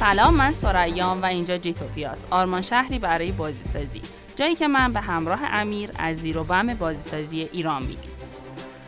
سلام 0.00 0.34
من 0.34 0.52
سریام 0.52 1.22
و 1.22 1.24
اینجا 1.24 1.56
جیتوپیاس 1.56 2.26
آرمان 2.30 2.62
شهری 2.62 2.98
برای 2.98 3.32
بازی 3.32 3.62
سازی 3.62 4.02
جایی 4.36 4.54
که 4.54 4.68
من 4.68 4.92
به 4.92 5.00
همراه 5.00 5.40
امیر 5.52 5.90
از 5.98 6.16
زیر 6.16 6.38
و 6.38 6.44
بم 6.44 6.74
بازی 6.74 7.02
سازی 7.02 7.40
ایران 7.52 7.82
میگیم. 7.82 8.10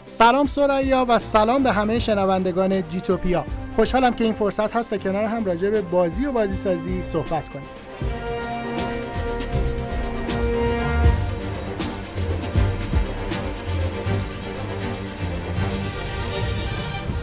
سلام 0.04 0.46
سریا 0.46 1.06
و 1.08 1.18
سلام 1.18 1.62
به 1.62 1.72
همه 1.72 1.98
شنوندگان 1.98 2.88
جیتوپیا. 2.88 3.44
خوشحالم 3.76 4.14
که 4.14 4.24
این 4.24 4.32
فرصت 4.32 4.76
هست 4.76 4.90
تا 4.90 4.96
کنار 4.98 5.24
هم 5.24 5.44
راجع 5.44 5.70
به 5.70 5.80
بازی 5.82 6.26
و 6.26 6.32
بازی 6.32 6.56
سازی 6.56 7.02
صحبت 7.02 7.48
کنیم. 7.48 7.68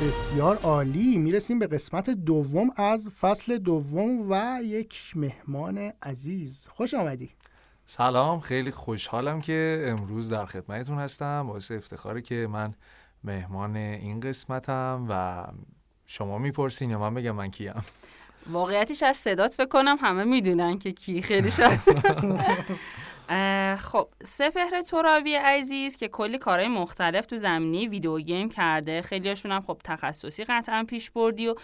بسیار 0.10 0.58
عالی. 0.58 1.18
می‌رسیم 1.18 1.60
به 1.60 1.68
قسمت 1.68 2.10
دوم 2.10 2.70
از 2.76 3.10
فصل 3.10 3.58
دوم 3.58 4.32
و 4.32 4.60
یک 4.64 5.14
مهمان 5.16 5.92
عزیز. 6.04 6.68
خوش 6.72 6.94
آمدی. 6.94 7.30
سلام 7.86 8.40
خیلی 8.40 8.72
خوشحالم 8.72 9.42
که 9.42 9.84
امروز 9.86 10.34
در 10.34 10.46
خدمتتون 10.46 10.98
هستم. 10.98 11.48
باعث 11.48 11.72
افتخاره 11.72 12.22
که 12.22 12.48
من 12.52 12.74
مهمان 13.24 13.76
این 13.76 14.20
قسمتم 14.20 15.06
و 15.10 15.46
شما 16.06 16.38
می‌پرسین 16.38 16.90
یا 16.90 17.00
من 17.00 17.14
بگم 17.14 17.32
من 17.32 17.52
کیم؟ 17.52 17.74
واقعیتش 18.52 19.04
از 19.04 19.18
صدات 19.18 19.54
فکر 19.54 19.68
کنم 19.68 19.98
همه 20.02 20.24
می‌دونن 20.24 20.80
که 20.80 20.92
کی. 20.92 21.22
خیلی 21.22 21.52
شد 21.52 21.72
خب 23.78 24.10
سپهر 24.24 24.82
ترابی 24.82 25.34
عزیز 25.34 25.98
که 25.98 26.08
کلی 26.08 26.38
کارهای 26.38 26.68
مختلف 26.68 27.26
تو 27.26 27.38
زمینه 27.38 27.90
ویدیو 27.90 28.20
گیم 28.20 28.50
کرده. 28.50 29.02
خیلیاشون 29.02 29.52
هم 29.52 29.62
خب 29.62 29.82
تخصصی 29.84 30.44
قطعا 30.44 30.84
پیش 30.84 31.12
بردی 31.12 31.48
و 31.48 31.56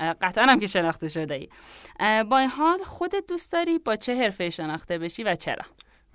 قطعا 0.00 0.44
هم 0.44 0.60
که 0.60 0.66
شناخته 0.66 1.08
شده 1.08 1.34
ای. 1.34 1.48
با 2.24 2.38
این 2.38 2.48
حال 2.48 2.84
خودت 2.84 3.24
دوست 3.28 3.52
داری 3.52 3.78
با 3.78 3.96
چه 3.96 4.16
حرفه 4.16 4.50
شناخته 4.50 4.98
بشی 4.98 5.22
و 5.22 5.34
چرا؟ 5.34 5.64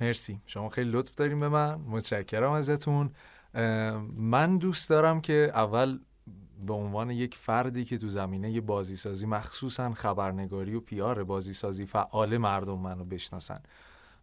مرسی. 0.02 0.42
شما 0.46 0.70
خیلی 0.70 0.92
لطف 0.92 1.16
داریم 1.16 1.40
به 1.40 1.50
من. 1.50 1.76
متشکرم 1.76 2.52
ازتون. 2.52 3.12
من 4.14 4.58
دوست 4.58 4.90
دارم 4.90 5.22
که 5.22 5.52
اول 5.54 6.00
به 6.66 6.74
عنوان 6.74 7.10
یک 7.10 7.36
فردی 7.36 7.86
که 7.86 7.98
تو 7.98 8.08
زمینه 8.08 8.62
بازیسازی 8.62 9.26
مخصوصا 9.26 9.94
خبرنگاری 9.94 10.76
و 10.76 10.80
پیار 10.80 11.24
بازیسازی 11.24 11.86
فعال 11.86 12.38
مردم 12.38 12.80
منو 12.80 13.06
بشناسن. 13.06 13.60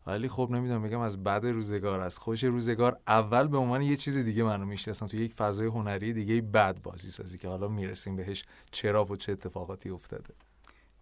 ولی 0.06 0.28
خب 0.28 0.48
نمی‌دونم 0.52 0.82
بگم 0.82 1.00
از 1.00 1.24
بعد 1.24 1.46
روزگار 1.46 2.00
از 2.00 2.18
خوش 2.18 2.44
روزگار 2.44 3.00
اول 3.08 3.48
به 3.48 3.58
عنوان 3.58 3.82
یه 3.82 3.96
چیز 3.96 4.18
دیگه 4.18 4.42
منو 4.42 4.64
می‌شناسن 4.64 5.06
تو 5.06 5.16
یک 5.16 5.34
فضای 5.34 5.66
هنری 5.66 6.12
دیگه 6.12 6.40
بعد 6.40 6.82
بازی 6.82 7.10
سازی 7.10 7.38
که 7.38 7.48
حالا 7.48 7.68
می‌رسیم 7.68 8.16
بهش 8.16 8.44
چرا 8.70 9.04
و 9.04 9.16
چه 9.16 9.32
اتفاقاتی 9.32 9.90
افتاده. 9.90 10.34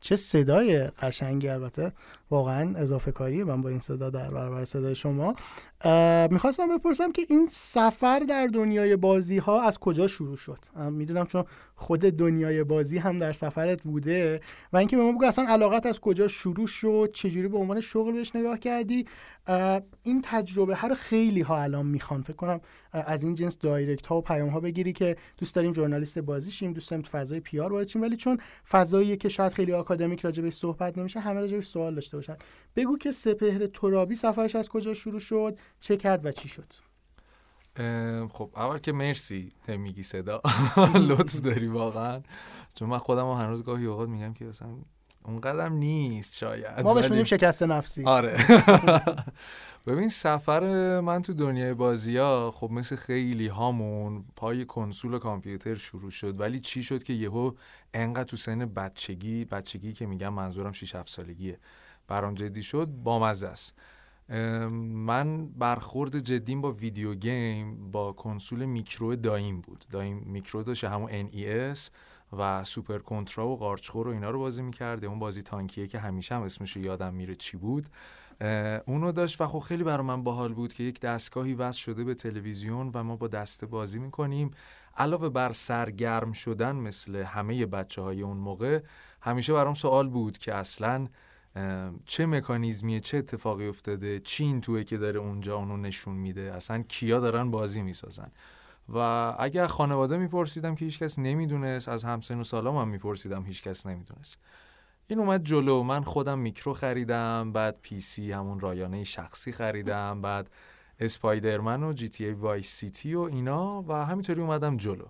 چه 0.01 0.17
صدای 0.17 0.79
قشنگی 0.79 1.49
البته 1.49 1.93
واقعا 2.31 2.79
اضافه 2.79 3.13
کاری 3.13 3.45
من 3.45 3.63
با 3.63 3.69
این 3.69 3.81
صدا 3.81 4.11
در 4.11 4.31
برابر 4.31 4.65
صدای 4.65 4.95
شما. 4.95 5.35
می‌خواستم 6.31 6.77
بپرسم 6.79 7.13
که 7.13 7.23
این 7.31 7.49
سفر 7.51 8.19
در 8.19 8.47
دنیای 8.47 8.97
بازی 8.97 9.39
ها 9.39 9.63
از 9.63 9.79
کجا 9.79 10.07
شروع 10.07 10.37
شد؟ 10.37 10.59
می‌دونم 10.91 11.27
چون 11.27 11.45
خود 11.75 12.01
دنیای 12.01 12.65
بازی 12.65 12.99
هم 12.99 13.19
در 13.19 13.33
سفرت 13.33 13.83
بوده 13.83 14.41
و 14.73 14.77
اینکه 14.77 14.97
به 14.97 15.03
ما 15.03 15.13
بگو 15.13 15.25
اصلا 15.25 15.49
علاقت 15.49 15.87
از 15.87 16.01
کجا 16.01 16.29
شروع 16.29 16.67
شد 16.67 17.11
چجوری 17.15 17.49
به 17.49 17.59
عنوان 17.59 17.81
شغل 17.81 18.13
بهش 18.13 18.37
نگاه 18.37 18.59
کردی؟ 18.59 19.07
این 20.03 20.23
تجربه 20.25 20.75
هر 20.77 20.95
خیلی 20.95 21.41
ها 21.41 21.63
الان 21.63 21.87
می‌خوان. 21.87 22.23
فکر 22.23 22.37
کنم 22.37 22.61
از 22.93 23.25
این 23.25 23.35
جنس 23.35 23.59
direct 23.59 24.07
ها 24.07 24.19
و 24.19 24.21
پیام 24.21 24.49
ها 24.49 24.61
بگیری 24.61 24.93
که 24.93 25.17
دوست 25.39 25.55
داریم 25.55 25.73
ژورنالیست 25.73 26.19
بازی 26.19 26.51
شیم 26.51 26.73
دوست 26.73 26.91
داریم 26.91 27.05
تو 27.05 27.11
فضای 27.19 27.41
PR 27.41 27.73
ولی 27.73 28.17
چون 28.17 28.39
فضاییه 28.71 29.17
که 29.17 29.29
شاید 29.29 29.53
خیلی 29.53 29.73
آکادمیک 29.73 30.21
راجع 30.21 30.43
به 30.43 30.51
صحبت 30.51 30.99
نمیشه 30.99 31.21
همه 31.21 31.41
راجع 31.41 31.61
سوال 31.61 31.95
داشته 31.95 32.17
باشن. 32.17 32.37
بگو 32.77 32.99
که 32.99 33.13
سپهر 33.13 33.67
ترابی 33.67 34.15
سفرش 34.15 34.57
از 34.57 34.69
کجا 34.69 34.95
شروع 34.95 35.21
شد 35.21 35.59
چه 35.81 35.97
کرد 35.97 36.27
و 36.27 36.33
چی 36.33 36.49
شد؟ 36.49 36.73
خب 38.33 38.51
اول 38.57 38.79
که 38.79 38.93
مرسی 38.93 39.53
میگی 39.69 40.03
صدا. 40.03 40.43
لطف 41.09 41.41
داری 41.41 41.67
واقعا. 41.67 42.23
چون 42.75 42.89
من 42.89 42.99
خودم 42.99 43.31
هم 43.31 43.45
هنوز 43.45 43.63
گاهی 43.65 43.87
اوقات 43.87 44.09
میگم 44.09 44.33
که 44.33 44.49
اصلا 44.49 44.69
اونقدرم 45.25 45.73
نیست 45.73 46.39
شاید 46.39 46.81
ما 46.81 46.95
بهش 46.95 47.11
میگیم 47.11 47.25
شکست 47.25 47.63
نفسی. 47.63 48.05
آره. 48.05 48.37
ببین 49.87 50.09
سفر 50.09 51.01
من 51.01 51.23
تو 51.23 51.33
دنیای 51.35 51.75
بازی 51.75 52.17
ها 52.17 52.51
خب 52.51 52.71
مثل 52.71 52.97
خیلی 52.97 53.47
هامون 53.49 54.25
پای 54.37 54.65
کنسول 54.65 55.15
و 55.15 55.19
کامپیوتر 55.19 55.75
شروع 55.75 56.11
شد. 56.11 56.41
ولی 56.41 56.61
چی 56.61 56.83
شد 56.83 57.03
که 57.03 57.13
یهو 57.13 57.53
انقدر 57.95 58.25
تو 58.25 58.37
سن 58.37 58.59
بچگی 58.59 59.45
بچگی 59.45 59.93
که 59.93 60.07
میگم 60.07 60.33
منظورم 60.35 60.73
6 60.73 60.95
7 60.95 61.09
سالگیه. 61.09 61.59
برام 62.09 62.35
جدی 62.35 62.63
شد 62.63 62.87
بامزه 62.87 63.49
است. 63.49 63.79
من 64.79 65.47
برخورد 65.47 66.19
جدیم 66.19 66.61
با 66.61 66.73
video 66.73 67.15
game 67.15 67.91
با 67.91 68.13
کنسول 68.13 68.65
میکرو 68.65 69.17
داییم 69.17 69.61
بود. 69.61 69.85
داییم 69.91 70.17
میکرو 70.27 70.63
داشته 70.63 70.89
همون 70.89 71.29
NES 71.31 71.79
و 72.39 72.65
سوپر 72.65 72.99
کنترا 72.99 73.49
و 73.49 73.57
قارچخور 73.57 74.09
و 74.09 74.11
اینا 74.11 74.31
رو 74.31 74.39
بازی 74.39 74.63
می‌کرده. 74.63 75.07
اون 75.07 75.19
بازی 75.19 75.43
تانکیه 75.43 75.87
که 75.87 75.99
همیشه 75.99 76.35
هم 76.35 76.43
اسمش 76.43 76.77
یادم 76.77 77.15
میره 77.15 77.35
چی 77.35 77.57
بود. 77.57 77.89
اونو 78.87 79.13
داشت 79.13 79.41
و 79.41 79.47
خب 79.47 79.59
خیلی 79.59 79.85
برای 79.85 80.07
من 80.07 80.23
باحال 80.23 80.55
بود 80.55 80.73
که 80.73 80.83
یک 80.83 81.01
دستگاهی 81.01 81.55
وصل 81.55 81.79
شده 81.81 82.05
به 82.05 82.15
تلویزیون 82.15 82.91
و 82.95 83.05
ما 83.05 83.17
با 83.17 83.29
دسته 83.29 83.67
بازی 83.67 83.99
می‌کنیم. 83.99 84.51
علاوه 84.97 85.29
بر 85.29 85.53
سرگرم 85.53 86.33
شدن 86.33 86.77
مثل 86.77 87.17
همه 87.17 87.67
بچه 87.67 88.03
های 88.03 88.23
اون 88.23 88.37
موقع 88.37 88.83
همیشه 89.21 89.53
برام 89.53 89.75
سوال 89.75 90.09
بود 90.09 90.39
که 90.39 90.55
اصلا 90.55 91.09
چه 92.07 92.27
مکانیزمیه 92.27 93.01
چه 93.01 93.19
اتفاقی 93.19 93.69
افتاده 93.69 94.21
چی 94.21 94.45
این 94.45 94.61
توه 94.61 94.85
که 94.85 94.99
داره 94.99 95.21
اونجا 95.21 95.57
اونو 95.57 95.77
نشون 95.77 96.15
میده 96.15 96.53
اصلا 96.55 96.83
کیا 96.83 97.21
دارن 97.21 97.51
بازی 97.51 97.83
می‌سازن. 97.83 98.31
و 98.89 98.99
اگر 99.39 99.67
خانواده 99.67 100.19
میپرسیدم 100.19 100.75
که 100.75 100.85
هیچکس 100.85 101.19
نمی‌دونست 101.19 101.89
از 101.89 102.05
همسن 102.05 102.41
و 102.41 102.45
سالام 102.45 102.77
هم 102.77 102.89
میپرسیدم 102.89 103.45
هیچکس 103.45 103.87
نمی‌دونست. 103.87 104.39
این 105.07 105.19
اومد 105.19 105.45
جلو 105.45 105.83
من 105.83 106.03
خودم 106.03 106.39
میکرو 106.39 106.75
خریدم 106.75 107.53
بعد 107.53 107.79
PC 107.83 108.33
همون 108.33 108.61
رایانه 108.61 109.05
شخصی 109.05 109.53
خریدم 109.53 110.23
بعد 110.23 110.51
اسپایدرمن 111.01 111.83
و 111.83 111.93
جی 111.93 112.09
تی 112.09 112.27
ای 112.27 112.33
وای 112.33 112.63
سیتی 112.63 113.15
و 113.15 113.21
اینا 113.21 113.83
و 113.89 113.93
همینطوری 113.93 114.41
اومدم 114.41 114.77
جلو. 114.77 115.05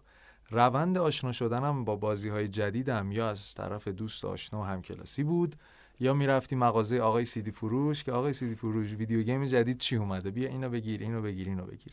روند 0.50 0.98
آشنا 0.98 1.32
شدنم 1.32 1.84
با 1.84 1.96
بازی 1.96 2.28
های 2.28 2.48
جدیدم 2.48 3.12
یا 3.12 3.30
از 3.30 3.54
طرف 3.54 3.88
دوست 3.88 4.24
آشنا 4.24 4.60
و 4.60 4.64
همکلاسی 4.64 5.22
بود. 5.22 5.56
یا 6.00 6.14
می‌رفتی 6.14 6.56
مغازه 6.56 7.00
آقای 7.00 7.24
سیدی 7.24 7.50
فروش 7.50 8.04
که 8.04 8.12
آقای 8.12 8.32
سیدی 8.32 8.54
فروش 8.54 8.94
video 8.94 9.22
game 9.22 9.46
جدید 9.46 9.78
چی 9.78 9.96
اومده؟ 9.96 10.30
بیا 10.30 10.48
اینو 10.48 10.68
بگیر 10.68 11.00
اینو 11.00 11.22
بگیر 11.22 11.48
اینو 11.48 11.64
بگیر. 11.64 11.92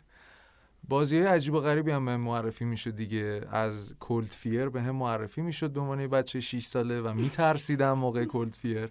بازی 0.90 1.18
های 1.18 1.28
عجیب 1.28 1.54
و 1.54 1.60
غریبی 1.60 1.92
هم 1.92 2.06
بهم 2.06 2.18
معرفی 2.18 2.66
می‌شد 2.66 2.96
دیگه. 2.96 3.42
از 3.52 3.96
کولد 4.00 4.32
فیر 4.32 4.70
بهم 4.70 4.96
معرفی 4.96 5.42
می‌شد 5.42 5.72
به 5.72 5.80
عنوان 5.80 6.08
بچه 6.08 6.40
6 6.40 6.66
ساله 6.66 7.02
و 7.02 7.14
میترسیدم 7.14 7.94
موقع 7.94 8.26
کولد 8.26 8.54
فیر 8.54 8.90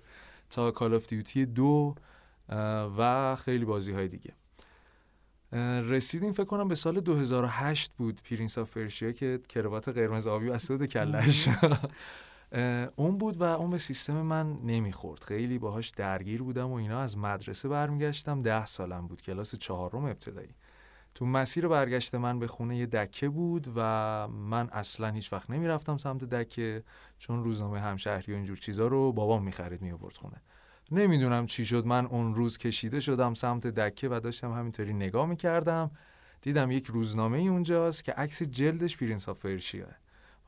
تا 0.51 0.71
کال 0.71 0.95
آف 0.95 1.07
دیوتی 1.07 1.47
دو 1.47 1.95
و 2.99 3.37
خیلی 3.37 3.65
بازی 3.65 3.93
های 3.93 4.09
دیگه 4.09 4.33
رسیدیم 5.89 6.33
فکر 6.33 6.45
کنم 6.45 6.69
به 6.69 6.75
سال 6.75 7.01
2008 7.01 7.93
بود 7.99 8.21
پرینس 8.23 8.59
آف 8.59 8.71
پرشیا 8.71 9.13
که 9.13 9.41
کاورت 9.49 9.89
قرمز 9.89 10.27
آبی 10.27 10.49
و 10.49 10.59
بود 10.69 10.87
کلش. 10.87 11.49
اون 12.97 13.19
بود 13.19 13.41
و 13.41 13.43
اون 13.43 13.71
به 13.71 13.79
سیستم 13.79 14.23
من 14.23 14.53
نمی‌خورد. 14.53 15.25
خیلی 15.25 15.59
باهاش 15.59 15.91
درگیر 15.91 16.43
بودم 16.43 16.71
و 16.71 16.75
اینا. 16.75 17.01
از 17.01 17.19
مدرسه 17.19 17.69
برمیگشتم. 17.69 18.43
ده 18.43 18.67
سالم 18.67 19.07
بود. 19.07 19.23
کلاس 19.23 19.55
چهارم 19.55 20.05
ابتدایی. 20.05 20.55
تو 21.15 21.27
مسیر 21.27 21.69
برگشت 21.69 22.15
من 22.15 22.39
به 22.39 22.47
خونه 22.47 22.77
یه 22.77 22.87
دکه 22.87 23.29
بود 23.29 23.67
و 23.77 23.81
من 24.29 24.69
اصلا 24.69 25.09
هیچ 25.09 25.33
وقت 25.33 25.51
نمی‌رفتم 25.51 25.97
سمت 25.97 26.25
دکه 26.25 26.85
چون 27.19 27.45
روزنامه 27.45 27.81
همشهری 27.81 28.33
و 28.33 28.35
اینجور 28.35 28.57
چیزا 28.57 28.87
رو 28.87 29.13
بابام 29.13 29.45
می‌خرید 29.45 29.83
میآورد 29.83 30.17
خونه. 30.17 30.43
نمی‌دونم 30.91 31.47
چی 31.47 31.65
شد. 31.65 31.87
من 31.87 32.07
اون 32.07 32.35
روز 32.35 32.59
کشیده 32.59 33.01
شدم 33.01 33.35
سمت 33.35 33.67
دکه 33.67 34.09
و 34.09 34.21
داشتم 34.21 34.53
همینطوری 34.53 34.93
نگاه 34.93 35.27
می‌کردم. 35.27 35.91
دیدم 36.43 36.71
یک 36.71 36.87
روزنامه 36.87 37.39
ای 37.39 37.49
اونجاست 37.49 38.05
که 38.05 38.13
عکس 38.13 38.43
جلدش 38.43 38.97
پرینس 38.97 39.29
آف 39.29 39.47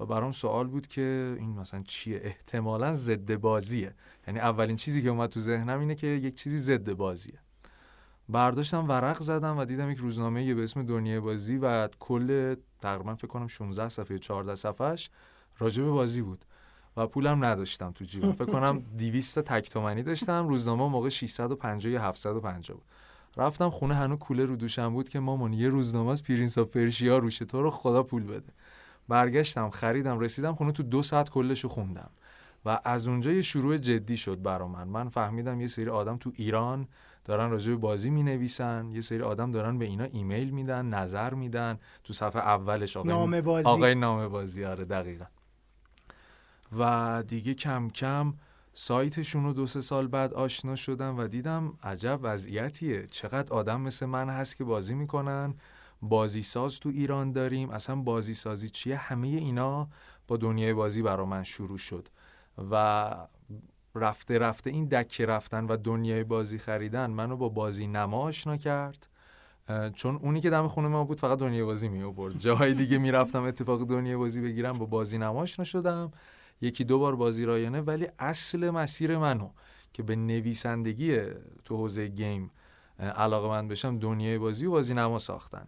و 0.00 0.06
برام 0.06 0.31
سوال 0.31 0.67
بود 0.67 0.87
که 0.87 1.37
این 1.38 1.50
مثلا 1.50 1.82
چیه؟ 1.82 2.20
احتمالا 2.25 2.93
ضد 2.93 3.35
بازیه. 3.35 3.94
یعنی 4.26 4.41
اولین 4.41 4.76
چیزی 4.76 5.02
که 5.02 5.08
اومد 5.08 5.29
تو 5.29 5.41
ذهنم 5.41 5.81
اینه 5.81 5.94
که 5.94 6.06
یک 6.06 6.35
چیزی 6.35 6.58
ضد 6.58 6.93
بازیه. 6.93 7.38
برداشتم 8.29 8.88
ورق 8.88 9.23
زدم 9.23 9.58
و 9.58 9.64
دیدم 9.64 9.91
یک 9.91 9.99
روزنامه 9.99 10.55
به 10.55 10.62
اسم 10.62 10.82
دنیای 10.82 11.20
بازی 11.20 11.56
و 11.56 11.88
کل 11.99 12.55
تقریبا 12.81 13.14
فکر 13.14 13.26
کنم 13.26 13.47
16 13.47 13.88
صفحه 13.88 14.19
14 14.19 14.55
صفحش 14.55 15.11
راجع 15.58 15.82
به 15.82 15.91
بازی 15.91 16.23
بود 16.23 16.44
و 16.97 17.06
پولم 17.06 17.44
نداشتم 17.44 17.93
تو 17.93 18.05
جیبم. 18.05 18.32
فکر 18.32 18.44
کنم 18.44 18.82
200 18.99 19.35
تا 19.35 19.43
تک 19.43 19.70
تومانی 19.70 20.02
داشتم. 20.02 20.49
روزنامه 20.49 20.88
موقع 20.88 21.08
650 21.08 21.93
یا 21.93 22.02
750 22.02 22.76
بود. 22.76 22.87
رفتم 23.37 23.70
خونه 23.70 23.94
هنو 23.94 24.17
کوله 24.17 24.44
رو 24.44 24.56
دوشم 24.56 24.93
بود 24.93 25.08
که 25.08 25.20
مامان 25.20 25.52
یه 25.52 25.69
روزنامه 25.69 26.11
از 26.11 26.23
پرینس 26.23 26.58
آف 26.58 26.70
پرشیا 26.70 27.19
روشه 27.19 27.44
تو 27.44 27.62
رو 27.62 27.70
خدا 27.70 28.02
پول 28.02 28.23
بده. 28.23 28.52
برگشتم 29.11 29.71
خریدم 29.71 30.19
رسیدم 30.19 30.55
خونه 30.55 30.73
تو 30.73 30.83
دو 30.83 31.03
ساعت 31.03 31.31
کلشو 31.31 31.69
خوندم. 31.69 32.11
و 32.65 32.81
از 32.85 33.09
اونجا 33.09 33.33
یه 33.33 33.43
شروع 33.43 33.77
جدی 33.77 34.17
شد 34.17 34.43
برا 34.43 34.69
من. 34.69 34.89
من 34.89 35.09
فهمیدم 35.09 35.61
یه 35.61 35.67
سری 35.67 35.89
آدم 35.89 36.17
تو 36.17 36.33
ایران 36.37 36.89
دارن 37.25 37.51
راجع 37.51 37.71
به 37.71 37.77
بازی 37.77 38.11
می 38.11 38.23
نویسن 38.23 38.91
یه 38.93 39.01
سری 39.01 39.23
آدم 39.23 39.51
دارن 39.51 39.79
به 39.79 39.85
اینا 39.85 40.05
ایمیل 40.05 40.51
میدن 40.51 40.87
نظر 40.87 41.35
میدن. 41.35 41.79
تو 42.05 42.12
صفحه 42.12 42.43
اولش 42.43 42.97
آقای 42.97 43.12
نام 43.12 43.41
بازی. 43.41 43.69
آقای 43.69 43.95
نام 43.95 44.29
بازی 44.29 44.65
آره 44.65 44.85
دقیقا. 44.85 45.25
و 46.79 47.23
دیگه 47.27 47.55
کم 47.55 47.89
کم 47.89 48.35
سایتشون 48.73 49.45
رو 49.45 49.53
دو 49.53 49.67
سه 49.67 49.81
سال 49.81 50.07
بعد 50.07 50.35
آشنا 50.35 50.77
شدم 50.77 51.19
و 51.19 51.27
دیدم 51.27 51.73
عجب 51.83 52.19
وضعیتیه. 52.23 53.07
چقدر 53.07 53.55
آدم 53.55 53.81
مثل 53.81 54.07
من 54.07 54.29
هست 54.29 54.57
که 54.57 54.65
بازی 54.65 54.95
می‌کنن. 54.95 55.55
بازی 56.02 56.43
ساز 56.43 56.81
تو 56.81 56.88
ایران 56.88 57.32
داریم. 57.32 57.70
اصلا 57.70 57.97
بازی 57.97 58.35
سازی 58.35 58.69
چیه؟ 58.69 58.97
همه 58.97 59.29
اینا 59.29 59.88
با 60.29 60.37
دنیای 60.37 60.75
بازی 60.75 61.02
برا 61.02 61.26
من 61.26 61.43
شروع 61.43 61.79
شد 61.79 62.08
و 62.70 63.14
رفته 63.94 64.38
رفته 64.38 64.70
این 64.70 64.85
دکه 64.85 65.26
رفتن 65.26 65.67
و 65.67 65.76
دنیای 65.76 66.25
بازی 66.25 66.58
خریدن 66.58 67.11
منو 67.11 67.37
با 67.37 67.49
بازی 67.49 67.87
نما 67.87 68.19
آشنا 68.23 68.56
کرد. 68.56 69.08
چون 69.94 70.17
اونی 70.17 70.41
که 70.41 70.50
دم 70.50 70.69
خونه 70.69 70.88
ما 70.88 71.05
بود 71.05 71.20
فقط 71.20 71.38
دنیای 71.38 71.64
بازی 71.64 71.88
می 71.88 72.02
آورد. 72.02 72.38
جاهای 72.38 72.75
دیگه 72.75 72.99
می‌رفتم 72.99 73.43
اتفاق 73.43 73.85
دنیای 73.85 74.17
بازی 74.17 74.41
بگیرم 74.41 74.79
با 74.79 74.87
بازی 74.87 75.19
نما 75.19 75.41
آشنا 75.41 75.64
شدم. 75.64 76.12
یکی 76.61 76.85
دو 76.85 76.99
بار 76.99 77.17
بازی 77.17 77.44
رایانه 77.44 77.81
ولی 77.81 78.08
اصل 78.19 78.70
مسیر 78.70 79.19
منو 79.19 79.50
که 79.93 80.02
به 80.02 80.17
نویسندگی 80.17 81.19
تو 81.64 81.76
حوزه 81.76 82.06
گیم 82.06 82.50
علاقه 82.99 83.49
من 83.49 83.69
بشم 83.69 83.99
دنیای 83.99 84.38
بازی 84.38 84.67
و 84.67 84.70
بازی 84.70 84.94
نما 84.94 85.19
ساختن. 85.19 85.67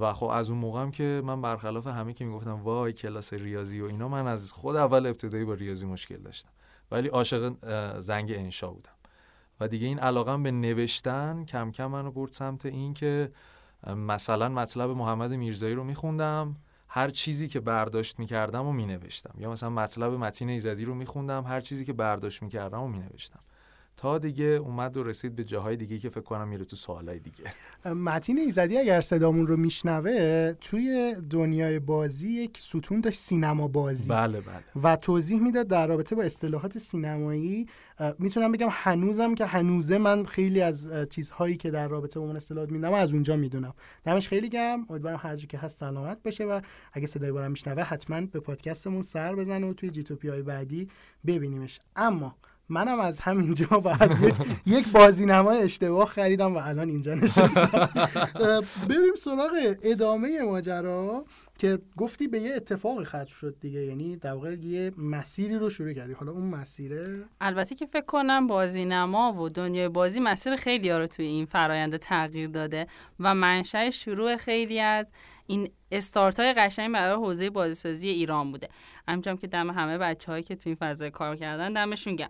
و 0.00 0.12
خب 0.12 0.26
از 0.26 0.50
اون 0.50 0.58
موقعم 0.58 0.90
که 0.90 1.22
من 1.24 1.42
برخلاف 1.42 1.86
همه 1.86 2.12
که 2.12 2.24
می‌گفتم 2.24 2.62
وای 2.62 2.92
کلاس 2.92 3.32
ریاضی 3.32 3.80
و 3.80 3.84
اینا 3.84 4.08
من 4.08 4.26
از 4.26 4.52
خود 4.52 4.76
اول 4.76 5.06
ابتدایی 5.06 5.44
با 5.44 5.54
ریاضی 5.54 5.86
مشکل 5.86 6.16
داشتم. 6.16 6.50
ولی 6.90 7.08
عاشق 7.08 7.54
زنگ 8.00 8.32
انشا 8.32 8.70
بودم. 8.70 8.92
و 9.60 9.68
دیگه 9.68 9.86
این 9.86 9.98
علاقم 9.98 10.42
به 10.42 10.50
نوشتن 10.50 11.44
کم 11.44 11.70
کم 11.70 11.86
منو 11.86 12.10
برد 12.10 12.32
سمت 12.32 12.66
این 12.66 12.94
که 12.94 13.32
مثلا 13.96 14.48
مطلب 14.48 14.90
محمد 14.90 15.32
میرزایی 15.32 15.74
رو 15.74 15.84
میخوندم. 15.84 16.56
هر 16.88 17.10
چیزی 17.10 17.48
که 17.48 17.60
برداشت 17.60 18.18
می‌کردم 18.18 18.66
و 18.66 18.72
مینوشتم. 18.72 19.34
یا 19.38 19.50
مثلا 19.50 19.70
مطلب 19.70 20.12
متین 20.12 20.48
ایزدی 20.48 20.84
رو 20.84 20.94
میخوندم 20.94 21.44
هر 21.46 21.60
چیزی 21.60 21.84
که 21.84 21.92
برداشت 21.92 22.42
می‌کردم 22.42 22.82
و 22.82 22.88
مینوشتم. 22.88 23.40
تا 23.96 24.18
دیگه 24.18 24.44
اومد 24.44 24.96
و 24.96 25.02
رسید 25.02 25.36
به 25.36 25.44
جاهای 25.44 25.76
دیگه 25.76 25.98
که 25.98 26.08
فکر 26.08 26.20
کنم 26.20 26.48
میره 26.48 26.64
تو 26.64 26.76
سوالای 26.76 27.18
دیگه. 27.18 27.44
متین 27.94 28.38
ایزدی 28.38 28.78
اگر 28.78 29.00
صدامون 29.00 29.46
رو 29.46 29.56
میشنوه 29.56 30.52
توی 30.60 31.16
دنیای 31.30 31.78
بازی 31.78 32.28
یک 32.28 32.58
ستون 32.58 33.00
داشت 33.00 33.18
سینما 33.18 33.68
بازی. 33.68 34.08
بله 34.08 34.40
بله. 34.40 34.82
و 34.82 34.96
توضیح 34.96 35.40
می‌داد 35.40 35.66
در 35.66 35.86
رابطه 35.86 36.14
با 36.14 36.22
اصطلاحات 36.22 36.78
سینمایی 36.78 37.66
می‌تونم 38.18 38.52
بگم 38.52 38.68
هنوزم 38.70 39.34
که 39.34 39.46
هنوزه 39.46 39.98
من 39.98 40.24
خیلی 40.24 40.60
از 40.60 40.92
چیزهایی 41.10 41.56
که 41.56 41.70
در 41.70 41.88
رابطه 41.88 42.20
با 42.20 42.26
اون 42.26 42.36
اصطلاحات 42.36 42.70
می‌دونم 42.70 42.92
از 42.92 43.12
اونجا 43.12 43.36
می‌دونم. 43.36 43.74
دمش 44.04 44.28
خیلی 44.28 44.48
گرم. 44.48 44.86
امیدوارم 44.90 45.20
هر 45.22 45.36
که 45.36 45.58
هست 45.58 45.78
سلامت 45.78 46.22
باشه 46.22 46.44
و 46.44 46.60
اگه 46.92 47.06
صدای 47.06 47.32
بارم 47.32 47.50
میشنوه 47.50 47.82
حتما 47.82 48.20
به 48.20 48.40
پادکستمون 48.40 49.02
سر 49.02 49.34
بزنه 49.34 49.66
و 49.66 49.72
توی 49.72 49.90
جی 49.90 50.28
های 50.28 50.42
بعدی 50.42 50.88
ببینیمش. 51.26 51.80
اما 51.96 52.36
منم 52.72 53.00
از 53.00 53.20
همینجا 53.20 53.66
و 53.84 53.88
از 53.88 54.20
یک 54.66 54.92
بازی 54.92 55.26
نمای 55.26 55.62
اشتباه 55.62 56.08
خریدم 56.08 56.54
و 56.54 56.58
الان 56.58 56.88
اینجا 56.88 57.14
نشستم. 57.14 57.88
بریم 58.88 59.14
سراغ 59.18 59.76
ادامه 59.82 60.42
ماجرا 60.42 61.24
که 61.58 61.78
گفتی 61.96 62.28
به 62.28 62.40
یه 62.40 62.54
اتفاقی 62.54 63.04
ختم 63.04 63.24
شد 63.24 63.56
دیگه. 63.60 63.80
یعنی 63.80 64.16
در 64.16 64.32
واقع 64.32 64.54
یه 64.54 64.92
مسیری 64.98 65.54
رو 65.54 65.70
شروع 65.70 65.92
کردی. 65.92 66.12
حالا 66.12 66.32
اون 66.32 66.44
مسیره؟ 66.44 67.24
البته 67.40 67.74
که 67.74 67.86
فکر 67.86 68.04
کنم 68.04 68.46
بازی 68.46 68.84
نما 68.84 69.32
و 69.32 69.48
دنیای 69.48 69.88
بازی 69.88 70.20
مسیر 70.20 70.56
خیلی 70.56 70.90
ها 70.90 70.98
رو 70.98 71.06
توی 71.06 71.24
این 71.24 71.46
فرایند 71.46 71.96
تغییر 71.96 72.48
داده 72.48 72.86
و 73.20 73.34
منشأ 73.34 73.90
شروع 73.90 74.36
خیلی 74.36 74.80
از 74.80 75.12
این 75.46 75.70
استارت 75.90 76.40
های 76.40 76.52
قشنگ 76.52 76.92
برای 76.92 77.14
حوزه 77.14 77.50
بازیسازی 77.50 78.08
ایران 78.08 78.52
بوده. 78.52 78.68
همچنان 79.08 79.36
که 79.36 79.46
دم 79.46 79.70
همه 79.70 79.98
بچه 79.98 80.32
هایی 80.32 80.42
که 80.42 80.56
توی 80.56 80.70
این 80.70 80.76
فضای 80.76 81.10
کار 81.10 81.36
کردن 81.36 81.72
دمشون 81.72 82.16
گم 82.16 82.28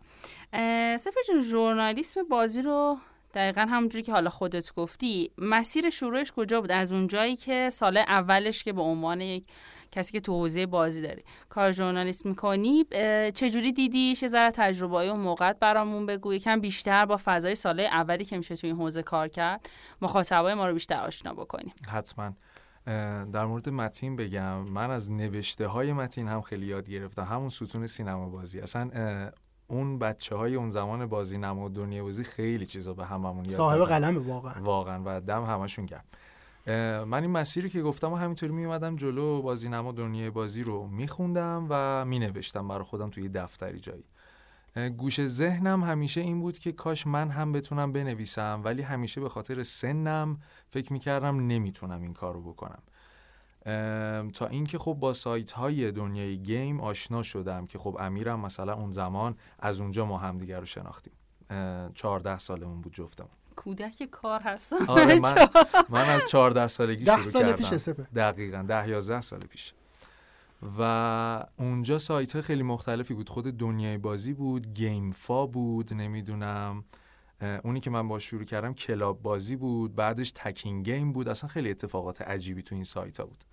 سپر 0.97 1.21
جون 1.29 1.41
ژورنالیسم 1.41 2.29
بازی 2.29 2.63
رو 2.63 2.99
دقیقا 3.35 3.61
همونجوری 3.61 4.05
که 4.05 4.13
حالا 4.13 4.31
خودت 4.31 4.75
گفتی 4.75 5.31
مسیر 5.39 5.91
شروعش 5.91 6.33
کجا 6.33 6.61
بود؟ 6.61 6.73
از 6.73 6.93
اونجایی 6.93 7.37
که 7.37 7.69
سال 7.71 7.97
اولش 7.97 8.65
که 8.65 8.73
به 8.73 8.83
عنوان 8.83 9.21
یک 9.21 9.47
کسی 9.93 10.13
که 10.13 10.21
تو 10.21 10.33
حوزه 10.33 10.67
بازی 10.67 11.03
داری 11.03 11.23
کار 11.49 11.73
ژورنالیست 11.73 12.27
می‌کنی 12.27 12.85
چجوری 13.35 13.73
دیدیش 13.73 14.23
یه 14.23 14.29
ذره 14.29 14.51
تجربه 14.51 14.97
های 14.97 15.09
و 15.09 15.15
موقعت 15.15 15.59
برامون 15.59 16.07
بگو. 16.07 16.35
یکم 16.35 16.61
بیشتر 16.61 17.07
با 17.07 17.21
فضای 17.25 17.55
سال 17.55 17.81
اولی 17.81 18.25
که 18.25 18.37
میشه 18.37 18.57
تو 18.57 18.67
این 18.67 18.77
حوزه 18.77 19.03
کار 19.03 19.29
کرد 19.29 19.69
مخاطبای 20.03 20.55
ما 20.55 20.67
رو 20.67 20.73
بیشتر 20.73 21.01
آشنا 21.01 21.35
بکنیم. 21.35 21.75
حتما. 21.89 22.33
در 23.33 23.45
مورد 23.45 23.69
متین 23.69 24.17
بگم. 24.17 24.59
من 24.59 24.91
از 24.91 25.13
نوشته 25.13 25.67
های 25.67 25.93
متین 25.93 26.29
هم 26.29 26.41
خیلی 26.41 26.67
یاد 26.67 26.91
گرفتم. 26.91 27.25
همون 27.25 27.49
ستون 27.49 27.87
سینما 27.87 28.29
بازی. 28.29 28.61
اصلا 28.61 28.91
اون 29.67 29.99
بچه 29.99 30.37
های 30.37 30.55
اون 30.55 30.71
زمان 30.71 31.07
بازی 31.07 31.39
نما 31.39 31.65
و 31.65 31.69
دنیا 31.69 32.05
بازی 32.05 32.25
خیلی 32.25 32.67
چیزا 32.67 32.95
به 32.95 33.07
هممون 33.07 33.45
یاد 33.45 33.55
صاحب 33.55 33.85
قلم 33.85 34.29
واقعا. 34.29 34.63
واقعا 34.63 35.03
و 35.05 35.21
دم 35.21 35.45
همشون 35.45 35.87
گرم. 35.87 36.05
من 37.05 37.23
این 37.23 37.31
مسیری 37.31 37.71
که 37.71 37.83
گفتم 37.83 38.13
و 38.13 38.17
همینطوری 38.17 38.53
می 38.53 38.65
اومدم 38.65 38.97
جلو 38.97 39.43
بازی 39.43 39.69
نما 39.69 39.93
دنیای 39.93 40.31
بازی 40.31 40.63
رو 40.63 40.87
میخوندم 40.87 41.67
و 41.71 42.05
می 42.05 42.19
نوشتم 42.19 42.69
برای 42.69 42.85
خودم 42.85 43.11
توی 43.11 43.29
دفتری 43.29 43.81
جایی. 43.81 44.05
گوش 44.77 45.27
ذهنم 45.27 45.85
همیشه 45.85 46.21
این 46.21 46.41
بود 46.41 46.59
که 46.59 46.73
کاش 46.73 47.07
من 47.07 47.31
هم 47.31 47.53
بتونم 47.53 47.93
بنویسم 47.93 48.61
ولی 48.65 48.83
همیشه 48.83 49.21
به 49.21 49.29
خاطر 49.29 49.63
سنم 49.63 50.41
فکر 50.71 50.93
می‌کردم 50.93 51.47
نمی‌تونم 51.47 52.03
این 52.03 52.13
کار 52.13 52.35
رو 52.35 52.43
بکنم 52.53 52.83
تا 54.33 54.47
اینکه 54.51 54.79
خب 54.79 54.93
با 54.93 55.13
سایت 55.13 55.53
های 55.53 55.93
دنیای 55.93 56.39
گیم 56.39 56.81
آشنا 56.81 57.23
شدم 57.23 57.67
که 57.67 57.79
خب 57.79 57.97
امیرم 58.01 58.41
مثلا 58.41 58.75
اون 58.75 58.91
زمان 58.91 59.37
از 59.59 59.81
اونجا 59.81 60.07
ما 60.07 60.19
همدیگر 60.19 60.59
رو 60.61 60.67
شناختیم. 60.67 61.13
چهارده 61.95 62.39
سالمون 62.39 62.81
بود 62.81 62.93
جفتمون. 62.93 63.31
کودک 63.57 64.03
کار 64.11 64.41
هستم. 64.43 64.77
آره 64.89 65.21
من, 65.21 65.49
من 65.99 66.09
از 66.09 66.27
چهارده 66.29 66.67
سالگی 66.67 67.05
شروع 67.05 67.43
کردم. 67.43 67.57
پیش 67.57 67.75
سپه 67.75 68.03
دقیقا 68.03 68.65
ده 68.69 68.89
یازده 68.89 69.21
سال 69.21 69.41
پیش. 69.41 69.73
و 70.79 71.47
اونجا 71.59 71.99
سایت 71.99 72.33
های 72.33 72.43
خیلی 72.43 72.63
مختلفی 72.63 73.15
بود. 73.15 73.29
خود 73.29 73.45
دنیای 73.45 73.99
بازی 73.99 74.35
بود 74.35 74.73
گیم 74.73 75.11
فا 75.13 75.47
بود 75.47 75.95
نمی‌دونم 75.95 76.85
اونی 77.65 77.81
که 77.81 77.91
من 77.91 78.09
با 78.09 78.19
شروع 78.19 78.45
کردم 78.45 78.75
کلاب 78.75 79.23
بازی 79.23 79.57
بود. 79.57 79.95
بعدش 79.95 80.33
تکین 80.35 80.83
گیم 80.83 81.13
بود. 81.13 81.29
اصلا 81.29 81.49
خیلی 81.49 81.71
اتفاقات 81.71 82.23
عجیبی 82.23 82.63
تو 82.63 82.75
این 82.75 82.85
سایت 82.85 83.21
ها 83.21 83.27
بود 83.27 83.45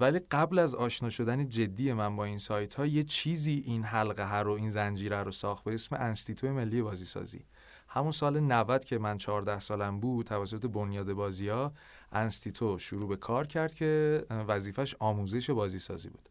ولی 0.00 0.18
قبل 0.18 0.58
از 0.58 0.74
آشنا 0.74 1.10
شدن 1.10 1.48
جدی 1.48 1.92
من 1.92 2.16
با 2.16 2.24
این 2.24 2.38
سایت 2.38 2.74
ها 2.74 2.86
یه 2.86 3.04
چیزی 3.04 3.62
این 3.66 3.84
حلقه 3.84 4.24
ها 4.24 4.42
رو 4.42 4.52
این 4.52 4.70
زنجیره 4.70 5.22
رو 5.22 5.30
ساخت 5.30 5.64
به 5.64 5.74
اسم 5.74 5.96
انستیتو 5.96 6.52
ملی 6.52 6.82
بازی 6.82 7.04
سازی 7.04 7.44
همون 7.88 8.10
سال 8.10 8.40
90 8.40 8.84
که 8.84 8.98
من 8.98 9.18
14 9.18 9.58
سالم 9.58 10.00
بود 10.00 10.26
توسط 10.26 10.66
بنیاد 10.66 11.12
بازی 11.12 11.48
ها 11.48 11.72
انستیتو 12.12 12.78
شروع 12.78 13.08
به 13.08 13.16
کار 13.16 13.46
کرد 13.46 13.74
که 13.74 14.22
وظیفش 14.30 14.94
آموزش 14.98 15.50
بازی 15.50 15.78
سازی 15.78 16.08
بود 16.08 16.28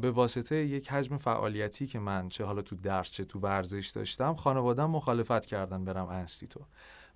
به 0.00 0.10
واسطه 0.10 0.56
یک 0.56 0.88
حجم 0.88 1.16
فعالیتی 1.16 1.86
که 1.86 1.98
من 1.98 2.28
چه 2.28 2.44
حالا 2.44 2.62
تو 2.62 2.76
درس 2.76 3.10
چه 3.10 3.24
تو 3.24 3.38
ورزش 3.38 3.88
داشتم 3.88 4.34
خانوادم 4.34 4.90
مخالفت 4.90 5.46
کردن 5.46 5.84
برم 5.84 6.06
انستیتو. 6.06 6.60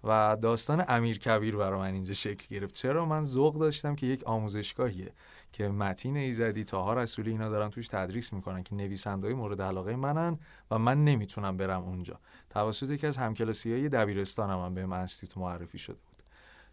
و 0.07 0.37
داستان 0.43 0.85
امیر 0.89 1.19
کبیر 1.19 1.57
برای 1.57 1.79
من 1.79 1.95
اینجا 1.95 2.15
شکل 2.15 2.55
گرفت. 2.55 2.75
چرا؟ 2.75 3.05
من 3.05 3.23
ذوق 3.23 3.59
داشتم 3.59 3.95
که 3.95 4.07
یک 4.07 4.25
آموزشگاهیه 4.25 5.13
که 5.53 5.69
متین 5.69 6.17
ایزدی 6.17 6.65
تاها 6.65 6.95
رسولی 6.95 7.31
اینا 7.31 7.49
دارن 7.49 7.71
توش 7.71 7.89
تدریس 7.89 8.33
می‌کنن 8.33 8.63
که 8.63 8.75
نویسندهای 8.75 9.35
مورد 9.35 9.63
علاقه 9.63 9.97
منن 9.97 10.39
و 10.71 10.79
من 10.79 11.05
نمی‌تونم 11.05 11.57
برم 11.57 11.83
اونجا. 11.83 12.21
توسط 12.51 12.91
یکی 12.91 13.07
از 13.07 13.17
همکلاسی 13.17 13.73
های 13.73 13.89
دبیرستانم 13.89 14.65
هم 14.65 14.75
به 14.75 14.87
من 14.87 15.01
انستیتو 15.01 15.41
معرفی 15.41 15.79
شده 15.79 15.97
بود. 16.07 16.14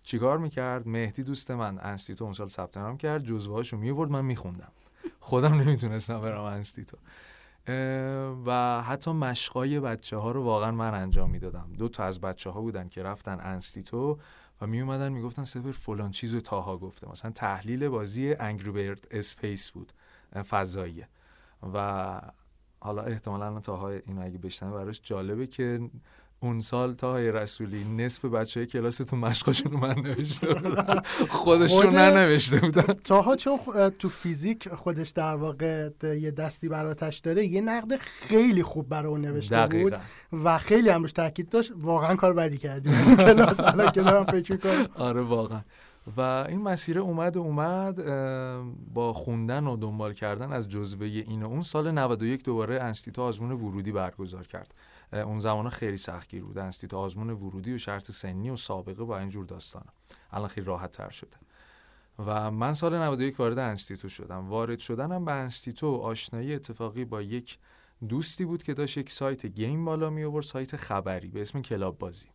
چیکار 0.03 0.38
می‌کرد؟ 0.38 0.88
مهدی 0.88 1.24
دوست 1.24 1.51
من 1.51 1.79
انستیتو 1.81 2.24
اون 2.24 2.34
سال 2.34 2.48
ثبت 2.48 2.77
نام 2.77 2.98
کرد 2.98 3.24
جزوهاشو 3.24 3.77
میورد 3.77 4.12
من 4.12 4.25
میخوندم. 4.25 4.72
خودم 5.20 5.53
نمی‌تونستم 5.53 6.22
برم 6.22 6.43
انستیتو 6.43 6.98
و 8.46 8.81
حتی 8.81 9.12
مشقای 9.12 9.79
بچه 9.79 10.17
ها 10.17 10.31
رو 10.31 10.43
واقعا 10.43 10.72
من 10.72 10.93
انجام 10.93 11.29
می‌دادم. 11.29 11.70
دو 11.77 11.89
تا 11.89 12.03
از 12.03 12.22
بچه 12.22 12.50
ها 12.50 12.62
بودن 12.62 12.89
که 12.89 13.03
رفتن 13.03 13.39
انستیتو 13.41 14.20
و 14.62 14.67
می 14.67 14.81
اومدن 14.81 15.10
می‌گفتن 15.10 15.43
سپهر 15.43 15.71
فلان 15.72 16.12
چیزو 16.12 16.39
تاها 16.39 16.77
گفته. 16.77 17.10
مثلا 17.10 17.31
تحلیل 17.31 17.89
بازی 17.89 18.34
انگری 18.34 18.72
بردز 18.71 19.07
اسپیس 19.12 19.72
بود. 19.72 19.93
فضاییه. 20.50 21.08
و 21.74 22.22
حالا 22.79 23.01
احتمالا 23.01 23.60
تاها 23.60 23.89
اینو 23.89 24.25
اگه 24.25 24.38
بشنه 24.38 24.72
براش 24.72 25.01
جالبه 25.03 25.48
که 25.48 25.89
اون 26.43 26.62
سال 26.62 26.93
تا 26.93 27.12
های 27.12 27.31
رسولی 27.31 27.83
نصف 27.83 28.25
بچه 28.25 28.60
های 28.60 28.67
کلاستون 28.67 29.19
مشقاشون 29.19 29.71
رو 29.71 29.77
من 29.77 29.93
نوشته 30.00 30.53
بودن. 30.53 31.01
خودشون 31.29 31.83
خود- 31.86 31.95
ننوشته 31.95 32.60
بودن. 32.60 32.93
تاها 33.03 33.36
چون 33.36 33.57
خ- 33.57 33.91
تو 34.00 34.10
فیزیک 34.10 34.69
خودش 34.69 35.10
در 35.10 35.36
واقع 35.36 35.89
یه 36.03 36.31
دستی 36.31 36.69
براتش 36.69 37.17
داره 37.17 37.45
یه 37.45 37.62
نقد 37.62 37.95
خیلی 38.00 38.63
خوب 38.63 38.89
برای 38.89 39.12
اون 39.12 39.21
نوشته 39.21 39.55
بود 39.62 39.69
دقیقا. 39.69 39.98
و 40.43 40.57
خیلی 40.57 40.89
هم 40.89 41.01
روش 41.01 41.12
تاکید 41.12 41.50
داشت. 41.50 41.71
واقعا 41.75 42.15
کار 42.15 42.33
بدی 42.33 42.57
کردی. 42.57 42.89
اون 42.89 43.15
کلاس 43.15 43.60
الان 43.60 43.91
که 43.91 44.01
دارم 44.01 44.25
فکر 44.25 44.51
می‌کنم. 44.51 44.86
آره 44.95 45.21
واقعا. 45.21 45.62
و 46.17 46.22
این 46.22 46.62
مسیر 46.62 47.00
اومد 47.00 47.38
اومد 47.38 47.96
با 48.93 49.13
خوندن 49.13 49.67
و 49.67 49.77
دنبال 49.77 50.13
کردن 50.13 50.51
از 50.51 50.70
جزوه 50.70 51.08
این 51.08 51.43
و 51.43 51.46
اون 51.46 51.62
سال 51.62 51.91
91 51.91 52.43
دوباره 52.43 52.81
انستیتو 52.81 53.22
آزمون 53.22 53.51
ورودی 53.51 53.91
برگزار 53.91 54.48
کرد. 54.48 54.75
اون 55.13 55.39
زمان 55.39 55.70
خیلی 55.70 55.98
سختگیر 55.98 56.43
بود. 56.43 56.58
انستیتو 56.58 56.98
آزمون 56.98 57.29
ورودی 57.29 57.74
و 57.74 57.77
شرط 57.77 58.12
سنی 58.12 58.50
و 58.50 58.55
سابقه 58.55 59.03
و 59.03 59.12
اینجور 59.12 59.46
داستان. 59.46 59.84
الان 60.31 60.48
خیلی 60.48 60.67
راحت 60.67 60.91
تر 60.91 61.10
شده. 61.10 61.38
و 62.20 62.51
من 62.51 62.74
سال 62.74 62.98
91 62.98 63.39
وارد 63.39 63.60
انستیتو 63.60 64.08
شدم. 64.08 64.50
وارد 64.50 64.79
شدنم 64.79 65.25
به 65.25 65.31
انستیتو 65.31 65.96
آشنایی 65.96 66.53
اتفاقی 66.53 67.05
با 67.05 67.22
یک 67.22 67.58
دوستی 68.10 68.46
بود 68.46 68.63
که 68.63 68.74
داشت 68.74 68.98
یک 68.98 69.10
سایت 69.10 69.46
game 69.45 69.86
بالا 69.86 70.10
می 70.10 70.24
آورد 70.24 70.46
سایت 70.46 70.75
خبری 70.75 71.27
به 71.27 71.41
اسم 71.41 71.62
کلاب 71.62 71.98
بازی 71.98 72.27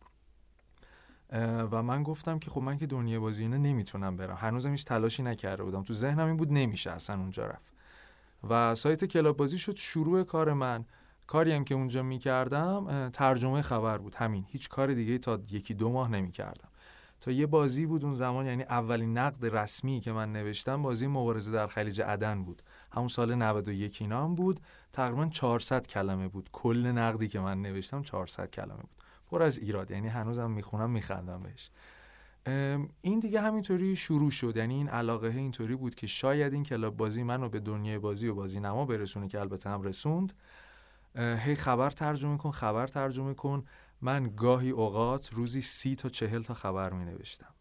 و 1.71 1.83
من 1.83 2.03
گفتم 2.03 2.39
که 2.39 2.49
خب 2.49 2.61
من 2.61 2.77
که 2.77 2.85
دنیا 2.87 3.19
بازی 3.19 3.43
اینا 3.43 3.57
نمی‌تونم 3.57 4.17
برم. 4.17 4.35
هنوزم 4.35 4.71
هیچ 4.71 4.85
تلاشی 4.85 5.23
نکرده 5.23 5.63
بودم. 5.63 5.83
تو 5.83 5.93
ذهنم 5.93 6.27
این 6.27 6.37
بود 6.37 6.51
نمیشه 6.51 6.91
اصلا 6.91 7.19
اونجا 7.19 7.45
رفت. 7.45 7.73
و 8.49 8.75
سایت 8.75 9.05
کلاب 9.05 9.37
بازی 9.37 9.57
شد 9.57 9.75
شروع 9.75 10.23
کار 10.23 10.53
من. 10.53 10.85
کاری 11.27 11.51
هم 11.51 11.63
که 11.63 11.75
اونجا 11.75 12.03
می‌کردم 12.03 13.09
ترجمه 13.09 13.61
خبر 13.61 13.97
بود. 13.97 14.15
همین. 14.15 14.45
هیچ 14.47 14.69
کار 14.69 14.93
دیگه 14.93 15.17
تا 15.17 15.39
یکی 15.51 15.73
دو 15.73 15.89
ماه 15.89 16.11
نمی‌کردم. 16.11 16.69
تا 17.21 17.31
یه 17.31 17.45
بازی 17.45 17.85
بود 17.85 18.05
اون 18.05 18.15
زمان 18.15 18.45
یعنی 18.45 18.63
اولین 18.63 19.17
نقد 19.17 19.45
رسمی 19.45 19.99
که 19.99 20.11
من 20.11 20.31
نوشتم 20.31 20.81
بازی 20.81 21.07
مبارزه 21.07 21.51
در 21.51 21.67
خلیج 21.67 22.01
عدن 22.01 22.43
بود. 22.43 22.61
همون 22.91 23.07
سال 23.07 23.35
91 23.35 24.01
اینا 24.01 24.23
هم 24.23 24.35
بود. 24.35 24.59
تقریبا 24.93 25.25
400 25.25 25.87
کلمه 25.87 26.27
بود. 26.27 26.49
کل 26.51 26.87
نقدی 26.87 27.27
که 27.27 27.39
من 27.39 27.61
نوشتم 27.61 28.01
400 28.01 28.49
کلمه 28.51 28.81
بود. 28.81 28.96
پر 29.31 29.43
از 29.43 29.59
ایراد 29.59 29.91
یعنی 29.91 30.07
هنوزم 30.07 30.51
می‌خونم 30.51 30.89
میخندم 30.89 31.43
بهش. 31.43 31.69
این 33.01 33.19
دیگه 33.19 33.41
همینطوری 33.41 33.95
شروع 33.95 34.31
شد. 34.31 34.57
یعنی 34.57 34.73
این 34.73 34.89
علاقه 34.89 35.27
اینطوری 35.27 35.75
بود 35.75 35.95
که 35.95 36.07
شاید 36.07 36.53
این 36.53 36.63
کلاب 36.63 36.97
بازی 36.97 37.23
منو 37.23 37.49
به 37.49 37.59
دنیای 37.59 37.99
بازی 37.99 38.27
و 38.27 38.35
بازی 38.35 38.59
نما 38.59 38.85
برسونه 38.85 39.27
که 39.27 39.39
البته 39.39 39.69
هم 39.69 39.81
رسوند. 39.81 40.33
هی 41.15 41.55
خبر 41.55 41.89
ترجمه 41.89 42.37
کن 42.37 42.51
خبر 42.51 42.87
ترجمه 42.87 43.33
کن. 43.33 43.63
من 44.01 44.33
گاهی 44.35 44.69
اوقات 44.69 45.33
روزی 45.33 45.61
سی 45.61 45.95
تا 45.95 46.09
چهل 46.09 46.41
تا 46.41 46.53
خبر 46.53 46.93
می 46.93 47.05
نوشتم 47.05 47.53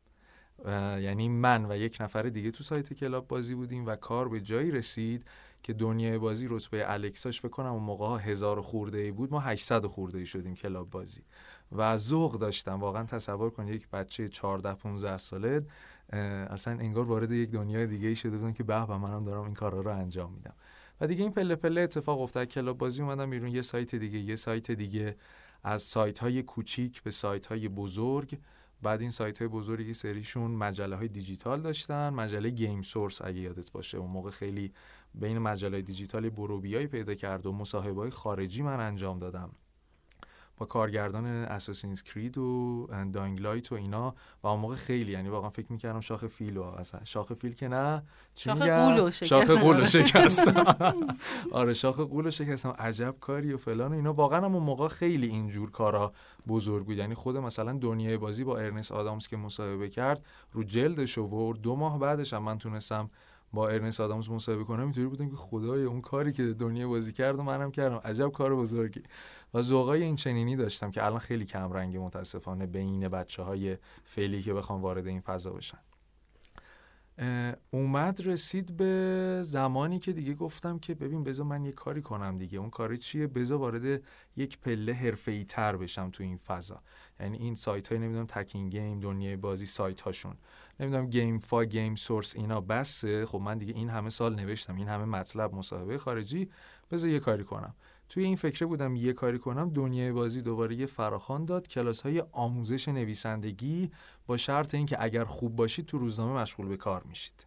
یعنی 1.00 1.28
من 1.28 1.70
و 1.70 1.76
یک 1.76 1.96
نفر 2.00 2.22
دیگه 2.22 2.50
تو 2.50 2.64
سایت 2.64 2.92
کلاب 2.92 3.28
بازی 3.28 3.54
بودیم 3.54 3.86
و 3.86 3.96
کار 3.96 4.28
به 4.28 4.40
جایی 4.40 4.70
رسید 4.70 5.26
که 5.66 5.72
دنیای 5.72 6.18
بازی 6.18 6.46
رتبه 6.50 6.92
الکساش 6.92 7.40
فکر 7.40 7.48
کنم 7.48 7.72
اون 7.72 7.82
موقع 7.82 8.18
هزار 8.18 8.60
خورده 8.60 8.98
ای 8.98 9.10
بود 9.10 9.32
ما 9.32 9.40
800 9.40 9.86
خورده 9.86 10.18
ای 10.18 10.26
شدیم 10.26 10.54
کلاب 10.54 10.90
بازی. 10.90 11.22
و 11.72 11.96
ذوق 11.96 12.38
داشتم. 12.38 12.80
واقعا 12.80 13.04
تصور 13.04 13.50
کن 13.50 13.68
یک 13.68 13.88
بچه 13.88 14.28
14 14.28 14.74
15 14.74 15.16
ساله 15.16 15.66
اصلا 16.50 16.72
انگار 16.78 17.04
وارد 17.04 17.32
یک 17.32 17.50
دنیای 17.50 17.86
دیگه 17.86 18.08
ای 18.08 18.16
شده 18.16 18.36
بودم 18.36 18.52
که 18.52 18.62
به 18.64 18.86
به 18.86 18.96
منم 18.96 19.24
دارم 19.24 19.44
این 19.44 19.54
کارا 19.54 19.80
رو 19.80 19.90
انجام 19.90 20.32
میدم. 20.32 20.54
و 21.00 21.06
دیگه 21.06 21.22
این 21.22 21.32
پله 21.32 21.54
پله 21.54 21.80
اتفاق 21.80 22.20
افتاد. 22.20 22.48
کلاب 22.48 22.78
بازی 22.78 23.02
اومدم 23.02 23.30
بیرون. 23.30 23.50
یه 23.50 23.62
سایت 23.62 23.94
دیگه 23.94 24.18
یه 24.18 24.36
سایت 24.36 24.70
دیگه. 24.70 25.16
از 25.64 25.82
سایت 25.82 26.18
های 26.18 26.42
کوچیک 26.42 27.02
به 27.02 27.10
سایت 27.10 27.46
های 27.46 27.68
بزرگ. 27.68 28.38
بعد 28.82 29.00
این 29.00 29.10
سایت 29.10 29.38
های 29.38 29.48
بزرگی 29.48 29.92
سریشون 29.92 30.50
مجله 30.50 30.96
های 30.96 31.08
دیجیتال 31.08 31.60
داشتن. 31.60 32.10
مجله 32.10 32.50
گیم 32.50 32.82
سورس 32.82 33.22
اگه 33.22 33.40
یادت 33.40 33.72
باشه. 33.72 33.98
اون 33.98 34.10
موقع 34.10 34.30
خیلی 34.30 34.72
بین 35.16 35.38
مجله 35.38 35.82
دیجیتال 35.82 36.30
بروبیایی 36.30 36.86
پیدا 36.86 37.14
کرد 37.14 37.46
و 37.46 37.52
مصاحبه 37.52 38.00
های 38.00 38.10
خارجی 38.10 38.62
من 38.62 38.80
انجام 38.80 39.18
دادم. 39.18 39.50
با 40.58 40.66
کارگردان 40.66 41.26
اساسینز 41.26 42.02
کرید 42.02 42.38
و 42.38 42.88
دایینگ 43.12 43.40
لایت 43.40 43.72
و 43.72 43.74
اینا 43.74 44.14
و 44.42 44.46
اون 44.46 44.60
موقع 44.60 44.74
خیلی 44.74 45.12
یعنی 45.12 45.28
واقعا 45.28 45.50
فکر 45.50 45.72
می‌کردم 45.72 46.00
شاخ 46.00 46.26
فیل 46.26 46.56
و 46.56 46.62
اصلا. 46.62 47.00
شاخ 47.04 47.32
فیل 47.32 47.54
که 47.54 47.68
نه؟ 47.68 48.02
چی 48.34 48.50
شاخ 48.50 48.60
میگن؟ 48.62 48.84
قولو 48.84 49.10
شاخ. 49.10 49.50
قولو 49.50 49.84
شکستم 49.84 50.76
آره 51.52 51.74
شاخ 51.74 52.00
قولو 52.00 52.30
شکستم. 52.30 52.70
عجب 52.78 53.14
کاری 53.20 53.52
و 53.52 53.56
فلان 53.56 53.92
و 53.92 53.94
اینا. 53.94 54.12
واقعا 54.12 54.44
هم 54.44 54.54
اون 54.54 54.62
موقع 54.62 54.88
خیلی 54.88 55.26
اینجور 55.26 55.70
کارا 55.70 56.12
بزرگ 56.48 56.86
بود. 56.86 56.96
یعنی 56.96 57.14
خود 57.14 57.36
مثلا 57.36 57.72
دنیای 57.72 58.16
بازی 58.16 58.44
با 58.44 58.56
ارنست 58.58 58.92
آدامز 58.92 59.26
که 59.26 59.36
مصاحبه 59.36 59.88
کرد 59.88 60.26
رو 60.52 60.64
جلدش 60.64 61.18
آورد. 61.18 61.60
دو 61.60 61.76
ماه 61.76 61.98
بعدش 61.98 62.32
هم 62.34 62.42
من 62.42 62.58
تونستم 62.58 63.10
با 63.56 63.68
ارنست 63.68 64.00
آدامز 64.00 64.30
مصاحبه 64.30 64.64
کنم 64.64 64.82
اینطوری 64.82 65.06
بودم 65.06 65.30
که 65.30 65.36
خدایا 65.36 65.84
اون 65.84 66.00
کاری 66.00 66.32
که 66.32 66.42
دنیا 66.42 66.88
بازی 66.88 67.12
کرد 67.12 67.38
و 67.38 67.42
منم 67.42 67.70
کردم. 67.70 68.00
عجب 68.04 68.28
کار 68.28 68.56
بزرگی. 68.56 69.02
و 69.54 69.62
ذوقای 69.62 70.02
این 70.02 70.16
چنینی 70.16 70.56
داشتم 70.56 70.90
که 70.90 71.04
الان 71.04 71.18
خیلی 71.18 71.44
کم 71.44 71.72
رنگ 71.72 71.96
متاسفانه 71.96 72.66
بین 72.66 73.08
بچه 73.08 73.42
های 73.42 73.76
فعلی 74.04 74.42
که 74.42 74.54
بخوام 74.54 74.82
وارد 74.82 75.06
این 75.06 75.20
فضا 75.20 75.50
بشن. 75.50 75.78
اومد 77.70 78.26
رسید 78.26 78.76
به 78.76 79.40
زمانی 79.42 79.98
که 79.98 80.12
دیگه 80.12 80.34
گفتم 80.34 80.78
که 80.78 80.94
ببین 80.94 81.24
بذار 81.24 81.46
من 81.46 81.64
یه 81.64 81.72
کاری 81.72 82.02
کنم 82.02 82.38
دیگه. 82.38 82.58
اون 82.58 82.70
کاری 82.70 82.98
چیه؟ 82.98 83.26
بذار 83.26 83.58
وارد 83.58 84.02
یک 84.36 84.58
پله 84.58 84.92
حرفه‌ای 84.92 85.44
تر 85.44 85.76
بشم 85.76 86.10
تو 86.10 86.22
این 86.22 86.36
فضا. 86.36 86.82
یعنی 87.20 87.36
این 87.38 87.54
سایت 87.54 87.88
های 87.88 87.98
نمی‌دونم 87.98 88.26
تکین 88.26 88.68
گیم 88.68 89.00
دنیای 89.00 89.36
بازی 89.36 89.66
سایت 89.66 90.00
هاشون 90.00 90.34
نمی‌دونم 90.80 91.06
گیم 91.06 91.38
فا 91.38 91.64
گیم 91.64 91.94
سورس 91.94 92.36
اینا 92.36 92.60
بسه. 92.60 93.26
خب 93.26 93.38
من 93.38 93.58
دیگه 93.58 93.74
این 93.74 93.90
همه 93.90 94.10
سال 94.10 94.34
نوشتم 94.34 94.76
این 94.76 94.88
همه 94.88 95.04
مطلب 95.04 95.54
مصاحبه 95.54 95.98
خارجی. 95.98 96.50
بذار 96.90 97.10
یه 97.10 97.20
کاری 97.20 97.44
کنم. 97.44 97.74
توی 98.08 98.24
این 98.24 98.36
فکره 98.36 98.66
بودم 98.66 98.96
یه 98.96 99.12
کاری 99.12 99.38
کنم. 99.38 99.70
دنیای 99.70 100.12
بازی 100.12 100.42
دوباره 100.42 100.76
یه 100.76 100.86
فراخوان 100.86 101.44
داد. 101.44 101.68
کلاس 101.68 102.00
های 102.00 102.24
آموزش 102.32 102.88
نویسندگی 102.88 103.90
با 104.26 104.36
شرط 104.36 104.74
اینکه 104.74 105.02
اگر 105.02 105.24
خوب 105.24 105.56
باشید 105.56 105.86
تو 105.86 105.98
روزنامه 105.98 106.40
مشغول 106.40 106.68
به 106.68 106.76
کار 106.76 107.02
میشید. 107.02 107.46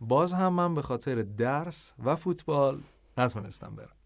باز 0.00 0.34
هم 0.34 0.52
من 0.52 0.74
به 0.74 0.82
خاطر 0.82 1.22
درس 1.22 1.94
و 2.04 2.16
فوتبال 2.16 2.82
نتونستم 3.18 3.76
برم. 3.76 4.03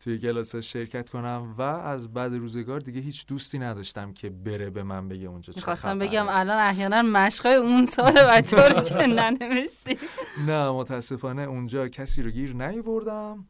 توی 0.00 0.18
کلاس 0.18 0.56
شرکت 0.56 1.10
کنم 1.10 1.54
و 1.58 1.62
از 1.62 2.12
بعد 2.12 2.34
روزگار 2.34 2.80
دیگه 2.80 3.00
هیچ 3.00 3.26
دوستی 3.26 3.58
نداشتم 3.58 4.12
که 4.12 4.30
بره 4.30 4.70
به 4.70 4.82
من 4.82 5.08
بگه 5.08 5.28
اونجا 5.28 5.52
چه 5.52 5.58
می‌خواستم 5.58 5.94
خبره. 5.94 6.08
بگم 6.08 6.26
الان 6.28 6.58
احیانا 6.58 7.02
مشقای 7.02 7.54
اون 7.54 7.86
سال 7.86 8.12
بچه 8.12 8.68
رو 8.68 8.80
که 8.80 8.94
ننوشتی. 8.94 9.98
نه 10.46 10.70
متاسفانه 10.70 11.42
اونجا 11.42 11.88
کسی 11.88 12.22
رو 12.22 12.30
گیر 12.30 12.54
نیوردم. 12.54 13.46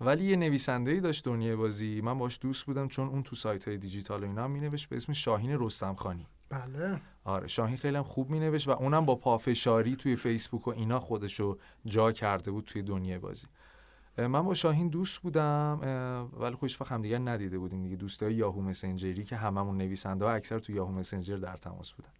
ولی 0.00 0.24
یه 0.24 0.36
نویسنده 0.36 1.00
داشت 1.00 1.24
دنیای 1.24 1.56
بازی. 1.56 2.00
من 2.00 2.18
باش 2.18 2.38
دوست 2.42 2.66
بودم 2.66 2.88
چون 2.88 3.08
اون 3.08 3.22
تو 3.22 3.36
سایت 3.36 3.68
های 3.68 3.76
دیجیتال 3.76 4.24
و 4.24 4.26
اینا 4.26 4.44
هم 4.44 4.50
مینوشت 4.50 4.88
به 4.88 4.96
اسم 4.96 5.12
شاهین 5.12 5.56
رستمخانی. 5.60 6.26
بله. 6.48 7.00
آره 7.24 7.48
شاهین 7.48 7.76
خیلی 7.76 7.96
هم 7.96 8.02
خوب 8.02 8.30
مینوشت 8.30 8.68
و 8.68 8.70
اونم 8.70 9.06
با 9.06 9.14
پافشاری 9.14 9.96
توی 9.96 10.16
فیسبوک 10.16 10.68
و 10.68 10.70
اینا 10.70 11.00
خودشو 11.00 11.58
جا 11.84 12.12
کرده 12.12 12.50
بود 12.50 12.64
توی 12.64 12.82
دنیای 12.82 13.18
بازی. 13.18 13.46
من 14.18 14.42
با 14.42 14.54
شاهین 14.54 14.88
دوست 14.88 15.22
بودم 15.22 15.80
ولی 16.40 16.54
خوش 16.54 16.80
وقت 16.80 16.92
همدیگر 16.92 17.18
ندیده 17.18 17.58
بودیم 17.58 17.82
دیگه. 17.82 17.96
دوستای 17.96 18.34
یاهو 18.34 18.60
مسنجری 18.60 19.24
که 19.24 19.36
هممون 19.36 19.76
نویسنده 19.76 20.24
ها 20.24 20.30
اکثر 20.30 20.58
تو 20.58 20.72
یاهو 20.72 20.92
مسنجر 20.92 21.36
در 21.36 21.56
تماس 21.56 21.92
بودن. 21.92 22.10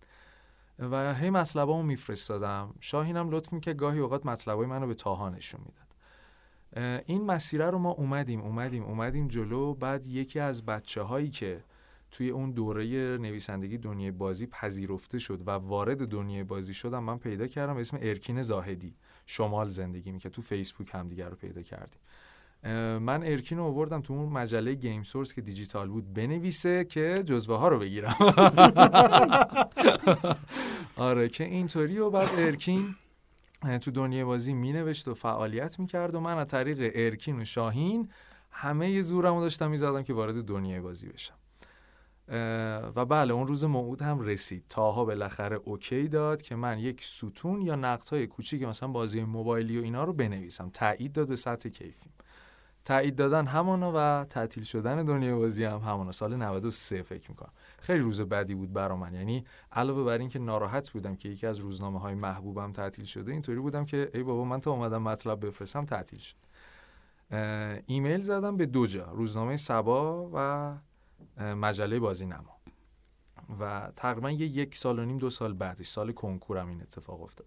و 0.90 1.14
هی 1.14 1.30
مطلبامو 1.30 1.82
میفرستادم. 1.82 2.75
شاهینم 2.80 3.30
لطف 3.30 3.52
می‌کرد 3.52 3.76
گاهی 3.76 3.99
اوقات 3.99 4.26
مطلبای 4.26 4.66
منو 4.66 4.87
به 4.87 4.94
تاها 4.94 5.30
نشون 5.30 5.61
می‌داد. 5.61 7.02
این 7.06 7.26
مسیره 7.26 7.70
رو 7.70 7.78
ما 7.78 7.90
اومدیم 7.90 8.40
اومدیم 8.40 8.82
اومدیم 8.82 9.28
جلو. 9.28 9.75
بعد 9.75 10.06
یکی 10.06 10.40
از 10.40 10.66
بچه 10.66 11.02
هایی 11.02 11.30
که 11.30 11.64
توی 12.11 12.30
اون 12.30 12.50
دوره 12.50 12.84
نویسندگی 13.18 13.78
دنیای 13.78 14.11
بازی 14.11 14.46
پذیرفته 14.46 15.18
شد 15.18 15.49
و 15.49 15.50
وارد 15.50 16.08
دنیای 16.08 16.44
بازی 16.44 16.75
شدم 16.75 17.04
من 17.04 17.18
پیدا 17.18 17.46
کردم 17.46 17.76
اسم 17.76 17.99
ارکین 18.00 18.42
زاهدی. 18.42 18.94
شمال 19.26 19.69
زندگی 19.69 20.12
می‌کرد. 20.12 20.33
تو 20.33 20.43
فیسبوک 20.43 20.91
هم 20.93 21.09
دیگر 21.09 21.29
رو 21.29 21.37
پیدا 21.37 21.62
کردیم. 21.62 22.00
من 22.99 23.23
ارکین 23.23 23.59
رو 23.59 23.64
آوردم 23.64 24.00
تو 24.00 24.12
اون 24.12 24.29
مجله 24.29 24.75
گیم 24.75 25.02
سورس 25.02 25.35
که 25.35 25.41
دیجیتال 25.41 25.88
بود. 25.88 26.14
بنویسه 26.14 26.85
که 26.85 27.23
جزوه 27.26 27.59
ها 27.59 27.69
رو 27.69 27.79
بگیرم. 27.79 28.17
آره 30.97 31.29
که 31.29 31.45
اینطوری 31.45 31.99
و 31.99 32.11
بعد 32.11 32.29
ارکین 32.37 32.95
تو 33.81 33.91
دنیای 33.91 34.25
بازی 34.25 34.55
مینوشت 34.55 35.09
و 35.09 35.14
فعالیت 35.14 35.79
می‌کرد 35.79 36.14
و 36.14 36.21
من 36.21 36.38
از 36.38 36.47
طریق 36.47 36.93
ارکین 36.95 37.41
و 37.41 37.45
شاهین 37.45 38.09
همه 38.50 39.00
زورم 39.00 39.35
رو 39.35 39.41
داشتم 39.41 39.71
می‌زدم 39.71 40.02
که 40.02 40.14
وارد 40.14 40.45
دنیای 40.45 40.81
بازی 40.81 41.09
بشم. 41.09 41.35
و 42.97 43.05
بله 43.05 43.35
اون 43.35 43.47
روز 43.47 43.64
موعود 43.64 44.02
هم 44.02 44.21
رسید. 44.21 44.64
تاها 44.69 45.05
بالاخره 45.05 45.57
اوکی 45.57 46.09
داد 46.09 46.43
که 46.43 46.57
من 46.57 46.79
یک 46.79 47.05
ستون 47.05 47.62
یا 47.62 47.76
نقطهای 47.76 48.26
کوچیک 48.26 48.62
مثلا 48.62 48.88
بازی 48.88 49.23
موبایلی 49.23 49.79
و 49.79 49.83
اینا 49.83 50.05
رو 50.05 50.12
بنویسم. 50.12 50.71
تایید 50.71 51.12
داد 51.12 51.29
به 51.29 51.37
سطح 51.37 51.69
کیفیم. 51.69 52.12
تایید 52.85 53.17
دادن 53.17 53.47
همانا 53.47 53.93
و 53.95 54.25
تعطیل 54.25 54.64
شدن 54.64 55.05
دنیای 55.05 55.35
بازی 55.35 55.64
هم 55.64 55.79
همانا 55.79 56.12
سال 56.12 56.37
93 56.37 57.02
فکر 57.02 57.31
می‌کنم. 57.31 57.52
خیلی 57.81 57.99
روز 57.99 58.21
بدی 58.21 58.55
بود 58.55 58.73
برا 58.73 58.97
من. 58.97 59.14
یعنی 59.14 59.45
علاوه 59.73 60.05
بر 60.05 60.19
اینکه 60.19 60.38
ناراحت 60.38 60.91
بودم 60.91 61.17
که 61.17 61.29
یکی 61.29 61.47
از 61.47 61.59
روزنامه 61.59 62.00
های 62.00 62.14
محبوبم 62.14 62.73
تعطیل 62.73 63.05
شده 63.05 63.33
اینطوری 63.33 63.59
بودم 63.59 63.85
که 63.85 64.11
ای 64.14 64.23
بابا 64.23 64.45
من 64.45 64.61
تا 64.61 64.71
اومدم 64.71 65.02
مطلب 65.02 65.47
بفرستم 65.47 65.85
تعطیل 65.85 66.19
شد. 66.19 66.37
ایمیل 67.87 68.21
زدم 68.21 68.57
به 68.57 68.67
دو 68.67 68.87
جا. 68.87 69.12
روزنامه 69.12 69.57
سبا 69.57 70.31
و 70.35 70.75
مجله 71.38 72.00
بازی 72.00 72.26
نما. 72.26 72.57
و 73.61 73.93
تقریبا 73.97 74.31
یه 74.31 74.47
یک 74.47 74.75
سال 74.75 74.99
و 74.99 75.05
نیم 75.05 75.17
دو 75.17 75.31
سال 75.31 75.52
بعدش 75.55 75.87
سال 75.87 76.12
کنکورم 76.12 76.69
این 76.69 76.81
اتفاق 76.83 77.23
افتاد. 77.23 77.47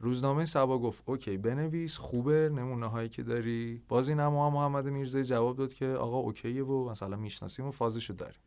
روزنامه 0.00 0.44
سبا 0.44 0.78
گفت 0.78 1.02
اوکی 1.06 1.36
بنویس 1.36 1.98
خوبه 1.98 2.48
نمونه 2.48 2.86
هایی 2.86 3.08
که 3.08 3.22
داری. 3.22 3.82
بازی 3.88 4.14
نما 4.14 4.50
محمد 4.50 4.86
میرزا 4.86 5.22
جواب 5.22 5.56
داد 5.56 5.72
که 5.72 5.86
آقا 5.86 6.16
اوکیه 6.18 6.64
و 6.64 6.90
مثلا 6.90 7.16
می‌شناسیم 7.16 7.66
و 7.66 7.70
فازشو 7.70 8.14
داریم. 8.14 8.40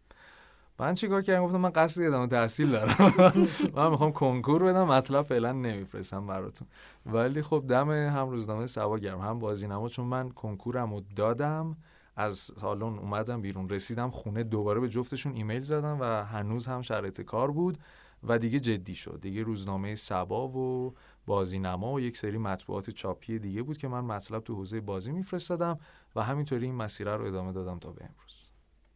من 0.79 0.93
چیکار 0.93 1.21
کردم؟ 1.21 1.43
گفتم 1.43 1.57
من 1.57 1.69
قصد 1.69 2.01
ادامه 2.01 2.27
تحصیل 2.27 2.71
دارم. 2.71 3.13
من 3.75 3.89
می‌خوام 3.89 4.11
کنکور 4.11 4.63
بدم 4.63 4.87
مطلب 4.87 5.21
فعلا 5.21 5.51
نمیفرستم 5.51 6.27
براتون. 6.27 6.67
ولی 7.05 7.41
خب 7.41 7.63
دم 7.67 7.89
هم 7.91 8.29
روزنامه 8.29 8.65
سوا 8.65 8.99
گرم 8.99 9.21
هم 9.21 9.39
بازی 9.39 9.67
نما 9.67 9.89
چون 9.89 10.05
من 10.05 10.29
کنکورم 10.29 10.93
رو 10.93 11.01
دادم. 11.15 11.77
از 12.15 12.37
سالن 12.37 12.83
اومدم 12.83 13.41
بیرون. 13.41 13.69
رسیدم 13.69 14.09
خونه 14.09 14.43
دوباره 14.43 14.79
به 14.79 14.89
جفتشون 14.89 15.35
ایمیل 15.35 15.63
زدم 15.63 15.97
و 15.99 16.23
هنوز 16.23 16.67
هم 16.67 16.81
شرایط 16.81 17.21
کار 17.21 17.51
بود 17.51 17.77
و 18.23 18.37
دیگه 18.39 18.59
جدی 18.59 18.95
شد. 18.95 19.19
دیگه 19.21 19.43
روزنامه 19.43 19.95
سبا 19.95 20.47
و 20.47 20.93
بازی 21.25 21.59
نما 21.59 21.93
و 21.93 21.99
یک 21.99 22.17
سری 22.17 22.37
مطبوعات 22.37 22.89
چاپی 22.89 23.39
دیگه 23.39 23.63
بود 23.63 23.77
که 23.77 23.87
من 23.87 23.99
مطلب 23.99 24.43
تو 24.43 24.55
حوزه 24.55 24.81
بازی 24.81 25.11
میفرستادم 25.11 25.79
و 26.15 26.23
همینطوری 26.23 26.65
این 26.65 26.75
مسیر 26.75 27.15
رو 27.15 27.25
ادامه 27.25 27.51
دادم 27.51 27.79
تا 27.79 27.91
به 27.91 28.05
امروز. 28.05 28.51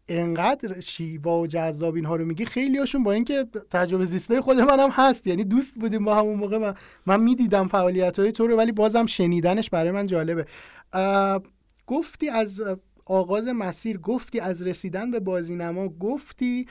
انقدر 0.07 0.79
شیوا 0.79 1.39
و 1.39 1.47
جذاب 1.47 1.95
اینها 1.95 2.15
رو 2.15 2.25
میگی 2.25 2.45
خیلی 2.45 2.77
هاشون 2.77 3.03
با 3.03 3.11
اینکه 3.11 3.47
تجربه 3.71 4.05
زیسته 4.05 4.41
خود 4.41 4.57
منم 4.57 4.89
هست. 4.91 5.27
یعنی 5.27 5.43
دوست 5.43 5.75
بودیم 5.75 6.05
با 6.05 6.15
همون 6.15 6.35
موقع. 6.35 6.57
من, 6.57 6.73
من 7.05 7.21
می‌دیدم 7.21 7.67
فعالیت 7.67 8.19
های 8.19 8.31
تو 8.31 8.47
رو 8.47 8.57
ولی 8.57 8.71
بازم 8.71 9.05
شنیدنش 9.05 9.69
برای 9.69 9.91
من 9.91 10.05
جالبه. 10.05 10.45
گفتی 11.87 12.29
از 12.29 12.61
آغاز 13.09 13.47
مسیر 13.47 13.97
گفتی 13.97 14.39
از 14.39 14.67
رسیدن 14.67 15.11
به 15.11 15.19
بازینما 15.19 15.89
گفتی. 15.89 16.67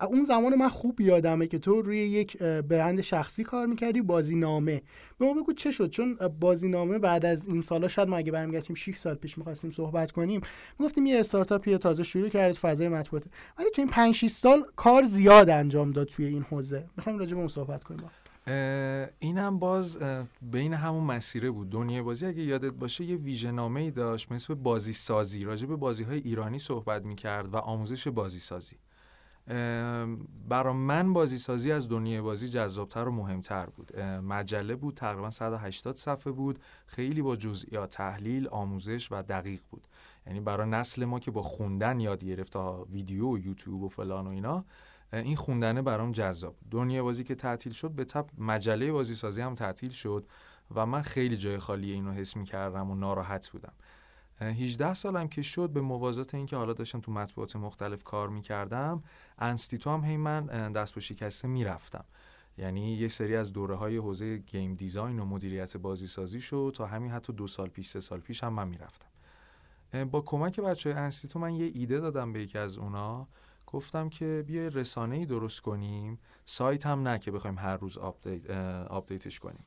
اون 0.00 0.24
زمان 0.24 0.54
من 0.54 0.68
خوب 0.68 1.00
یادمه 1.00 1.46
که 1.46 1.58
تو 1.58 1.82
روی 1.82 1.98
یک 1.98 2.42
برند 2.42 3.00
شخصی 3.00 3.44
کار 3.44 3.66
می‌کردی 3.66 4.00
بازینامه. 4.00 4.82
به 5.18 5.26
ما 5.26 5.34
بگو 5.34 5.52
چه 5.52 5.70
شد؟ 5.70 5.90
چون 5.90 6.18
بازینامه 6.40 6.98
بعد 6.98 7.26
از 7.26 7.46
این 7.46 7.60
سالا 7.60 7.88
شاید 7.88 8.08
ما 8.08 8.16
اگه 8.16 8.32
برمیگردیم 8.32 8.76
6 8.76 8.96
سال 8.96 9.14
پیش 9.14 9.38
می‌خواستیم 9.38 9.70
صحبت 9.70 10.10
کنیم 10.10 10.40
می‌گفتیم 10.78 11.06
یه 11.06 11.20
استارتاپی 11.20 11.78
تازه 11.78 12.02
شروع 12.02 12.28
کرد 12.28 12.54
فضای 12.54 12.88
مطبوعات. 12.88 13.24
ولی 13.58 13.70
تو 13.70 13.82
این 13.82 13.90
5 13.90 14.14
6 14.14 14.26
سال 14.26 14.64
کار 14.76 15.02
زیاد 15.02 15.50
انجام 15.50 15.90
داد 15.90 16.06
توی 16.06 16.26
این 16.26 16.42
حوزه. 16.42 16.84
می‌خوایم 16.96 17.18
راجع 17.18 17.32
به 17.32 17.38
اون 17.38 17.48
صحبت 17.48 17.84
کنیم. 17.84 18.00
اینم 19.18 19.58
باز 19.58 19.98
بین 20.42 20.74
همون 20.74 21.04
مسیره 21.04 21.50
بود. 21.50 21.70
دنیای 21.70 22.02
بازی 22.02 22.26
اگه 22.26 22.42
یادت 22.42 22.72
باشه 22.72 23.04
یه 23.04 23.16
ویژنامه 23.16 23.80
ای 23.80 23.90
داشت 23.90 24.32
مثل 24.32 24.54
بازی 24.54 24.92
سازی 24.92 25.44
راجع 25.44 25.66
به 25.66 25.76
بازی 25.76 26.04
های 26.04 26.18
ایرانی 26.18 26.58
صحبت 26.58 27.04
می‌کرد 27.04 27.54
و 27.54 27.56
آموزش 27.56 28.08
بازی 28.08 28.40
سازی 28.40 28.76
برا 30.48 30.72
من 30.72 31.12
بازی 31.12 31.38
سازی 31.38 31.72
از 31.72 31.88
دنیای 31.88 32.20
بازی 32.20 32.48
جذابتر 32.48 33.08
و 33.08 33.12
مهمتر 33.12 33.66
بود. 33.66 33.96
مجله 34.00 34.76
بود 34.76 34.94
تقریبا 34.94 35.30
180 35.30 35.96
صفحه 35.96 36.32
بود. 36.32 36.58
خیلی 36.86 37.22
با 37.22 37.36
جزئیات 37.36 37.90
تحلیل 37.90 38.48
آموزش 38.48 39.12
و 39.12 39.22
دقیق 39.22 39.60
بود. 39.70 39.88
یعنی 40.26 40.40
برای 40.40 40.68
نسل 40.70 41.04
ما 41.04 41.18
که 41.18 41.30
با 41.30 41.42
خوندن 41.42 42.00
یاد 42.00 42.24
گرفت 42.24 42.56
ویدیو 42.90 43.34
و 43.34 43.38
یوتیوب 43.38 43.82
و 43.82 43.88
فلان 43.88 44.26
و 44.26 44.30
اینا 44.30 44.64
این 45.12 45.36
خوندنه 45.36 45.82
برام 45.82 46.12
جذاب 46.12 46.56
دنیا 46.70 47.02
بازی 47.02 47.24
که 47.24 47.34
تعطیل 47.34 47.72
شد 47.72 47.90
به 47.90 48.04
تب 48.04 48.26
مجله 48.38 48.92
بازی 48.92 49.14
سازی 49.14 49.40
هم 49.40 49.54
تعطیل 49.54 49.90
شد 49.90 50.26
و 50.74 50.86
من 50.86 51.02
خیلی 51.02 51.36
جای 51.36 51.58
خالی 51.58 51.92
اینو 51.92 52.12
حس 52.12 52.36
می 52.36 52.44
کردم 52.44 52.90
و 52.90 52.94
ناراحت 52.94 53.50
بودم. 53.50 53.72
18 54.40 54.94
سالم 54.94 55.28
که 55.28 55.42
شد 55.42 55.70
به 55.70 55.80
موازات 55.80 56.34
اینکه 56.34 56.56
حالا 56.56 56.72
داشتم 56.72 57.00
تو 57.00 57.12
مطبوعات 57.12 57.56
مختلف 57.56 58.02
کار 58.02 58.28
می‌کردم 58.28 59.02
انستیتو 59.38 59.90
هم 59.90 60.04
هی 60.04 60.16
من 60.16 60.72
دست 60.72 60.94
و 60.94 60.97
پا 60.97 61.00
شکسته 61.00 61.48
می‌رفتم. 61.48 62.04
یعنی 62.58 62.94
یه 62.94 63.08
سری 63.08 63.36
از 63.36 63.52
دوره 63.52 63.74
های 63.74 63.96
حوزه 63.96 64.36
game 64.36 64.74
design 64.74 65.18
و 65.20 65.24
مدیریت 65.24 65.76
بازی 65.76 66.06
سازی 66.06 66.40
شد 66.40 66.72
تا 66.76 66.86
همین 66.86 67.10
حتی 67.10 67.32
دو 67.32 67.46
سال 67.46 67.68
پیش 67.68 67.88
سه 67.88 68.00
سال 68.00 68.20
پیش 68.20 68.44
هم 68.44 68.52
من 68.52 68.68
می‌رفتم. 68.68 69.08
با 70.10 70.20
کمک 70.20 70.60
بچه 70.60 70.92
های 70.92 71.02
انستیتو 71.02 71.38
من 71.38 71.54
یه 71.54 71.70
ایده 71.74 72.00
دادم 72.00 72.32
به 72.32 72.42
یکی 72.42 72.58
از 72.58 72.78
اونا. 72.78 73.28
گفتم 73.72 74.08
که 74.08 74.44
بیا 74.46 74.68
رسانه 74.68 75.16
ای 75.16 75.26
درست 75.26 75.60
کنیم 75.60 76.18
سایت 76.44 76.86
هم 76.86 77.08
نه 77.08 77.18
که 77.18 77.30
بخوایم 77.30 77.58
هر 77.58 77.76
روز 77.76 77.98
update، 77.98 78.50
update 78.90 79.26
ش 79.26 79.38
کنیم. 79.38 79.64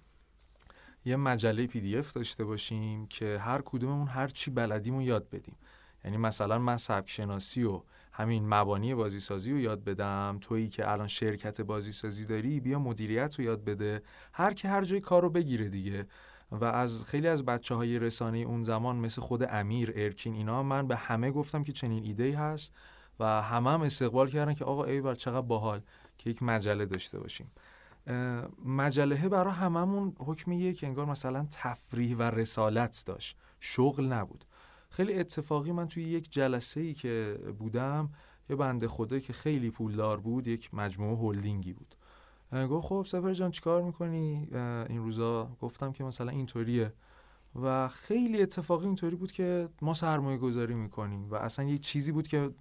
یه 1.05 1.15
مجله 1.15 1.67
PDF 1.67 2.13
داشته 2.13 2.45
باشیم 2.45 3.07
که 3.07 3.37
هر 3.41 3.61
کدوممون 3.65 4.07
هر 4.07 4.27
چی 4.27 4.51
بلدیم 4.51 4.95
و 4.95 5.01
یاد 5.01 5.29
بدیم. 5.29 5.55
یعنی 6.03 6.17
مثلا 6.17 6.59
من 6.59 6.77
سبک 6.77 7.09
شناسی 7.09 7.63
و 7.63 7.83
همین 8.11 8.47
مبانی 8.49 8.95
بازی 8.95 9.19
سازی 9.19 9.51
رو 9.51 9.59
یاد 9.59 9.83
بدم 9.83 10.37
تویی 10.41 10.69
که 10.69 10.91
الان 10.91 11.07
شرکت 11.07 11.61
بازی 11.61 11.91
سازی 11.91 12.25
داری 12.25 12.59
بیا 12.59 12.79
مدیریت 12.79 13.35
رو 13.39 13.45
یاد 13.45 13.63
بده. 13.63 14.01
هر 14.33 14.53
کی 14.53 14.67
هر 14.67 14.83
جای 14.83 15.01
کار 15.01 15.21
رو 15.21 15.29
بگیره 15.29 15.69
دیگه. 15.69 16.07
و 16.51 16.65
از 16.65 17.05
خیلی 17.05 17.27
از 17.27 17.45
بچه 17.45 17.75
های 17.75 17.99
رسانه 17.99 18.37
اون 18.37 18.63
زمان 18.63 18.95
مثل 18.95 19.21
خود 19.21 19.43
امیر 19.43 19.93
ارکین 19.95 20.33
اینا 20.33 20.63
من 20.63 20.87
به 20.87 20.95
همه 20.95 21.31
گفتم 21.31 21.63
که 21.63 21.71
چنین 21.71 22.03
ایده 22.03 22.37
هست. 22.37 22.73
و 23.19 23.41
همه 23.41 23.71
هم 23.71 23.81
استقبال 23.81 24.29
کردن 24.29 24.53
که 24.53 24.65
آقا 24.65 24.83
ایور 24.83 25.15
چقدر 25.15 25.41
باحال 25.41 25.81
که 26.17 26.29
یک 26.29 26.43
مجله 26.43 26.85
داشته 26.85 27.19
باشیم. 27.19 27.51
مجله 28.65 29.29
برای 29.29 29.53
هممون 29.53 30.15
حکم 30.19 30.51
یک 30.51 30.83
انگار 30.83 31.05
مثلا 31.05 31.47
تفریح 31.51 32.17
و 32.17 32.21
رسالت 32.21 33.03
داشت. 33.05 33.37
شغل 33.59 34.05
نبود. 34.05 34.45
خیلی 34.89 35.19
اتفاقی 35.19 35.71
من 35.71 35.87
توی 35.87 36.03
یک 36.03 36.31
جلسه 36.31 36.81
ای 36.81 36.93
که 36.93 37.39
بودم 37.59 38.09
یه 38.49 38.55
بنده 38.55 38.87
خدا 38.87 39.19
که 39.19 39.33
خیلی 39.33 39.69
پولدار 39.69 40.19
بود 40.19 40.47
یک 40.47 40.73
مجموعه 40.73 41.17
هلدینگی 41.17 41.73
بود. 41.73 41.95
گفت 42.69 42.87
خب 42.87 43.05
سفر 43.07 43.33
جان 43.33 43.51
چیکار 43.51 43.81
می‌کنی؟ 43.81 44.47
این 44.89 45.03
روزا 45.03 45.57
گفتم 45.61 45.91
که 45.91 46.03
مثلا 46.03 46.31
اینطوریه. 46.31 46.93
و 47.61 47.87
خیلی 47.87 48.41
اتفاقی 48.41 48.85
اینطوری 48.85 49.15
بود 49.15 49.31
که 49.31 49.69
ما 49.81 49.93
سرمایه 49.93 50.37
گذاری 50.37 50.73
می‌کنیم 50.73 51.29
و 51.29 51.35
اصلا 51.35 51.65
یه 51.65 51.77
چیزی 51.77 52.11
بود 52.11 52.27
که 52.27 52.51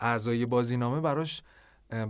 اعضای 0.00 0.46
بازینامه 0.46 1.00
براش 1.00 1.42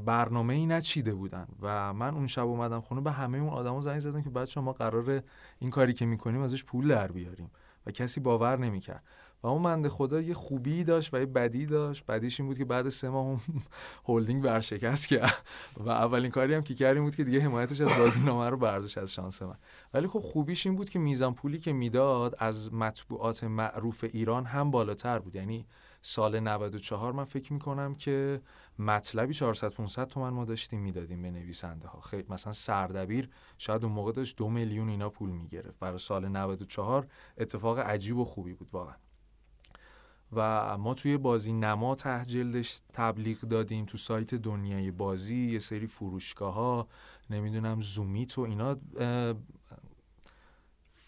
برنامه 0.04 0.54
ای 0.54 0.66
نچیده 0.66 1.14
بودن 1.14 1.46
و 1.62 1.92
من 1.92 2.14
اون 2.14 2.26
شب 2.26 2.46
اومدم 2.46 2.80
خونه 2.80 3.00
به 3.00 3.12
همه 3.12 3.38
اون 3.38 3.48
آدما 3.48 3.80
زنگ 3.80 4.00
زدم 4.00 4.22
که 4.22 4.30
بچه 4.30 4.60
ما 4.60 4.72
قرار 4.72 5.22
این 5.58 5.70
کاری 5.70 5.92
که 5.92 6.06
می‌کنیم 6.06 6.42
ازش 6.42 6.64
پول 6.64 6.88
در 6.88 7.12
بیاریم 7.12 7.50
و 7.86 7.90
کسی 7.90 8.20
باور 8.20 8.58
نمی‌کرد. 8.58 9.02
و 9.42 9.46
اون 9.46 9.62
منده 9.62 9.88
خدا 9.88 10.20
یه 10.20 10.34
خوبی 10.34 10.84
داشت 10.84 11.14
و 11.14 11.18
یه 11.18 11.26
بدی 11.26 11.66
داشت. 11.66 12.06
بدیش 12.06 12.40
این 12.40 12.48
بود 12.48 12.58
که 12.58 12.64
بعد 12.64 12.88
سه 12.88 13.08
ماه 13.08 13.24
اون 13.24 13.40
هلدینگ 14.08 14.44
ورشکست 14.44 15.08
کرد. 15.08 15.46
و 15.76 15.90
اولین 15.90 16.30
کاری 16.30 16.54
هم 16.54 16.62
که 16.62 16.74
کردیم 16.74 17.04
بود 17.04 17.14
که 17.14 17.24
دیگه 17.24 17.40
حمایتش 17.40 17.80
از 17.80 17.88
بازینامه 17.98 18.48
رو 18.48 18.56
برداشت 18.56 18.98
از 18.98 19.12
شانس 19.12 19.42
من. 19.42 19.56
ولی 19.94 20.06
خب 20.06 20.18
خوبیش 20.18 20.66
این 20.66 20.76
بود 20.76 20.88
که 20.90 20.98
میزان 20.98 21.34
پولی 21.34 21.58
که 21.58 21.72
می‌داد 21.72 22.34
از 22.38 22.74
مطبوعات 22.74 23.44
معروف 23.44 24.04
ایران 24.12 24.44
هم 24.44 24.70
بالاتر 24.70 25.18
بود. 25.18 25.36
یعنی 25.36 25.66
سال 26.02 26.40
94 26.40 27.12
من 27.12 27.24
فکر 27.24 27.52
می‌کنم 27.52 27.94
که 27.94 28.40
مطلبی 28.78 29.34
400 29.34 29.72
500 29.72 30.08
تومن 30.08 30.30
ما 30.30 30.44
داشتیم 30.44 30.80
می‌دادیم 30.80 31.22
به 31.22 31.30
نویسنده 31.30 31.88
ها 31.88 32.00
خیلی 32.00 32.26
مثلا 32.28 32.52
سردبیر 32.52 33.28
شاید 33.58 33.84
اون 33.84 33.92
موقع 33.92 34.12
داشت 34.12 34.36
دو 34.36 34.48
میلیون 34.48 34.88
اینا 34.88 35.10
پول 35.10 35.30
می‌گرفت. 35.30 35.78
برای 35.78 35.98
سال 35.98 36.28
94 36.28 37.06
اتفاق 37.38 37.78
عجیب 37.78 38.16
و 38.16 38.24
خوبی 38.24 38.54
بود 38.54 38.70
واقعا. 38.72 38.94
و 40.32 40.78
ما 40.78 40.94
توی 40.94 41.16
بازی 41.16 41.52
نما 41.52 41.94
تحجلدش 41.94 42.80
تبلیغ 42.92 43.40
دادیم 43.40 43.84
تو 43.84 43.98
سایت 43.98 44.34
دنیای 44.34 44.90
بازی 44.90 45.46
یه 45.46 45.58
سری 45.58 45.86
فروشگاه 45.86 46.54
ها 46.54 46.88
نمی‌دونم 47.30 47.80
زومیت 47.80 48.38
و 48.38 48.40
اینا 48.40 48.76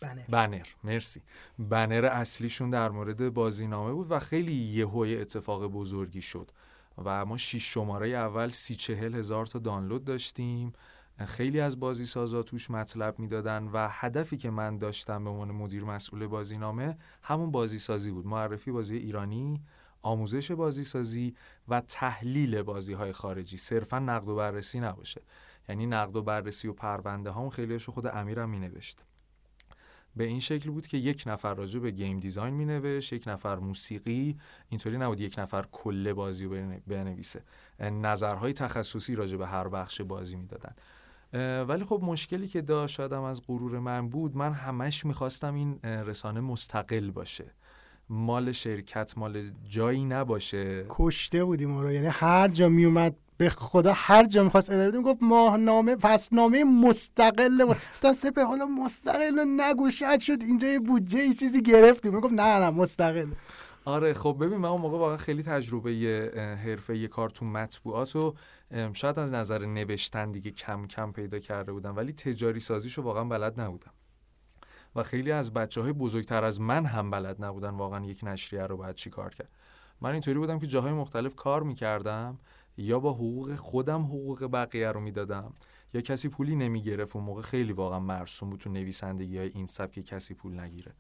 بنر. 0.02 0.24
بنر 0.28 0.66
مرسی. 0.84 1.22
بنر 1.58 2.04
اصلیشون 2.12 2.70
در 2.70 2.90
مورد 2.90 3.34
بازینامه 3.34 3.92
بود 3.92 4.10
و 4.10 4.18
خیلی 4.18 4.52
یهوی 4.52 5.16
اتفاق 5.16 5.66
بزرگی 5.66 6.22
شد. 6.22 6.50
و 7.04 7.24
ما 7.24 7.36
شیش 7.36 7.74
شماره 7.74 8.08
اول 8.08 8.48
سی 8.48 8.74
چهل 8.74 9.14
هزار 9.14 9.46
تا 9.46 9.58
دانلود 9.58 10.04
داشتیم. 10.04 10.72
خیلی 11.26 11.60
از 11.60 11.80
بازی 11.80 12.06
سازا 12.06 12.42
توش 12.42 12.70
مطلب 12.70 13.18
می‌دادن 13.18 13.68
و 13.72 13.88
هدفی 13.90 14.36
که 14.36 14.50
من 14.50 14.78
داشتم 14.78 15.24
به 15.24 15.30
عنوان 15.30 15.50
مدیر 15.50 15.84
مسئول 15.84 16.26
بازینامه 16.26 16.98
همون 17.22 17.50
بازی 17.50 17.78
سازی 17.78 18.10
بود. 18.10 18.26
معرفی 18.26 18.70
بازی 18.70 18.96
ایرانی 18.96 19.62
آموزش 20.02 20.52
بازی 20.52 20.84
سازی 20.84 21.34
و 21.68 21.80
تحلیل 21.80 22.62
بازی 22.62 22.92
های 22.92 23.12
خارجی. 23.12 23.56
صرفا 23.56 23.98
نقد 23.98 24.28
و 24.28 24.36
بررسی 24.36 24.80
نباشه. 24.80 25.22
یعنی 25.68 25.86
نقد 25.86 26.16
و 26.16 26.22
بررسی 26.22 26.68
و 26.68 26.72
پرونده 26.72 27.32
هم 27.32 27.50
خیلیشو 27.50 27.92
خود 27.92 28.06
امیرم 28.06 28.50
می 28.50 28.58
نوشت 28.58 29.04
به 30.16 30.24
این 30.24 30.40
شکل 30.40 30.70
بود 30.70 30.86
که 30.86 30.96
یک 30.96 31.24
نفر 31.26 31.54
راجع 31.54 31.80
به 31.80 31.90
گیم 31.90 32.20
دیزاین 32.20 32.54
می 32.54 32.64
نوشت 32.64 33.12
یک 33.12 33.28
نفر 33.28 33.58
موسیقی 33.58 34.36
اینطوری 34.68 34.98
نبود 34.98 35.20
یک 35.20 35.38
نفر 35.38 35.64
کل 35.72 36.12
بازی 36.12 36.44
رو 36.44 36.56
بنویسه. 36.86 37.42
نظرهای 37.80 38.52
تخصصی 38.52 39.14
راجع 39.14 39.36
به 39.36 39.46
هر 39.46 39.68
بخش 39.68 40.00
بازی 40.00 40.36
می‌دادن. 40.36 40.74
ولی 41.64 41.84
خب 41.84 42.00
مشکلی 42.02 42.48
که 42.48 42.60
داشت 42.60 43.00
از 43.00 43.42
غرور 43.46 43.78
من 43.78 44.08
بود 44.08 44.36
من 44.36 44.52
همش 44.52 45.06
می‌خواستم 45.06 45.54
این 45.54 45.78
رسانه 45.82 46.40
مستقل 46.40 47.10
باشه. 47.10 47.54
مال 48.08 48.52
شرکت 48.52 49.18
مال 49.18 49.50
جایی 49.68 50.04
نباشه. 50.04 50.86
کشته 50.88 51.44
بودیم 51.44 51.70
ما 51.70 51.82
رو. 51.82 51.92
یعنی 51.92 52.06
هر 52.06 52.48
جا 52.48 52.68
میومد 52.68 53.16
به 53.42 53.50
خدا 53.50 53.92
هر 53.96 54.26
جا 54.26 54.44
می‌خواست 54.44 54.70
ارائه 54.70 54.88
بدیم 54.88 55.02
گفت 55.02 55.18
ماهنامه 55.22 55.96
فصلنامه 55.96 56.64
مستقل 56.64 57.64
گفتم 57.64 58.12
سپر 58.12 58.42
حالا 58.42 58.66
مستقل 58.66 59.44
نگو 59.60 59.90
شد 59.90 60.18
شد 60.18 60.42
اینجا 60.42 60.68
یه 60.68 60.78
بودجه 60.78 61.20
ای 61.20 61.34
چیزی 61.34 61.62
گرفتیم. 61.62 62.20
گفت 62.20 62.32
نه 62.32 62.58
نه 62.58 62.70
مستقل. 62.70 63.26
آره 63.84 64.12
خب 64.12 64.36
ببین 64.40 64.58
من 64.58 64.68
اون 64.68 64.80
موقع 64.80 64.98
واقعا 64.98 65.16
خیلی 65.16 65.42
تجربه 65.42 65.90
حرفه 66.64 67.08
کارتون 67.08 67.48
مطبوعات 67.48 68.16
و 68.16 68.34
شاید 68.92 69.18
از 69.18 69.32
نظر 69.32 69.66
نوشتن 69.66 70.30
دیگه 70.30 70.50
کم 70.50 70.86
کم 70.86 71.12
پیدا 71.12 71.38
کرده 71.38 71.72
بودم 71.72 71.96
ولی 71.96 72.12
تجاری 72.12 72.60
سازیشو 72.60 73.02
واقعا 73.02 73.24
بلد 73.24 73.60
نبودم. 73.60 73.92
و 74.96 75.02
خیلی 75.02 75.32
از 75.32 75.52
بچه 75.52 75.80
های 75.80 75.92
بزرگتر 75.92 76.44
از 76.44 76.60
من 76.60 76.86
هم 76.86 77.10
بلد 77.10 77.44
نبودن 77.44 77.70
واقعا 77.70 78.04
یک 78.04 78.20
نشریه 78.22 78.62
رو 78.62 78.76
باید 78.76 78.94
چی 78.94 79.10
کار 79.10 79.34
کرد. 79.34 79.48
من 80.00 80.12
اینطوری 80.12 80.38
بودم 80.38 80.58
که 80.58 80.66
جاهای 80.66 80.92
مختلف 80.92 81.34
کار 81.34 81.62
می‌کردم 81.62 82.38
یا 82.76 83.00
با 83.00 83.12
حقوق 83.12 83.54
خودم 83.54 84.02
حقوق 84.02 84.44
بقیه 84.52 84.88
رو 84.88 85.00
می‌دادم. 85.00 85.52
یا 85.94 86.00
کسی 86.00 86.28
پولی 86.28 86.56
نمی‌گرفت 86.56 87.16
اون 87.16 87.24
موقع 87.24 87.42
خیلی 87.42 87.72
واقعا 87.72 88.00
مرسوم 88.00 88.50
بود 88.50 88.60
تو 88.60 88.70
نویسندگی 88.70 89.38
های 89.38 89.48
این 89.48 89.66
سبک 89.66 89.92
که 89.92 90.02
کسی 90.02 90.34
پول 90.34 90.60
نگیره. 90.60 90.92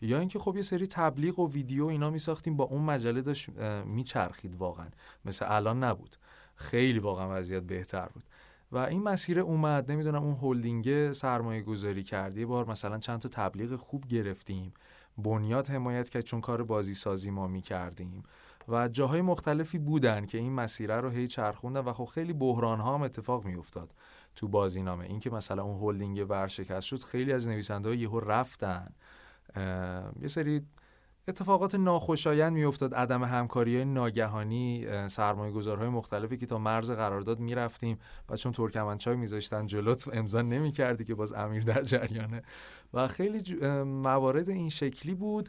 یا 0.00 0.18
اینکه 0.18 0.38
خب 0.38 0.56
یه 0.56 0.62
سری 0.62 0.86
تبلیغ 0.86 1.38
و 1.38 1.50
ویدیو 1.50 1.86
اینا 1.86 2.10
می 2.10 2.18
ساختیم 2.18 2.56
با 2.56 2.64
اون 2.64 2.82
مجله 2.82 3.22
داشت 3.22 3.48
میچرخید 3.86 4.56
واقعا. 4.56 4.86
مثل 5.24 5.46
الان 5.48 5.84
نبود. 5.84 6.16
خیلی 6.54 6.98
واقعا 6.98 7.38
وضعیت 7.38 7.62
بهتر 7.62 8.06
بود. 8.06 8.24
و 8.72 8.78
این 8.78 9.02
مسیر 9.02 9.40
اومد. 9.40 9.92
نمی‌دونم 9.92 10.24
اون 10.24 10.36
هلدینگ 10.42 11.12
سرمایه 11.12 11.62
گذاری 11.62 12.02
کرد 12.02 12.36
یه 12.36 12.46
بار 12.46 12.70
مثلا 12.70 12.98
چند 12.98 13.20
تا 13.20 13.28
تبلیغ 13.28 13.76
خوب 13.76 14.06
گرفتیم. 14.06 14.74
بنیاد 15.18 15.68
حمایت 15.68 16.08
کرد 16.08 16.24
چون 16.24 16.40
کار 16.40 16.62
بازی 16.64 16.94
سازی 16.94 17.30
ما 17.30 17.46
می 17.46 17.60
کردیم 17.60 18.22
و 18.68 18.88
جاهای 18.88 19.22
مختلفی 19.22 19.78
بودن 19.78 20.26
که 20.26 20.38
این 20.38 20.52
مسیره 20.52 20.96
رو 20.96 21.10
هی 21.10 21.28
چرخوندن 21.28 21.80
و 21.80 21.92
خب 21.92 22.04
خیلی 22.04 22.32
بحران 22.32 22.80
ها 22.80 22.94
هم 22.94 23.02
اتفاق 23.02 23.44
می 23.44 23.54
افتاد 23.54 23.94
تو 24.36 24.48
بازینامه. 24.48 25.04
اینکه 25.04 25.30
مثلا 25.30 25.62
اون 25.62 25.80
هلدینگ 25.80 26.26
ورشکست 26.28 26.86
شد 26.86 27.02
خیلی 27.02 27.32
از 27.32 27.48
نویسنده 27.48 27.88
ها 27.88 27.94
یهو 27.94 28.20
رفتن. 28.20 28.94
یه 30.20 30.28
سری 30.28 30.66
اتفاقات 31.28 31.74
ناخوشایند 31.74 32.52
میافتاد. 32.52 32.94
عدم 32.94 33.24
همکاری 33.24 33.76
های 33.76 33.84
ناگهانی 33.84 34.86
سرمایه 35.08 35.52
گذارهای 35.52 35.88
مختلفی 35.88 36.36
که 36.36 36.46
تا 36.46 36.58
مرز 36.58 36.90
قرارداد 36.90 37.40
می‌رفتیم 37.40 37.98
و 38.28 38.36
چون 38.36 38.52
ترکمنچای 38.52 39.16
میذاشتن 39.16 39.66
جلوت 39.66 40.08
امضا 40.12 40.42
نمی‌کردی 40.42 41.04
که 41.04 41.14
باز 41.14 41.32
امیر 41.32 41.62
در 41.62 41.82
جریانه. 41.82 42.42
و 42.94 43.08
خیلی 43.08 43.66
موارد 43.84 44.48
این 44.48 44.68
شکلی 44.68 45.14
بود 45.14 45.48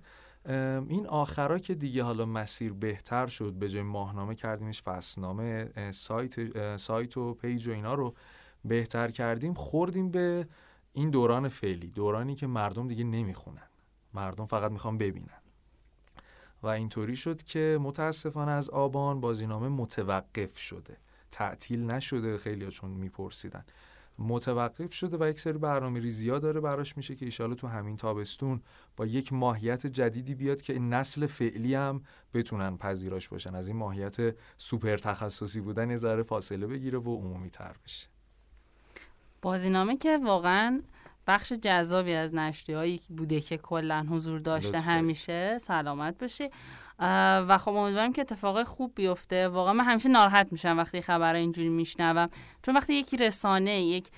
این 0.89 1.07
آخرا 1.07 1.59
که 1.59 1.75
دیگه 1.75 2.03
حالا 2.03 2.25
مسیر 2.25 2.73
بهتر 2.73 3.27
شد 3.27 3.53
به 3.53 3.69
جای 3.69 3.83
ماهنامه 3.83 4.35
کردیمش 4.35 4.81
فصلنامه 4.81 5.71
سایت 5.91 6.77
سایت 6.77 7.17
و 7.17 7.33
پیج 7.33 7.67
و 7.67 7.71
اینا 7.71 7.93
رو 7.93 8.15
بهتر 8.65 9.11
کردیم 9.11 9.53
خوردیم 9.53 10.11
به 10.11 10.47
این 10.93 11.09
دوران 11.09 11.47
فعلی 11.47 11.87
دورانی 11.87 12.35
که 12.35 12.47
مردم 12.47 12.87
دیگه 12.87 13.03
نمی‌خونن. 13.03 13.67
مردم 14.13 14.45
فقط 14.45 14.71
می‌خوان 14.71 14.97
ببینن. 14.97 15.41
و 16.63 16.67
اینطوری 16.67 17.15
شد 17.15 17.43
که 17.43 17.79
متاسفانه 17.81 18.51
از 18.51 18.69
آبان 18.69 19.21
بازینامه 19.21 19.67
متوقف 19.67 20.57
شده. 20.57 20.97
تعطیل 21.31 21.83
نشده 21.91 22.37
خیلی 22.37 22.71
چون 22.71 22.91
میپرسیدن. 22.91 23.65
متوقف 24.19 24.93
شده 24.93 25.17
و 25.19 25.29
یک 25.29 25.39
سری 25.39 25.57
برنامه 25.57 25.99
ریزی 25.99 26.29
ها 26.29 26.39
داره 26.39 26.59
براش 26.59 26.97
میشه 26.97 27.15
که 27.15 27.25
ایشالا 27.25 27.55
تو 27.55 27.67
همین 27.67 27.97
تابستون 27.97 28.61
با 28.97 29.05
یک 29.05 29.33
ماهیت 29.33 29.87
جدیدی 29.87 30.35
بیاد 30.35 30.61
که 30.61 30.79
نسل 30.79 31.25
فعلی 31.25 31.75
هم 31.75 32.01
بتونن 32.33 32.77
پذیراش 32.77 33.29
باشن. 33.29 33.55
از 33.55 33.67
این 33.67 33.77
ماهیت 33.77 34.35
سوپر 34.57 34.97
تخصصی 34.97 35.61
بودن 35.61 35.89
یه 35.89 35.95
ذره 35.95 36.23
فاصله 36.23 36.67
بگیره 36.67 36.99
و 36.99 37.15
عمومی 37.15 37.49
تر 37.49 37.75
بشه 37.83 38.07
بازینامه 39.41 39.97
که 39.97 40.17
واقعا 40.17 40.81
بخش 41.27 41.53
جذابی 41.53 42.13
از 42.13 42.33
هایی 42.69 43.01
بوده 43.09 43.41
که 43.41 43.57
کلا 43.57 44.05
حضور 44.09 44.39
داشته 44.39 44.79
همیشه. 44.79 45.57
سلامت 45.57 46.17
بشه 46.17 46.49
و 47.47 47.57
خب 47.57 47.71
امیدوارم 47.71 48.13
که 48.13 48.21
اتفاق 48.21 48.63
خوب 48.63 48.91
بیفته. 48.95 49.47
واقعا 49.47 49.73
من 49.73 49.83
همیشه 49.83 50.09
ناراحت 50.09 50.47
میشم 50.51 50.77
وقتی 50.77 51.01
خبر 51.01 51.35
اینجوری 51.35 51.69
میشنوم. 51.69 52.29
چون 52.63 52.75
وقتی 52.77 52.93
یکی 52.93 53.17
رسانه 53.17 53.81
یک 53.81 54.09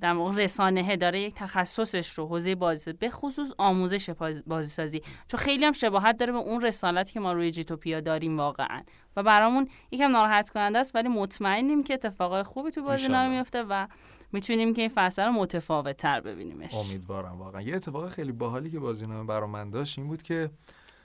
در 0.00 0.14
رسانه 0.14 0.96
داره 0.96 1.20
یک 1.20 1.34
تخصصش 1.34 2.10
رو 2.10 2.26
حوزه 2.26 2.54
بازی 2.54 2.92
به 2.92 3.10
خصوص 3.10 3.52
آموزش 3.58 4.10
بازی 4.46 4.70
سازی 4.70 5.02
چون 5.28 5.40
خیلی 5.40 5.64
هم 5.64 5.72
شباهت 5.72 6.16
داره 6.16 6.32
به 6.32 6.38
اون 6.38 6.60
رسالتی 6.60 7.12
که 7.12 7.20
ما 7.20 7.32
روی 7.32 7.50
جیتوپیا 7.50 8.00
داریم 8.00 8.38
واقعا. 8.38 8.80
و 9.16 9.22
برامون 9.22 9.68
یکم 9.90 10.10
ناراحت 10.10 10.50
کننده 10.50 10.78
است 10.78 10.94
ولی 10.94 11.08
مطمئنیم 11.08 11.84
که 11.84 11.94
اتفاقای 11.94 12.42
خوبی 12.42 12.70
تو 12.70 12.82
بازی 12.82 13.08
میفته 13.28 13.62
و 13.62 13.86
می‌تونیم 14.32 14.74
که 14.74 14.82
این 14.82 14.90
فصل 14.94 15.26
رو 15.26 15.32
متفاوت 15.32 15.96
تر 15.96 16.20
ببینیمش. 16.20 16.74
امیدوارم 16.74 17.38
واقعا. 17.38 17.60
یه 17.62 17.76
اتفاق 17.76 18.08
خیلی 18.08 18.32
باحالی 18.32 18.70
که 18.70 18.78
بازینامه 18.78 19.26
برا 19.26 19.46
من 19.46 19.70
داشت 19.70 19.98
این 19.98 20.08
بود 20.08 20.22
که 20.22 20.50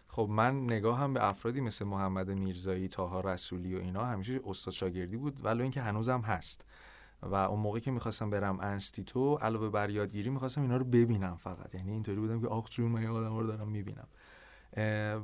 خب 0.08 0.28
من 0.32 0.64
نگاه 0.64 1.00
هم 1.00 1.14
به 1.14 1.28
افرادی 1.28 1.62
مثل 1.62 1.86
محمد 1.86 2.30
میرزایی 2.30 2.88
تاها 2.88 3.20
رسولی 3.20 3.76
و 3.76 3.80
اینا 3.80 4.06
همیشه 4.06 4.40
استاد 4.46 4.74
شاگردی 4.74 5.18
بود 5.18 5.46
ولو 5.46 5.62
اینکه 5.62 5.82
هنوزم 5.82 6.22
هست. 6.22 6.66
و 7.22 7.36
اون 7.36 7.60
موقعی 7.60 7.82
که 7.82 7.92
می‌خواستم 7.92 8.30
برم 8.30 8.60
انستیتو 8.60 9.36
علاوه 9.36 9.70
بر 9.70 9.90
یادگیری 9.90 10.30
می‌خواستم 10.30 10.62
اینا 10.62 10.78
رو 10.78 10.86
ببینم 10.86 11.36
فقط. 11.36 11.76
یعنی 11.76 11.92
اینطوری 11.92 12.20
بودم 12.20 12.42
که 12.42 12.48
آخ 12.48 12.70
جون 12.70 12.92
من 12.92 13.06
آدم 13.06 13.38
رو 13.38 13.48
دارم 13.48 13.70
می‌بینم. 13.70 14.08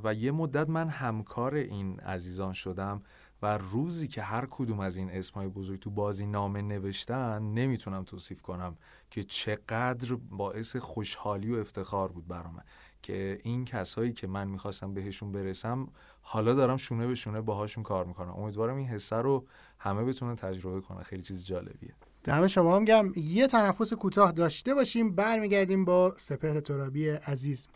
و 0.04 0.14
یه 0.14 0.32
مدت 0.32 0.68
من 0.68 0.88
همکار 0.88 1.54
این 1.54 2.00
عزیزان 2.00 2.52
شدم. 2.52 3.02
و 3.44 3.58
روزی 3.58 4.08
که 4.08 4.22
هر 4.22 4.46
کدوم 4.50 4.80
از 4.80 4.96
این 4.96 5.10
اسمای 5.10 5.48
بزرگ 5.48 5.80
تو 5.80 5.90
بازی 5.90 6.26
نامه 6.26 6.62
نوشتن 6.62 7.42
نمی‌تونم 7.42 8.04
توصیف 8.04 8.42
کنم 8.42 8.76
که 9.10 9.22
چقدر 9.22 10.14
باعث 10.14 10.76
خوشحالی 10.76 11.52
و 11.52 11.58
افتخار 11.58 12.12
بود 12.12 12.28
برام. 12.28 12.62
که 13.02 13.38
این 13.42 13.64
کسایی 13.64 14.12
که 14.12 14.26
من 14.26 14.48
می‌خواستم 14.48 14.94
بهشون 14.94 15.32
برسم 15.32 15.88
حالا 16.22 16.54
دارم 16.54 16.76
شونه 16.76 17.06
به 17.06 17.14
شونه 17.14 17.40
باهاشون 17.40 17.84
کار 17.84 18.04
می‌کنم. 18.04 18.32
امیدوارم 18.32 18.76
این 18.76 18.88
حسه 18.88 19.16
رو 19.16 19.46
همه 19.78 20.04
بتونن 20.04 20.36
تجربه 20.36 20.80
کنن 20.80 21.02
خیلی 21.02 21.22
چیز 21.22 21.46
جالبیه. 21.46 21.94
دم 22.24 22.46
شما 22.46 22.76
هم 22.76 22.84
گم 22.84 23.12
یه 23.16 23.46
تنفس 23.46 23.92
کوتاه 23.92 24.32
داشته 24.32 24.74
باشیم. 24.74 25.14
برمیگردیم 25.14 25.84
با 25.84 26.14
سپهر 26.16 26.60
ترابی 26.60 27.08
عزیز. 27.08 27.68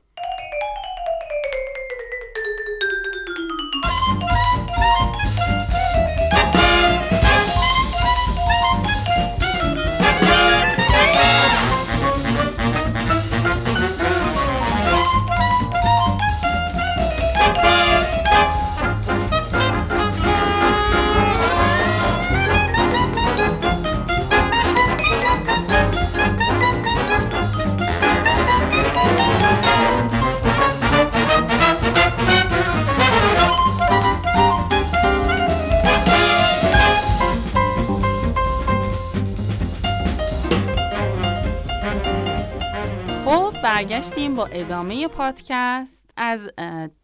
برگشتیم 43.99 44.35
با 44.35 44.47
ادامه 44.47 45.09
پادکست 45.09 46.11
از 46.17 46.51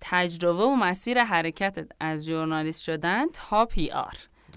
تجربه 0.00 0.62
و 0.62 0.74
مسیر 0.74 1.22
حرکت 1.22 1.88
از 2.00 2.24
ژورنالیست 2.24 2.82
شدن 2.82 3.26
تا 3.32 3.66
PR 3.66 4.12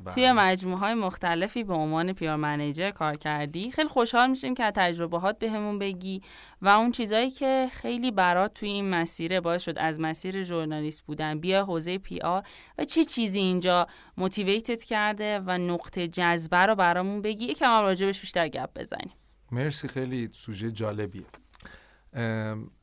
بله. 0.06 0.14
توی 0.14 0.32
مجموعه 0.32 0.80
های 0.80 0.94
مختلفی 0.94 1.64
به 1.64 1.74
عنوان 1.74 2.14
PR 2.14 2.36
manager 2.36 2.92
کار 2.92 3.16
کردی. 3.16 3.72
خیلی 3.72 3.88
خوشحال 3.88 4.30
میشیم 4.30 4.54
که 4.54 4.64
از 4.64 4.74
تجربهات 4.76 5.40
بهمون 5.40 5.80
بگی 5.80 6.22
و 6.62 6.70
اون 6.70 6.92
چیزایی 6.92 7.30
که 7.30 7.68
خیلی 7.72 8.12
برات 8.12 8.54
توی 8.54 8.70
این 8.70 8.90
مسیره 8.90 9.42
باعث 9.42 9.64
شد 9.64 9.78
از 9.78 10.00
مسیر 10.00 10.44
ژورنالیست 10.44 11.02
بودن 11.02 11.40
بیا 11.40 11.66
حوزه 11.66 11.98
PR 11.98 12.44
و 12.78 12.84
چه 12.84 13.06
چیزی 13.06 13.40
اینجا 13.40 13.88
motivate 14.18 14.77
ت 14.77 14.84
کرده 14.84 15.40
و 15.40 15.58
نقطه 15.58 16.08
جذبه 16.08 16.58
رو 16.66 16.76
برامون 16.76 17.22
بگی. 17.22 17.46
یکم 17.46 17.66
هم 17.66 17.82
راجبش 17.82 18.22
بیشتر 18.22 18.48
گپ 18.48 18.70
بزنیم. 18.80 19.14
مرسی 19.52 19.88
خیلی 19.88 20.30
سوژه 20.34 20.72
جالبیه. 20.72 21.26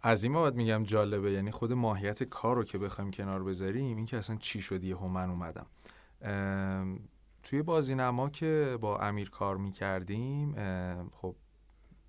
از 0.02 0.24
این 0.24 0.32
باید 0.32 0.54
میگم 0.54 0.82
جالبه. 0.82 1.32
یعنی 1.32 1.50
خود 1.50 1.72
ماهیت 1.72 2.22
کار 2.22 2.56
رو 2.56 2.64
که 2.64 2.78
بخوایم 2.78 3.10
کنار 3.10 3.44
بذاریم 3.44 3.96
این 3.96 4.06
که 4.06 4.16
اصلا 4.16 4.36
چی 4.36 4.60
شد 4.60 4.84
یه 4.84 5.04
من 5.04 5.30
اومدم. 5.30 5.66
توی 7.42 7.62
بازی 7.62 7.94
نما 7.94 8.30
که 8.30 8.78
با 8.80 8.98
امیر 8.98 9.30
کار 9.30 9.56
می‌کردیم 9.56 10.54
خب 11.10 11.36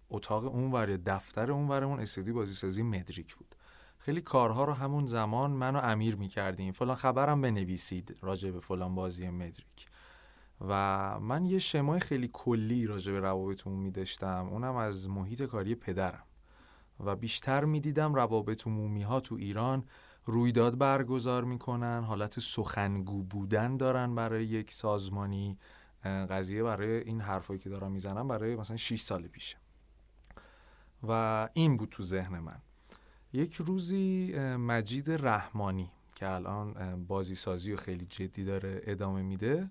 اتاق 0.09 0.45
اونور 0.45 0.89
یا 0.89 0.97
دفتر 1.05 1.51
اونورمون 1.51 1.99
استودیو 1.99 2.33
بازیسازی 2.33 2.83
مدریک 2.83 3.35
بود. 3.35 3.55
خیلی 3.97 4.21
کارها 4.21 4.65
رو 4.65 4.73
همون 4.73 5.05
زمان 5.05 5.51
من 5.51 5.75
و 5.75 5.79
امیر 5.79 6.15
می‌کردیم. 6.15 6.71
فلان 6.71 6.95
خبرم 6.95 7.41
بنویسید 7.41 8.17
راجع 8.21 8.51
به 8.51 8.59
فلان 8.59 8.95
بازی 8.95 9.29
مدریک. 9.29 9.87
و 10.67 11.19
من 11.19 11.45
یه 11.45 11.59
شمای 11.59 11.99
خیلی 11.99 12.29
کلی 12.33 12.87
راجع 12.87 13.11
به 13.11 13.19
روابط 13.19 13.67
عمومی 13.67 13.91
داشتم 13.91 14.47
اونم 14.51 14.75
از 14.75 15.09
محیط 15.09 15.43
کاری 15.43 15.75
پدرم. 15.75 16.23
و 16.99 17.15
بیشتر 17.15 17.65
می‌دیدم 17.65 18.13
روابط 18.13 18.67
عمومی 18.67 19.03
ها 19.03 19.19
تو 19.19 19.35
ایران 19.35 19.83
رویداد 20.25 20.77
برگزار 20.77 21.43
می‌کنن 21.43 22.03
حالت 22.03 22.39
سخنگو 22.39 23.23
بودن 23.23 23.77
دارن 23.77 24.15
برای 24.15 24.45
یک 24.45 24.71
سازمانی 24.71 25.57
قضیه 26.03 26.63
برای 26.63 26.97
این 26.97 27.21
حرفایی 27.21 27.59
که 27.59 27.69
دارم 27.69 27.91
می‌زنم 27.91 28.27
برای 28.27 28.55
مثلا 28.55 28.77
6 28.77 29.01
سال 29.01 29.27
پیشه 29.27 29.57
و 31.07 31.49
این 31.53 31.77
بود 31.77 31.89
تو 31.89 32.03
ذهن 32.03 32.39
من. 32.39 32.61
یک 33.33 33.55
روزی 33.55 34.33
مجید 34.39 35.11
رحمانی 35.11 35.91
که 36.15 36.29
الان 36.29 37.05
بازی 37.05 37.35
سازی 37.35 37.73
و 37.73 37.75
خیلی 37.75 38.05
جدی 38.05 38.43
داره 38.43 38.81
ادامه 38.83 39.21
میده 39.21 39.69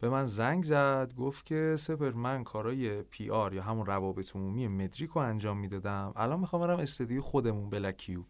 به 0.00 0.08
من 0.08 0.24
زنگ 0.24 0.64
زد 0.64 1.12
گفت 1.16 1.46
که 1.46 1.76
سپهر 1.78 2.12
من 2.12 2.44
کارای 2.44 3.02
PR 3.02 3.54
یا 3.54 3.62
همون 3.62 3.86
روابط 3.86 4.36
عمومی 4.36 4.68
مدریک 4.68 5.10
رو 5.10 5.18
انجام 5.18 5.58
می‌دادم. 5.58 6.12
الان 6.16 6.40
می‌خوام 6.40 6.62
برم 6.62 6.78
استدیو 6.78 7.20
خودمون 7.20 7.70
Black 7.70 8.01
Cube 8.01 8.26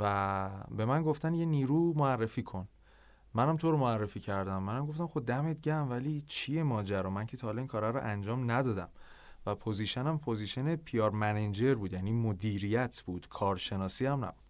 و 0.00 0.50
به 0.70 0.84
من 0.84 1.02
گفتن 1.02 1.34
یه 1.34 1.46
نیرو 1.46 1.94
معرفی 1.96 2.42
کن. 2.42 2.68
منم 3.34 3.56
تو 3.56 3.70
رو 3.70 3.76
معرفی 3.76 4.20
کردم. 4.20 4.62
منم 4.62 4.86
گفتم 4.86 5.06
خود 5.06 5.22
خب 5.22 5.28
دمت 5.28 5.60
گم 5.60 5.90
ولی 5.90 6.20
چیه 6.20 6.62
ماجرا؟ 6.62 7.10
من 7.10 7.26
که 7.26 7.36
تا 7.36 7.46
حالا 7.46 7.58
این 7.58 7.66
کارا 7.66 7.90
رو 7.90 8.00
انجام 8.02 8.50
ندادم. 8.50 8.88
و 9.46 9.54
position 9.54 10.11
م 10.11 10.18
position 10.18 10.76
PR 10.76 11.10
manager 11.10 11.74
بود 11.74 11.92
یعنی 11.92 12.12
مدیریت 12.12 13.02
بود. 13.06 13.28
کارشناسی 13.28 14.06
هم 14.06 14.24
نبود. 14.24 14.47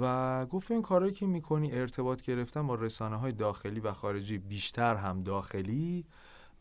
و 0.00 0.46
گفت 0.46 0.70
این 0.70 0.82
کارهایی 0.82 1.14
که 1.14 1.26
می‌کنی 1.26 1.72
ارتباط 1.72 2.22
گرفتن 2.22 2.66
با 2.66 2.74
رسانه 2.74 3.16
های 3.16 3.32
داخلی 3.32 3.80
و 3.80 3.92
خارجی 3.92 4.38
بیشتر 4.38 4.96
هم 4.96 5.22
داخلی 5.22 6.04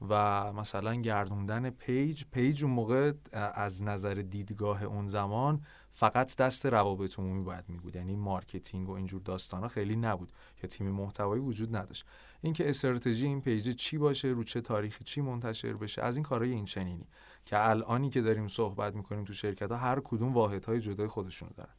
و 0.10 0.54
مثلا 0.54 0.96
گردوندن 0.96 1.70
page 1.70 2.24
page 2.32 2.64
اون 2.64 2.74
موقع 2.74 3.12
از 3.34 3.84
نظر 3.84 4.14
دیدگاه 4.14 4.84
اون 4.84 5.08
زمان 5.08 5.62
فقط 5.92 6.36
دست 6.36 6.66
روابط 6.66 7.20
عمومی 7.20 7.44
باید 7.44 7.64
میبود. 7.68 7.96
یعنی 7.96 8.16
marketing 8.16 8.90
و 8.90 8.92
اینجور 8.92 9.22
داستانا 9.22 9.68
خیلی 9.68 9.96
نبود 9.96 10.32
یا 10.64 10.70
تیم 10.70 10.92
محتوایی 10.92 11.42
وجود 11.42 11.76
نداشت. 11.76 12.06
اینکه 12.42 12.70
استراتژی 12.70 13.28
این 13.28 13.42
page 13.42 13.70
چی 13.70 13.98
باشه 13.98 14.28
رو 14.28 14.44
چه 14.44 14.62
تاریخی 14.62 15.04
چی 15.04 15.22
منتشر 15.22 15.74
بشه 15.74 16.02
از 16.02 16.16
این 16.16 16.24
کارهای 16.24 16.52
این 16.52 16.66
چنینی 16.66 17.08
که 17.46 17.70
الانی 17.70 18.10
که 18.10 18.22
داریم 18.22 18.48
صحبت 18.48 18.96
می‌کنیم 18.96 19.24
تو 19.24 19.34
شرکت 19.34 19.72
ها 19.72 19.78
هر 19.78 20.00
کدوم 20.04 20.34
واحدهای 20.34 20.80
جدای 20.80 21.08
خودشونو 21.08 21.52
دارن. 21.58 21.74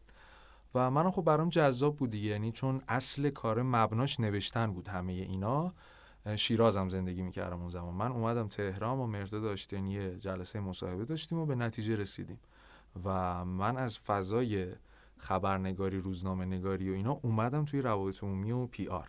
و 0.76 0.90
منم 0.90 1.10
خب 1.10 1.22
برام 1.22 1.48
جذاب 1.48 1.96
بود 1.96 2.10
دیگه 2.10 2.28
یعنی 2.28 2.52
چون 2.52 2.82
اصل 2.88 3.30
کار 3.30 3.62
مبناش 3.62 4.20
نوشتن 4.20 4.72
بود 4.72 4.88
همه 4.88 5.12
اینا 5.12 5.74
شیرازم 6.36 6.88
زندگی 6.88 7.22
می‌کردم 7.22 7.60
اون 7.60 7.68
زمان. 7.68 7.94
من 7.94 8.12
اومدم 8.12 8.48
تهران 8.48 8.98
و 8.98 9.06
مرده 9.06 9.40
داشتنی 9.40 9.92
یه 9.92 10.16
جلسه 10.18 10.60
مصاحبه 10.60 11.04
داشتیم 11.04 11.38
و 11.38 11.46
به 11.46 11.54
نتیجه 11.54 11.96
رسیدیم. 11.96 12.38
و 13.04 13.44
من 13.44 13.76
از 13.76 13.98
فضای 13.98 14.66
خبرنگاری 15.18 15.98
روزنامه 15.98 16.44
نگاری 16.44 16.90
و 16.90 16.94
اینا 16.94 17.20
اومدم 17.22 17.64
توی 17.64 17.82
روابط 17.82 18.24
عمومی 18.24 18.52
و 18.52 18.66
PR 18.66 19.08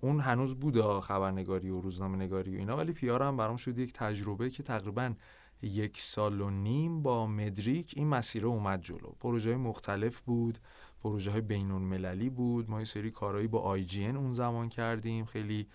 اون 0.00 0.20
هنوز 0.20 0.54
بود 0.54 1.00
خبرنگاری 1.00 1.70
و 1.70 1.80
روزنامه 1.80 2.16
نگاری 2.16 2.56
و 2.56 2.58
اینا 2.58 2.76
ولی 2.76 2.92
PR 2.92 3.22
هم 3.22 3.36
برام 3.36 3.56
شد 3.56 3.78
یک 3.78 3.92
تجربه 3.92 4.50
که 4.50 4.62
تقریبا 4.62 5.14
یک 5.62 6.00
سال 6.00 6.40
و 6.40 6.50
نیم 6.50 7.02
با 7.02 7.26
مدریک 7.26 7.94
این 7.96 8.08
مسیر 8.08 8.46
اومد 8.46 8.82
جلو. 8.82 9.12
پروژه 9.20 9.50
های 9.50 9.58
مختلف 9.58 10.20
بود 10.20 10.58
پروژه 11.02 11.30
های 11.30 11.40
بین‌المللی 11.40 12.30
بود. 12.30 12.70
ما 12.70 12.78
یه 12.78 12.84
سری 12.84 13.10
کارهایی 13.10 13.48
با 13.48 13.60
IGN 13.60 14.06
اون 14.06 14.32
زمان 14.32 14.68
کردیم. 14.68 15.24
خیلی 15.24 15.66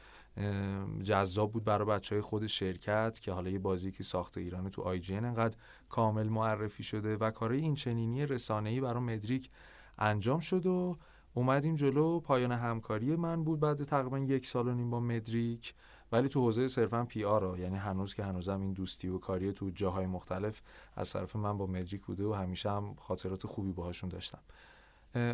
جذاب 1.04 1.52
بود 1.52 1.64
برای 1.64 1.88
بچه 1.88 2.16
های 2.16 2.22
خود 2.22 2.48
شرکت 2.48 3.20
که 3.20 3.32
حالا 3.32 3.50
یه 3.50 3.60
بازی 3.60 3.92
که 3.92 4.04
ساخت 4.04 4.38
ایران 4.38 4.70
تو 4.70 4.82
IGN 4.82 5.16
انقدر 5.16 5.58
کامل 5.90 6.28
معرفی 6.28 6.84
شده 6.84 7.18
و 7.18 7.32
کارهای 7.32 7.62
این 7.62 7.76
چنینی 7.76 8.26
رسانه‌ای 8.26 8.82
برای 8.82 9.04
مدریک 9.04 9.50
انجام 9.98 10.40
شد 10.40 10.66
و 10.66 10.98
اومدیم 11.34 11.76
جلو. 11.76 12.20
پایان 12.20 12.52
همکاری 12.52 13.16
من 13.16 13.44
بود 13.44 13.60
بعد 13.60 13.84
تقریبا 13.84 14.20
یک 14.20 14.46
سال 14.46 14.68
و 14.68 14.74
نیم 14.74 14.90
با 14.90 15.00
مدریک. 15.00 15.74
ولی 16.12 16.30
تو 16.30 16.42
حوزه 16.42 16.68
صرفا 16.68 17.04
PR 17.04 17.60
یعنی 17.60 17.78
هنوز 17.78 18.14
که 18.14 18.24
هنوزم 18.24 18.62
این 18.62 18.74
دوستی 18.74 19.08
و 19.08 19.18
کاری 19.18 19.54
تو 19.54 19.70
جاهای 19.70 20.06
مختلف 20.06 20.62
از 20.96 21.14
طرف 21.14 21.36
من 21.36 21.58
با 21.58 21.66
مدریک 21.66 22.06
بوده 22.06 22.26
و 22.26 22.34
همیشه 22.34 22.72
هم 22.72 22.96
خاطرات 22.96 23.48
خوبی 23.48 23.72
باهاشون 23.72 24.10
داشتم. 24.10 24.40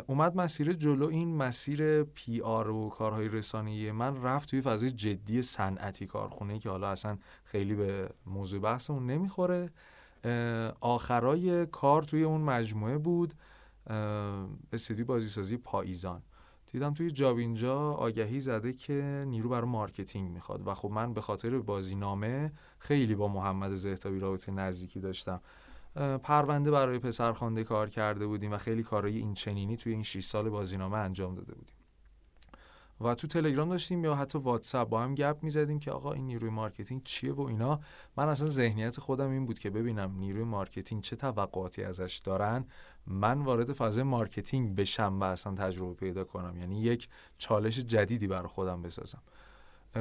اومد 0.06 0.36
مسیر 0.36 0.72
جلو. 0.72 1.06
این 1.06 1.36
مسیر 1.36 2.02
PR 2.02 2.70
و 2.70 2.88
کارهای 2.88 3.28
رسانه‌ای 3.28 3.92
من 3.92 4.22
رفت 4.22 4.50
توی 4.50 4.60
فضای 4.60 4.90
جدی 4.90 5.42
صنعتی 5.42 6.06
کارخونه 6.06 6.58
که 6.58 6.70
حالا 6.70 6.88
اصلا 6.88 7.18
خیلی 7.44 7.74
به 7.74 8.10
موضوع 8.26 8.60
بحثمون 8.60 9.06
نمی‌خوره. 9.06 9.70
آخرای 10.80 11.66
کار 11.66 12.02
توی 12.02 12.22
اون 12.22 12.40
مجموعه 12.40 12.98
بود 12.98 13.34
استودیو 14.72 15.04
بازیسازی 15.04 15.56
پاییزان. 15.56 16.22
دیدم 16.74 16.94
توی 16.94 17.10
جابینجا 17.10 17.92
آگهی 17.92 18.40
زده 18.40 18.72
که 18.72 19.24
نیرو 19.28 19.48
برای 19.48 19.70
marketing 19.70 20.30
می‌خواد. 20.30 20.66
و 20.66 20.74
خب 20.74 20.90
من 20.90 21.14
به 21.14 21.20
خاطر 21.20 21.58
بازی 21.58 21.94
نامه 21.94 22.52
خیلی 22.78 23.14
با 23.14 23.28
محمد 23.28 23.74
زهتابی 23.74 24.18
رابطه 24.18 24.52
نزدیکی 24.52 25.00
داشتم. 25.00 25.40
پرونده 26.22 26.70
برای 26.70 26.98
پسرخوانده 26.98 27.64
کار 27.64 27.88
کرده 27.88 28.26
بودیم 28.26 28.52
و 28.52 28.58
خیلی 28.58 28.82
کارهای 28.82 29.18
این 29.18 29.34
چنینی 29.34 29.76
توی 29.76 29.92
این 29.92 30.02
6 30.02 30.24
سال 30.24 30.50
بازینامه 30.50 30.96
انجام 30.96 31.34
داده 31.34 31.54
بودیم. 31.54 31.74
و 33.00 33.14
تو 33.14 33.26
تلگرام 33.26 33.68
داشتیم 33.68 34.04
یا 34.04 34.14
حتی 34.14 34.38
واتساپ 34.38 34.88
با 34.88 35.02
هم 35.02 35.14
گپ 35.14 35.38
می‌زدیم 35.42 35.78
که 35.78 35.90
آقا 35.90 36.12
این 36.12 36.26
نیروی 36.26 36.50
marketing 36.50 37.02
چیه 37.02 37.32
و 37.32 37.40
اینا. 37.40 37.80
من 38.16 38.28
اصلا 38.28 38.48
ذهنیت 38.48 39.00
خودم 39.00 39.30
این 39.30 39.46
بود 39.46 39.58
که 39.58 39.70
ببینم 39.70 40.14
نیروی 40.18 40.44
marketing 40.44 41.02
چه 41.02 41.16
توقعاتی 41.16 41.84
ازش 41.84 42.20
دارن. 42.24 42.64
من 43.06 43.42
وارد 43.42 43.72
فاز 43.72 43.98
marketing 43.98 44.74
بشم 44.74 45.18
و 45.20 45.24
اصلا 45.24 45.54
تجربه 45.54 45.94
پیدا 45.94 46.24
کنم. 46.24 46.58
یعنی 46.58 46.80
یک 46.80 47.08
چالش 47.38 47.78
جدیدی 47.78 48.26
برای 48.26 48.48
خودم 48.48 48.82
بسازم. 48.82 49.22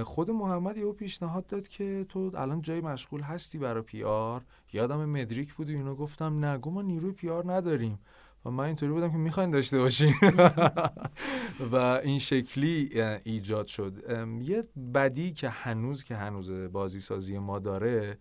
خود 0.03 0.31
محمد 0.31 0.77
یهو 0.77 0.93
پیشنهاد 0.93 1.47
داد 1.47 1.67
که 1.67 2.05
تو 2.09 2.31
الان 2.35 2.61
جایی 2.61 2.81
مشغول 2.81 3.21
هستی 3.21 3.57
برای 3.57 3.81
PR. 3.81 4.41
یادم 4.73 5.05
مدریک 5.05 5.53
بود 5.53 5.69
و 5.69 5.73
اینو 5.73 5.95
گفتم 5.95 6.45
نه 6.45 6.56
گفت 6.56 6.71
ما 6.71 6.81
نیروی 6.81 7.29
PR 7.29 7.53
نداریم. 7.53 7.99
و 8.45 8.51
من 8.51 8.63
اینطوری 8.63 8.91
بودم 8.91 9.11
که 9.11 9.17
می‌خواین 9.17 9.49
داشته 9.49 9.79
باشیم 9.79 10.15
و 11.71 11.75
این 11.75 12.19
شکلی 12.19 13.01
ایجاد 13.23 13.67
شد. 13.67 13.93
یه 14.41 14.63
بدی 14.93 15.33
که 15.33 15.49
هنوز 15.49 16.03
که 16.03 16.15
هنوز 16.15 16.51
بازی 16.51 16.99
سازی 16.99 17.37
ما 17.37 17.59
داره 17.59 18.17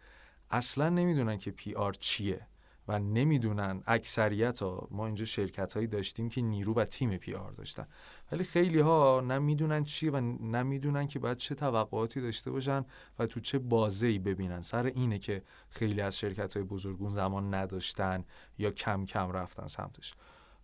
اصلا 0.50 0.88
نمی‌دونن 0.88 1.38
که 1.38 1.50
PR 1.50 1.92
چیه. 1.92 2.46
و 2.88 2.98
نمی‌دونن 2.98 3.82
اکثریت 3.86 4.62
ها 4.62 4.88
ما 4.90 5.06
اینجا 5.06 5.24
شرکت 5.24 5.74
هایی 5.74 5.86
داشتیم 5.86 6.28
که 6.28 6.42
نیرو 6.42 6.74
و 6.74 6.84
تیم 6.84 7.16
PR 7.16 7.52
داشتن. 7.52 7.86
ولی 8.32 8.44
خیلی 8.44 8.80
ها 8.80 9.20
نمی‌دونن 9.20 9.84
چی 9.84 10.08
و 10.08 10.20
نمی‌دونن 10.20 11.06
که 11.06 11.18
باید 11.18 11.36
چه 11.36 11.54
توقعاتی 11.54 12.20
داشته 12.20 12.50
باشن 12.50 12.84
و 13.18 13.26
تو 13.26 13.40
چه 13.40 13.58
بازه 13.58 14.06
ای 14.06 14.18
ببینن. 14.18 14.60
سر 14.60 14.86
اینه 14.86 15.18
که 15.18 15.42
خیلی 15.68 16.00
از 16.00 16.18
شرکت 16.18 16.56
های 16.56 16.66
بزرگون 16.66 17.10
زمان 17.10 17.54
نداشتن 17.54 18.24
یا 18.58 18.70
کم 18.70 19.04
کم 19.04 19.32
رفتن 19.32 19.66
سمتش. 19.66 20.14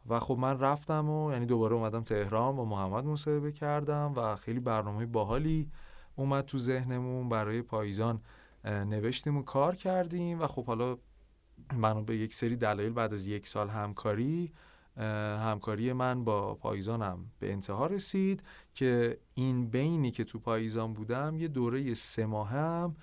و 0.08 0.20
خب 0.20 0.38
من 0.38 0.60
رفتم 0.60 1.08
و 1.10 1.32
یعنی 1.32 1.46
دوباره 1.46 1.74
اومدم 1.74 2.02
تهران 2.02 2.56
با 2.56 2.64
محمد 2.64 3.04
مصاحبه 3.04 3.52
کردم 3.52 4.12
و 4.16 4.36
خیلی 4.36 4.60
برنامه 4.60 5.06
باحالی 5.06 5.70
اومد 6.16 6.44
تو 6.44 6.58
ذهنمون. 6.58 7.28
برای 7.28 7.62
پاییزان 7.62 8.20
نوشتیم 8.64 9.36
و 9.36 9.42
کار 9.42 9.76
کردیم 9.76 10.40
و 10.40 10.46
خب 10.46 10.66
حالا 10.66 10.98
منو 11.76 12.02
به 12.02 12.16
یک 12.16 12.34
سری 12.34 12.56
دلایل 12.56 12.92
بعد 12.92 13.12
از 13.12 13.26
یک 13.26 13.46
سال 13.46 13.68
همکاری 13.68 14.52
همکاری 15.38 15.92
من 15.92 16.24
با 16.24 16.54
پاییزانم 16.54 17.30
به 17.38 17.52
انتها 17.52 17.86
رسید 17.86 18.42
که 18.74 19.18
این 19.34 19.70
بینی 19.70 20.10
که 20.10 20.24
تو 20.24 20.38
پاییزان 20.38 20.92
بودم 20.92 21.36
یه 21.38 21.48
دوره 21.48 21.94
سه 21.94 22.26
ماه 22.26 22.48
هم 22.48 22.96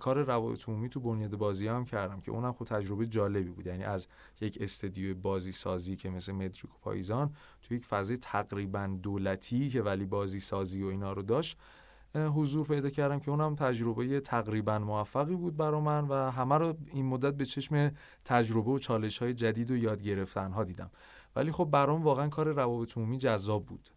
کار 0.00 0.22
روابط 0.22 0.68
عمومی 0.68 0.88
تو 0.88 1.00
بنیاد 1.00 1.36
بازی 1.36 1.68
هم 1.68 1.84
کردم 1.84 2.20
که 2.20 2.30
اونم 2.30 2.52
خود 2.52 2.66
تجربه 2.66 3.06
جالبی 3.06 3.50
بود. 3.50 3.66
یعنی 3.66 3.84
از 3.84 4.08
یک 4.40 4.58
استدیو 4.60 5.14
بازی 5.14 5.52
سازی 5.52 5.96
که 5.96 6.10
مثل 6.10 6.32
مدریک 6.32 6.64
و 6.64 6.78
پاییزان 6.82 7.34
تو 7.62 7.74
یک 7.74 7.84
فضای 7.84 8.16
تقریبا 8.16 8.98
دولتی 9.02 9.68
که 9.68 9.82
ولی 9.82 10.04
بازی 10.04 10.40
سازی 10.40 10.82
و 10.82 10.86
اینا 10.86 11.12
رو 11.12 11.22
داشت 11.22 11.58
حضور 12.14 12.66
پیدا 12.66 12.90
کردم 12.90 13.18
که 13.18 13.30
اونم 13.30 13.54
تجربه 13.54 14.20
تقریبا 14.20 14.78
موفقی 14.78 15.34
بود 15.34 15.56
برا 15.56 15.80
من 15.80 16.08
و 16.08 16.30
همه 16.30 16.58
رو 16.58 16.74
این 16.92 17.06
مدت 17.06 17.34
به 17.34 17.44
چشم 17.44 17.92
تجربه 18.24 18.70
و 18.70 18.78
چالش 18.78 19.18
های 19.18 19.34
جدید 19.34 19.70
و 19.70 19.76
یاد 19.76 20.02
گرفتن 20.02 20.52
ها 20.52 20.64
دیدم. 20.64 20.90
ولی 21.36 21.52
خب 21.52 21.64
برام 21.64 22.02
واقعا 22.02 22.28
کار 22.28 22.52
روابط 22.52 22.96
عمومی 22.96 23.18
جذاب 23.18 23.66
بود. 23.66 23.90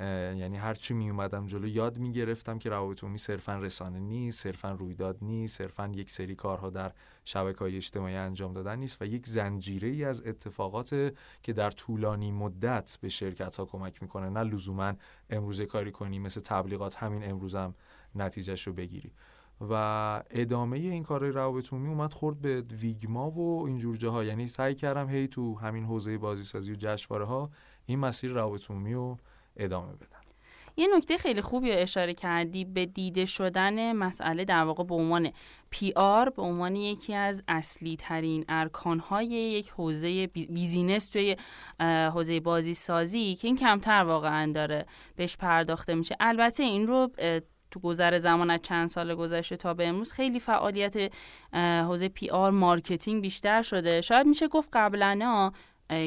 یعنی 0.00 0.56
هرچی 0.56 0.94
می 0.94 1.10
اومدم 1.10 1.46
جلو 1.46 1.68
یاد 1.68 1.98
می 1.98 2.12
گرفتم 2.12 2.58
که 2.58 2.70
روابط 2.70 3.04
عمومی 3.04 3.18
صرفا 3.18 3.58
رسانه 3.58 3.98
نیست 3.98 4.42
صرفا 4.42 4.72
رویداد 4.72 5.18
نیست 5.22 5.58
صرفا 5.58 5.92
یک 5.94 6.10
سری 6.10 6.34
کارها 6.34 6.70
در 6.70 6.92
شبکه 7.24 7.58
های 7.58 7.76
اجتماعی 7.76 8.14
انجام 8.14 8.52
دادن 8.52 8.78
نیست 8.78 9.02
و 9.02 9.04
یک 9.04 9.26
زنجیره 9.26 9.88
ای 9.88 10.04
از 10.04 10.22
اتفاقات 10.26 11.12
که 11.42 11.52
در 11.52 11.70
طولانی 11.70 12.32
مدت 12.32 12.98
به 13.00 13.08
شرکت 13.08 13.56
ها 13.56 13.64
کمک 13.64 14.02
می‌کنه. 14.02 14.28
نه 14.28 14.42
لزوما 14.42 14.92
امروز 15.30 15.62
کاری 15.62 15.92
کنی 15.92 16.18
مثل 16.18 16.40
تبلیغات 16.40 16.96
همین 16.96 17.30
امروزم 17.30 17.74
نتیجهش 18.14 18.66
رو 18.66 18.72
بگیری. 18.72 19.12
و 19.60 20.22
ادامه 20.30 20.76
این 20.76 21.02
کارهای 21.02 21.32
روابط 21.32 21.72
عمومی 21.72 21.88
اومد 21.88 22.12
خورد 22.12 22.40
به 22.40 22.60
ویگما 22.60 23.30
و 23.30 23.66
اینجور 23.66 23.96
جاها. 23.96 24.24
یعنی 24.24 24.48
سعی 24.48 24.74
کردم 24.74 25.08
هی 25.08 25.28
تو 25.28 25.58
همین 25.58 25.84
حوزه 25.84 26.18
بازیسازی 26.18 26.72
و 26.72 26.76
جشنواره 26.78 27.24
ها 27.24 27.50
این 27.86 27.98
مسیر 27.98 28.30
روابط 28.30 28.70
عمومی 28.70 28.94
رو 28.94 29.18
ادامه 29.56 29.92
بدن. 29.92 30.08
یه 30.76 30.86
نکته 30.96 31.16
خیلی 31.16 31.40
خوبی 31.40 31.72
رو 31.72 31.78
اشاره 31.78 32.14
کردی 32.14 32.64
به 32.64 32.86
دیده 32.86 33.24
شدن 33.24 33.92
مسئله 33.92 34.44
در 34.44 34.64
واقع 34.64 34.84
به 34.84 34.94
عنوان 34.94 35.32
PR 35.70 36.30
به 36.30 36.42
عنوان 36.42 36.76
یکی 36.76 37.14
از 37.14 37.44
اصلی 37.48 37.96
ترین 37.96 38.44
ارکانهای 38.48 39.26
یک 39.26 39.70
حوزه 39.70 40.26
business 40.26 41.10
توی 41.10 41.36
حوزه 41.80 42.40
بازی 42.40 42.74
سازی 42.74 43.34
که 43.34 43.48
این 43.48 43.56
کمتر 43.56 44.04
واقعا 44.04 44.52
داره 44.52 44.86
بهش 45.16 45.36
پرداخته 45.36 45.94
میشه. 45.94 46.16
البته 46.20 46.62
این 46.62 46.86
رو 46.86 47.10
تو 47.70 47.80
گذر 47.80 48.18
زمان 48.18 48.50
از 48.50 48.60
چند 48.62 48.88
سال 48.88 49.14
گذشته 49.14 49.56
تا 49.56 49.74
به 49.74 49.88
امروز 49.88 50.12
خیلی 50.12 50.40
فعالیت 50.40 51.12
حوزه 51.52 52.08
PR 52.08 52.50
marketing 52.50 53.22
بیشتر 53.22 53.62
شده. 53.62 54.00
شاید 54.00 54.26
میشه 54.26 54.48
گفت 54.48 54.68
قبلا 54.72 55.52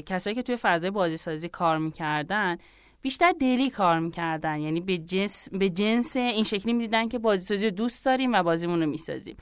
کسایی 0.06 0.36
که 0.36 0.44
توی 0.44 0.56
فضای 0.56 0.92
بازی 0.92 1.18
سازی 1.18 1.50
کار 1.50 1.78
می‌کردن 1.78 2.58
بیشتر 3.02 3.32
دلی 3.40 3.70
کار 3.70 4.00
می‌کردن. 4.00 4.60
یعنی 4.60 4.82
به 4.82 4.98
جنس, 4.98 5.50
به 5.52 5.70
جنس 5.70 6.18
این 6.18 6.44
شکلی 6.44 6.74
می‌دیدن 6.74 7.08
که 7.08 7.20
بازیسازی 7.20 7.66
رو 7.66 7.72
دوست 7.72 8.06
داریم 8.06 8.34
و 8.34 8.44
بازیمون 8.44 8.80
رو 8.82 8.90
می‌سازیم. 8.90 9.38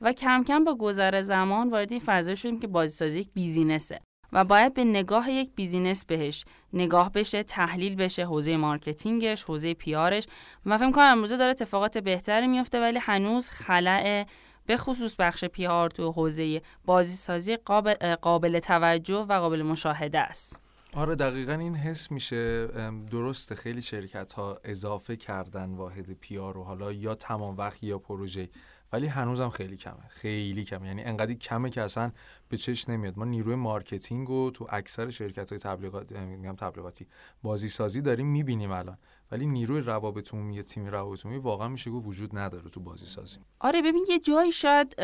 و 0.00 0.12
کم 0.12 0.44
کم 0.48 0.64
با 0.64 0.74
گذر 0.74 1.20
زمان 1.20 1.70
وارد 1.70 1.92
این 1.92 2.02
فضا 2.04 2.34
شدیم 2.34 2.60
که 2.60 2.66
بازیسازی 2.66 3.20
یک 3.20 3.28
business 3.34 3.87
ه. 3.87 4.00
و 4.32 4.44
باید 4.44 4.74
به 4.74 4.84
نگاه 4.84 5.30
یک 5.30 5.50
business 5.54 6.04
بهش 6.06 6.44
نگاه 6.72 7.12
بشه 7.12 7.42
تحلیل 7.42 7.94
بشه 7.94 8.24
حوزه 8.24 8.56
marketing 8.56 9.28
ش 9.28 9.44
حوزه 9.44 9.74
PR 9.74 9.95
ش. 9.95 10.26
و 10.66 10.78
فکر 10.78 10.90
کنم 10.90 11.04
امروزه 11.04 11.36
داره 11.36 11.50
اتفاقات 11.50 11.98
بهتری 11.98 12.46
میفته 12.46 12.80
ولی 12.80 12.98
هنوز 12.98 13.50
خلأ 13.50 14.26
به 14.66 14.76
خصوص 14.76 15.16
بخش 15.18 15.44
PR 15.44 15.90
تو 15.90 16.12
حوزه 16.12 16.62
بازیسازی 16.84 17.56
قابل, 17.56 18.14
قابل 18.14 18.58
توجه 18.58 19.14
و 19.28 19.32
قابل 19.40 19.62
مشاهده 19.62 20.18
است. 20.18 20.63
آره 20.96 21.14
دقیقا 21.14 21.52
این 21.52 21.74
حس 21.76 22.10
میشه. 22.10 22.66
درسته 23.10 23.54
خیلی 23.54 23.82
شرکت 23.82 24.32
ها 24.32 24.58
اضافه 24.64 25.16
کردن 25.16 25.70
واحد 25.70 26.12
PR 26.12 26.58
و 26.58 26.62
حالا 26.62 26.92
یا 26.92 27.14
تمام 27.14 27.56
وقت 27.56 27.82
یا 27.84 27.98
پروژه 27.98 28.48
ولی 28.92 29.06
هنوزم 29.06 29.48
خیلی 29.50 29.76
کمه. 29.76 30.08
خیلی 30.08 30.64
کمه. 30.64 30.86
یعنی 30.86 31.04
انقدر 31.04 31.34
کمه 31.34 31.70
که 31.70 31.82
اصلا 31.82 32.12
به 32.48 32.56
چش 32.56 32.88
نمیاد. 32.88 33.18
ما 33.18 33.24
نیروی 33.24 33.54
marketing 33.54 34.30
و 34.30 34.50
تو 34.50 34.66
اکثر 34.70 35.10
شرکت 35.10 35.50
های 35.52 35.58
تبلیغات 35.58 36.12
میگم 36.12 36.56
تبلیغاتی 36.56 37.06
بازی 37.42 37.68
سازی 37.68 38.02
داریم 38.02 38.26
می‌بینیم 38.26 38.70
الان. 38.70 38.98
ولی 39.30 39.46
نیروی 39.46 39.80
روابط 39.80 40.34
عمومی 40.34 40.62
تیم 40.62 40.86
روابط 40.86 41.26
عمومی 41.26 41.40
واقعا 41.40 41.68
میشه 41.68 41.90
گفت 41.90 42.06
وجود 42.06 42.38
نداره 42.38 42.70
تو 42.70 42.80
بازی 42.80 43.06
سازی 43.06 43.38
آره 43.60 43.82
ببین 43.82 44.04
یه 44.08 44.20
جایی 44.20 44.52
شاید 44.52 44.94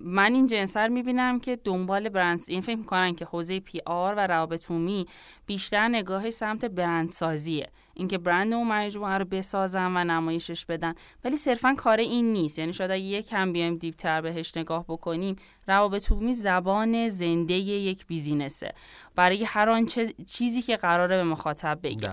من 0.00 0.34
این 0.34 0.46
جنس 0.46 0.71
رو 0.71 0.88
می‌بینم 0.88 1.40
که 1.40 1.56
دنبال 1.56 2.08
برندسازین 2.08 2.60
فکر 2.60 2.76
می‌کنن 2.76 3.14
که 3.14 3.24
حوزه 3.24 3.60
PR 3.60 4.14
و 4.16 4.26
روابط 4.26 4.70
عمومی 4.70 5.06
بیشتر 5.46 5.88
نگاهی 5.88 6.30
سمت 6.30 6.64
برندسازیه. 6.64 7.68
اینکه 7.94 8.18
برند 8.18 8.54
اون 8.54 8.68
مجموعه 8.68 9.18
رو 9.18 9.24
بسازن 9.24 9.96
و 9.96 10.04
نمایشش 10.04 10.66
بدن. 10.66 10.94
ولی 11.24 11.36
صرفا 11.36 11.74
کار 11.74 11.98
این 11.98 12.32
نیست. 12.32 12.58
یعنی 12.58 12.72
شاید 12.72 12.90
اگه 12.90 13.02
یک 13.02 13.28
کم 13.28 13.52
بیایم 13.52 13.76
deep 13.76 14.05
تر 14.05 14.20
بهش 14.20 14.56
نگاه 14.56 14.84
بکنیم 14.88 15.36
روابط 15.68 16.12
عمومی 16.12 16.34
زبان 16.34 17.08
زنده 17.08 17.54
یک 17.54 18.06
business 18.06 18.60
ه. 18.60 18.74
برای 19.14 19.44
هر 19.44 19.68
آن 19.68 19.86
چیزی 20.26 20.62
که 20.62 20.76
قراره 20.76 21.16
به 21.16 21.24
مخاطب 21.24 21.78
بگه. 21.82 22.12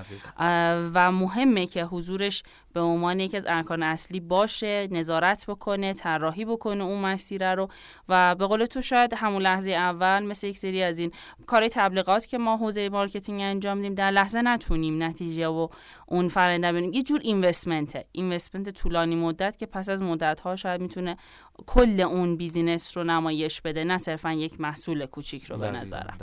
و 0.94 1.12
مهمه 1.12 1.66
که 1.66 1.84
حضورش 1.84 2.44
به 2.74 2.82
عنوان 2.82 3.20
یکی 3.20 3.38
از 3.38 3.46
ارکان 3.50 3.84
اصلی 3.84 4.20
باشه 4.20 4.88
نظارت 4.92 5.46
بکنه 5.48 5.94
طراحی 5.94 6.46
بکنه 6.46 6.84
اون 6.84 7.02
مسیر 7.02 7.56
رو. 7.56 7.68
و 8.10 8.36
به 8.36 8.48
قول 8.48 8.66
تو 8.66 8.82
شاید 8.82 9.14
همون 9.14 9.42
لحظه 9.42 9.72
اول 9.72 10.24
مثل 10.24 10.48
یک 10.48 10.58
سری 10.58 10.84
از 10.84 11.00
این 11.00 11.12
کار 11.46 11.68
تبلیغات 11.68 12.26
که 12.26 12.38
ما 12.38 12.58
حوزه 12.58 12.90
marketing 12.90 13.42
انجام 13.42 13.82
دیم 13.82 13.94
در 13.94 14.12
لحظه 14.12 14.42
نتونیم 14.42 15.04
نتیجه 15.04 15.48
و 15.48 15.68
اون 16.06 16.28
فرنده 16.28 16.72
ببینیم. 16.72 16.94
یه 16.94 17.04
جور 17.04 17.20
اینوستمنته. 17.24 18.06
اینوستمنت 18.12 18.70
طولانی 18.70 19.16
مدت 19.16 19.58
که 19.58 19.66
پس 19.66 19.90
از 19.90 20.02
مدت 20.02 20.42
ها 20.42 20.56
شاید 20.56 20.82
می‌تونه 20.82 21.18
کل 21.66 22.02
اون 22.02 22.36
بیزینس 22.36 22.98
رو 22.98 23.04
نمایش 23.04 23.62
بده 23.62 23.84
نه 23.84 23.98
صرفا 23.98 24.34
یک 24.34 24.62
محصول 24.62 25.06
کوچیک 25.06 25.46
رو 25.46 25.58
به 25.58 25.72
نظرم. 25.72 26.18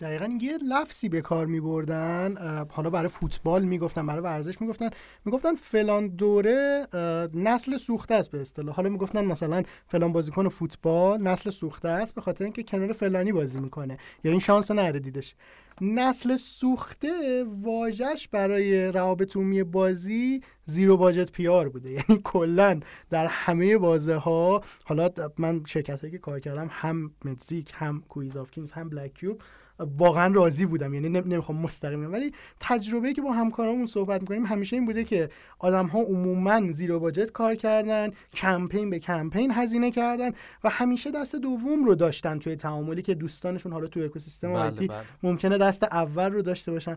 دقیقا. 0.00 0.38
یه 0.40 0.58
لفظی 0.68 1.08
به 1.08 1.20
کار 1.20 1.46
می 1.46 1.60
بردن 1.60 2.34
حالا 2.70 2.90
برای 2.90 3.08
فوتبال 3.08 3.64
می‌گفتن 3.64 4.06
برای 4.06 4.22
ورزش 4.22 4.60
می‌گفتن. 4.60 4.90
می‌گفتن 5.24 5.54
فلان 5.54 6.08
دوره 6.08 6.86
نسل 7.34 7.76
سوخته 7.76 8.14
است 8.14 8.30
به 8.30 8.40
اصطلاح. 8.40 8.74
حالا 8.74 8.88
می‌گفتن 8.88 9.24
مثلا 9.24 9.62
فلان 9.88 10.12
بازیکن 10.12 10.48
فوتبال 10.48 11.22
نسل 11.22 11.50
سوخته 11.50 11.88
است 11.88 12.14
به 12.14 12.20
خاطر 12.20 12.44
اینکه 12.44 12.62
کنار 12.62 12.92
فلانی 12.92 13.32
بازی 13.32 13.60
می‌کنه. 13.60 13.98
یا 14.24 14.30
این 14.30 14.40
شانس 14.40 14.70
نره 14.70 15.00
دیدش 15.00 15.34
نسل 15.80 16.36
سوخته 16.36 17.44
واژش 17.62 18.28
برای 18.32 18.92
روابط 18.92 19.36
عمومی 19.36 19.62
بازی 19.62 20.40
زیرو 20.64 20.96
باجت 20.96 21.32
پیار 21.32 21.68
بوده. 21.68 21.90
یعنی 22.08 22.20
کلا 22.24 22.80
در 23.10 23.26
همه 23.26 23.78
بازه 23.78 24.14
ها 24.14 24.62
حالا 24.84 25.10
من 25.38 25.62
شرکت 25.66 26.10
که 26.10 26.18
کار 26.18 26.40
کردم 26.40 26.68
هم 26.70 27.10
مدریک 27.24 27.72
هم 27.74 28.02
کویز 28.08 28.36
آف 28.36 28.50
کینگز 28.50 28.72
هم 28.72 28.88
بلک 28.88 29.14
کیوب 29.14 29.42
واقعا 29.78 30.34
راضی 30.34 30.66
بودم. 30.66 30.94
یعنی 30.94 31.08
نمی‌خوام 31.08 31.58
مستقیم 31.58 32.12
ولی 32.12 32.32
تجربه 32.60 33.12
که 33.12 33.22
با 33.22 33.32
همکارامون 33.32 33.86
صحبت 33.86 34.20
می‌کنیم 34.20 34.46
همیشه 34.46 34.76
این 34.76 34.86
بوده 34.86 35.04
که 35.04 35.28
آدم 35.58 35.86
ها 35.86 36.00
عموما 36.00 36.72
زیرو 36.72 37.00
باجت 37.00 37.32
کار 37.32 37.54
کردن 37.54 38.10
کمپین 38.32 38.90
به 38.90 38.98
کمپین 38.98 39.50
هزینه 39.50 39.90
کردن 39.90 40.30
و 40.64 40.68
همیشه 40.68 41.10
دست 41.10 41.36
دوم 41.36 41.84
رو 41.84 41.94
داشتن 41.94 42.38
توی 42.38 42.56
تعاملی 42.56 43.02
که 43.02 43.14
دوستانشون 43.14 43.72
حالا 43.72 43.86
توی 43.86 44.04
اکوسیستم 44.04 44.48
بله 44.48 44.58
IT 44.58 44.88
بله. 44.88 44.98
ممکنه 45.22 45.58
دست 45.58 45.82
اول 45.82 46.32
رو 46.32 46.42
داشته 46.42 46.72
باشن. 46.72 46.96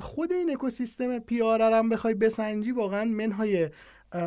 خود 0.00 0.32
این 0.32 0.50
اکوسیستم 0.50 1.18
PR 1.18 1.62
هم 1.62 1.88
بخوای 1.88 2.14
بسنجی 2.14 2.72
واقعا 2.72 3.04
منهای 3.04 3.70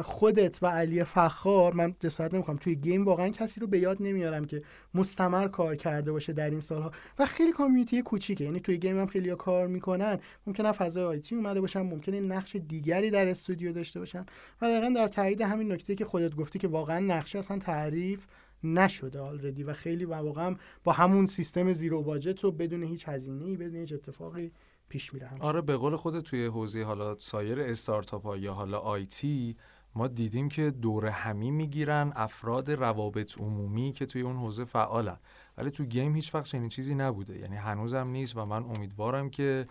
خودت 0.04 0.64
و 0.64 0.68
علی 0.68 1.04
فخار 1.04 1.74
من 1.74 1.96
جسارت 2.00 2.34
نمی‌خوام 2.34 2.58
توی 2.58 2.76
game 2.76 3.06
واقعا 3.06 3.30
کسی 3.30 3.60
رو 3.60 3.68
به 3.68 3.80
یاد 3.80 3.98
نمیارم 4.00 4.46
که 4.46 4.64
مستمر 4.94 5.48
کار 5.48 5.76
کرده 5.76 6.12
باشه 6.12 6.34
در 6.34 6.50
این 6.50 6.60
سالها. 6.60 6.92
و 7.20 7.26
خیلی 7.26 7.52
community 7.52 8.02
کوچیکه 8.02 8.44
یعنی 8.44 8.60
توی 8.60 8.78
game 8.78 9.00
هم 9.00 9.08
خیلی 9.08 9.36
کار 9.36 9.68
می‌کنن. 9.68 10.20
ممکنه 10.48 10.72
فضای 10.72 11.04
IT 11.04 11.36
اومده 11.36 11.62
باشن 11.62 11.82
ممکنه 11.82 12.20
نقش 12.20 12.56
دیگری 12.56 13.10
در 13.10 13.28
استودیو 13.28 13.72
داشته 13.72 14.00
باشن. 14.00 14.26
و 14.62 14.70
دقیقا 14.70 14.94
در 14.96 15.08
تایید 15.08 15.42
همین 15.42 15.72
نکته 15.72 15.96
که 15.96 16.06
خودت 16.06 16.36
گفتی 16.36 16.60
که 16.60 16.68
واقعا 16.68 17.00
نقشه 17.00 17.40
اصلا 17.40 17.58
تعریف 17.58 18.26
نشده 18.64 19.20
آلردی 19.20 19.64
و 19.64 19.74
خیلی 19.74 20.06
واقعا 20.06 20.56
با 20.84 20.92
همون 20.92 21.26
سیستم 21.26 21.74
زیرو 21.74 22.04
باجت 22.04 22.44
رو 22.44 22.52
بدون 22.52 22.84
هیچ 22.84 23.08
هزینه 23.08 23.46
ای 23.46 23.58
بدون 23.58 23.76
هیچ 23.76 23.94
اتفاقی 23.94 24.52
پیش 24.90 25.14
میره 25.14 25.30
آره 25.40 25.62
به 25.62 25.76
قول 25.76 25.96
خود 25.96 26.20
توی 26.20 26.46
حوزه 26.46 26.84
حالا 26.84 27.16
سایر 27.20 27.60
استارتاپ 27.60 28.24
ها 28.24 28.38
یا 28.38 28.54
حالا 28.54 28.80
آیتی 28.80 29.56
ما 29.96 30.08
دیدیم 30.08 30.50
که 30.50 30.72
دور 30.72 31.06
همی 31.06 31.52
می‌گیرن 31.52 32.14
افراد 32.16 32.72
روابط 32.72 33.38
عمومی 33.38 33.92
که 33.92 34.06
توی 34.06 34.22
اون 34.22 34.36
حوزه 34.36 34.64
فعالن. 34.64 35.18
ولی 35.58 35.72
تو 35.72 35.86
گیم 35.86 36.16
هیچ 36.16 36.36
وقت 36.36 36.46
چنین 36.46 36.70
چیزی 36.70 36.96
نبوده. 36.96 37.40
یعنی 37.40 37.56
هنوزم 37.56 38.08
نیست 38.08 38.38
و 38.38 38.46
من 38.46 38.64
امیدوارم 38.64 39.30
که 39.30 39.68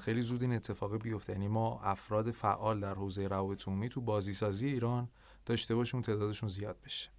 خیلی 0.00 0.22
زود 0.22 0.42
این 0.42 0.52
اتفاق 0.52 0.96
بیفته. 0.96 1.32
یعنی 1.32 1.48
ما 1.48 1.80
افراد 1.82 2.30
فعال 2.30 2.80
در 2.80 2.94
حوزه 2.94 3.26
روابط 3.28 3.68
عمومی 3.68 3.88
تو 3.88 4.00
بازیسازی 4.00 4.68
ایران 4.68 5.08
داشته 5.46 5.74
باشیم 5.74 6.02
تعدادشون 6.02 6.48
زیاد 6.48 6.76
بشه. 6.84 7.15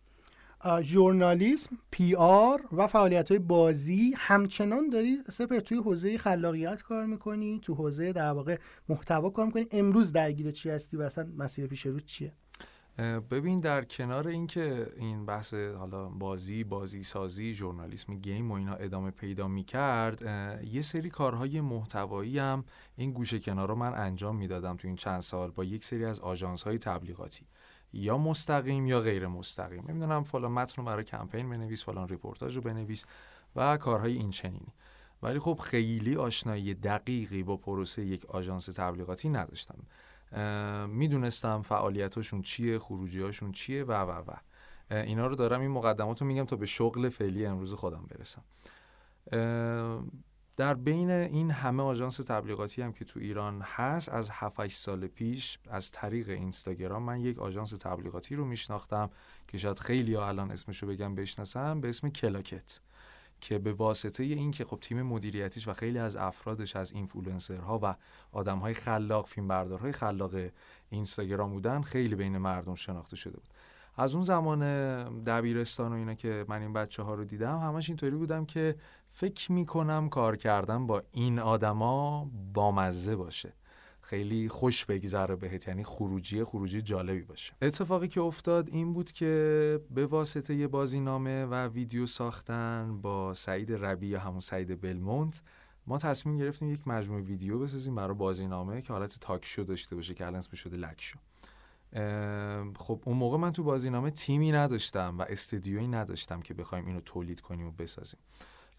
ژورنالیسم 0.82 1.78
پی 1.92 2.16
آر 2.16 2.62
و 2.72 2.88
فعالیت 2.88 3.30
های 3.30 3.40
بازی. 3.40 4.14
همچنان 4.18 4.90
داری 4.90 5.18
سپر 5.30 5.60
توی 5.60 5.78
حوزه 5.78 6.18
خلاقیت 6.18 6.82
کار 6.82 7.06
می‌کنی 7.06 7.60
تو 7.64 7.74
حوزه 7.74 8.14
در 8.14 8.32
واقع 8.32 8.58
محتوا 8.90 9.30
کار 9.30 9.46
می‌کنی. 9.46 9.68
امروز 9.72 10.12
درگیر 10.12 10.52
چی 10.52 10.70
هستی 10.70 10.98
و 10.98 11.02
اصلا 11.02 11.28
مسیر 11.38 11.68
پیش 11.68 11.86
رو 11.86 12.00
چیه؟ 12.00 12.34
ببین 13.32 13.60
در 13.60 13.84
کنار 13.84 14.28
اینکه 14.28 14.88
این 14.98 15.26
بحث 15.26 15.54
حالا 15.54 16.10
بازی 16.10 16.64
بازی 16.64 17.04
سازی 17.04 17.54
ژورنالیسم 17.54 18.16
گیم 18.16 18.52
و 18.52 18.54
اینا 18.54 18.74
ادامه 18.74 19.12
پیدا 19.12 19.48
می‌کرد 19.48 20.22
یه 20.66 20.82
سری 20.82 21.10
کارهای 21.10 21.62
محتوایی 21.62 22.40
هم 22.40 22.66
این 22.96 23.12
گوشه 23.12 23.40
کنار 23.40 23.68
رو 23.68 23.76
من 23.76 23.94
انجام 23.94 24.36
می‌دادم 24.36 24.78
تو 24.78 24.88
این 24.88 24.98
چند 24.98 25.22
سال 25.22 25.52
با 25.52 25.64
یک 25.64 25.84
سری 25.84 26.06
از 26.06 26.20
آژانس 26.20 26.64
های 26.64 26.78
تبلیغاتی. 26.78 27.46
یا 27.94 28.18
مستقیم 28.18 28.88
یا 28.88 29.00
غیر 29.00 29.28
مستقیم. 29.28 29.86
نمی‌دونم 29.90 30.24
فلان 30.24 30.52
متن 30.52 30.82
رو 30.82 30.88
برای 30.88 31.04
کمپین 31.04 31.50
بنویس 31.50 31.86
فلان 31.86 32.10
رپورتاژ 32.10 32.56
رو 32.56 32.62
بنویس 32.62 33.06
و 33.56 33.78
کارهای 33.78 34.14
این 34.14 34.30
چنینی. 34.30 34.74
ولی 35.24 35.40
خب 35.40 35.60
خیلی 35.64 36.16
آشنایی 36.16 36.74
دقیقی 36.74 37.44
با 37.44 37.58
پروسه 37.58 38.06
یک 38.06 38.26
آژانس 38.26 38.66
تبلیغاتی 38.66 39.30
نداشتم. 39.30 39.80
می‌دونستم 40.88 41.62
فعالیتاشون 41.62 42.42
چیه 42.42 42.80
خروجیاشون 42.80 43.52
چیه 43.52 43.84
و 43.84 43.92
و 43.92 44.12
و. 44.12 44.34
اینا 44.92 45.28
رو 45.28 45.36
دارم 45.36 45.62
این 45.62 45.72
مقدمات 45.72 46.22
رو 46.22 46.28
میگم 46.28 46.46
تا 46.46 46.56
به 46.56 46.66
شغل 46.66 47.10
فعلی 47.10 47.46
امروز 47.46 47.74
خودم 47.74 48.06
برسم. 48.10 48.44
در 50.58 50.74
بین 50.74 51.10
این 51.12 51.52
همه 51.52 51.84
آژانس 51.84 52.18
تبلیغاتی 52.18 52.82
هم 52.82 52.94
که 52.94 53.06
تو 53.06 53.20
ایران 53.20 53.62
هست 53.62 54.10
از 54.10 54.30
7 54.32 54.68
سال 54.68 55.08
پیش 55.08 55.60
از 55.70 55.92
طریق 55.92 56.30
اینستاگرام 56.30 57.04
من 57.04 57.20
یک 57.20 57.40
آژانس 57.40 57.72
تبلیغاتی 57.72 58.36
رو 58.36 58.46
میشناختم 58.46 59.10
که 59.48 59.58
شاید 59.58 59.80
خیلی 59.80 60.14
ها 60.14 60.28
الان 60.28 60.52
اسمشو 60.52 60.88
بگم 60.88 61.16
بشناسم 61.16 61.82
به 61.82 61.90
اسم 61.90 62.10
کلاکت 62.10 62.80
که 63.42 63.60
به 63.60 63.74
واسطه 63.74 64.24
این 64.24 64.52
که 64.52 64.66
خب 64.66 64.80
تیم 64.82 65.02
مدیریتیش 65.02 65.68
و 65.68 65.74
خیلی 65.74 66.00
از 66.00 66.16
افرادش 66.16 66.76
از 66.76 66.92
اینفلوئنسرها 66.92 67.80
و 67.84 67.96
آدمهای 68.32 68.74
خلاق 68.74 69.28
فیلمبردارهای 69.28 69.92
خلاق 69.92 70.36
اینستاگرام 70.90 71.50
بودن 71.50 71.82
خیلی 71.82 72.16
بین 72.16 72.38
مردم 72.38 72.76
شناخته 72.76 73.16
شده 73.16 73.38
بود. 73.38 73.48
از 73.98 74.16
اون 74.16 74.24
زمان 74.24 74.60
دبیرستان 75.24 75.92
و 75.92 75.96
اینا 75.96 76.14
که 76.14 76.46
من 76.48 76.62
این 76.62 76.74
بچه 76.74 77.04
ها 77.04 77.14
رو 77.14 77.24
دیدم 77.24 77.60
همش 77.60 77.90
اینطوری 77.90 78.16
بودم 78.16 78.46
که 78.46 78.76
فکر 79.08 79.52
می‌کنم 79.52 80.10
کار 80.10 80.36
کردن 80.36 80.88
با 80.88 81.04
این 81.12 81.40
آدما 81.40 82.30
بامزه 82.54 83.16
باشه. 83.16 83.54
خیلی 84.02 84.50
خوش 84.50 84.86
بگذره 84.86 85.36
بهت 85.36 85.68
یعنی 85.68 85.84
خروجی 85.84 86.44
خروجی 86.44 86.82
جالبی 86.82 87.22
باشه. 87.22 87.54
اتفاقی 87.62 88.08
که 88.08 88.22
افتاد 88.22 88.70
این 88.70 88.94
بود 88.94 89.12
که 89.12 89.80
به 89.90 90.06
واسطه 90.06 90.56
یه 90.56 90.68
بازینامه 90.68 91.46
و 91.46 91.68
ویدیو 91.68 92.06
ساختن 92.06 93.02
با 93.02 93.34
سعید 93.34 93.74
ربی 93.74 94.08
یا 94.08 94.20
همون 94.20 94.40
سعید 94.40 94.82
بلمونت 94.82 95.42
ما 95.88 95.98
تصمیم 95.98 96.38
گرفتیم 96.38 96.70
یک 96.70 96.88
مجموعه 96.88 97.22
ویدیو 97.22 97.60
بسازیم 97.60 97.96
برای 97.96 98.16
بازینامه 98.16 98.82
که 98.82 98.94
حالت 98.94 99.20
تاک 99.20 99.46
شو 99.46 99.64
داشته 99.64 99.96
باشه 99.96 100.14
که 100.14 100.26
الان 100.26 100.38
اسمش 100.38 100.60
شده 100.60 100.78
لک 100.78 101.02
شو 101.02 101.20
خب 102.80 103.02
اون 103.06 103.18
موقع 103.18 103.38
من 103.38 103.52
تو 103.52 103.64
بازینامه 103.64 104.12
تیمی 104.12 104.52
نداشتم 104.52 105.18
و 105.18 105.26
استدیویی 105.30 105.88
نداشتم 105.88 106.42
که 106.42 106.54
بخوایم 106.54 106.86
اینو 106.86 107.02
تولید 107.02 107.42
کنیم 107.42 107.68
و 107.68 107.72
بسازیم. 107.72 108.20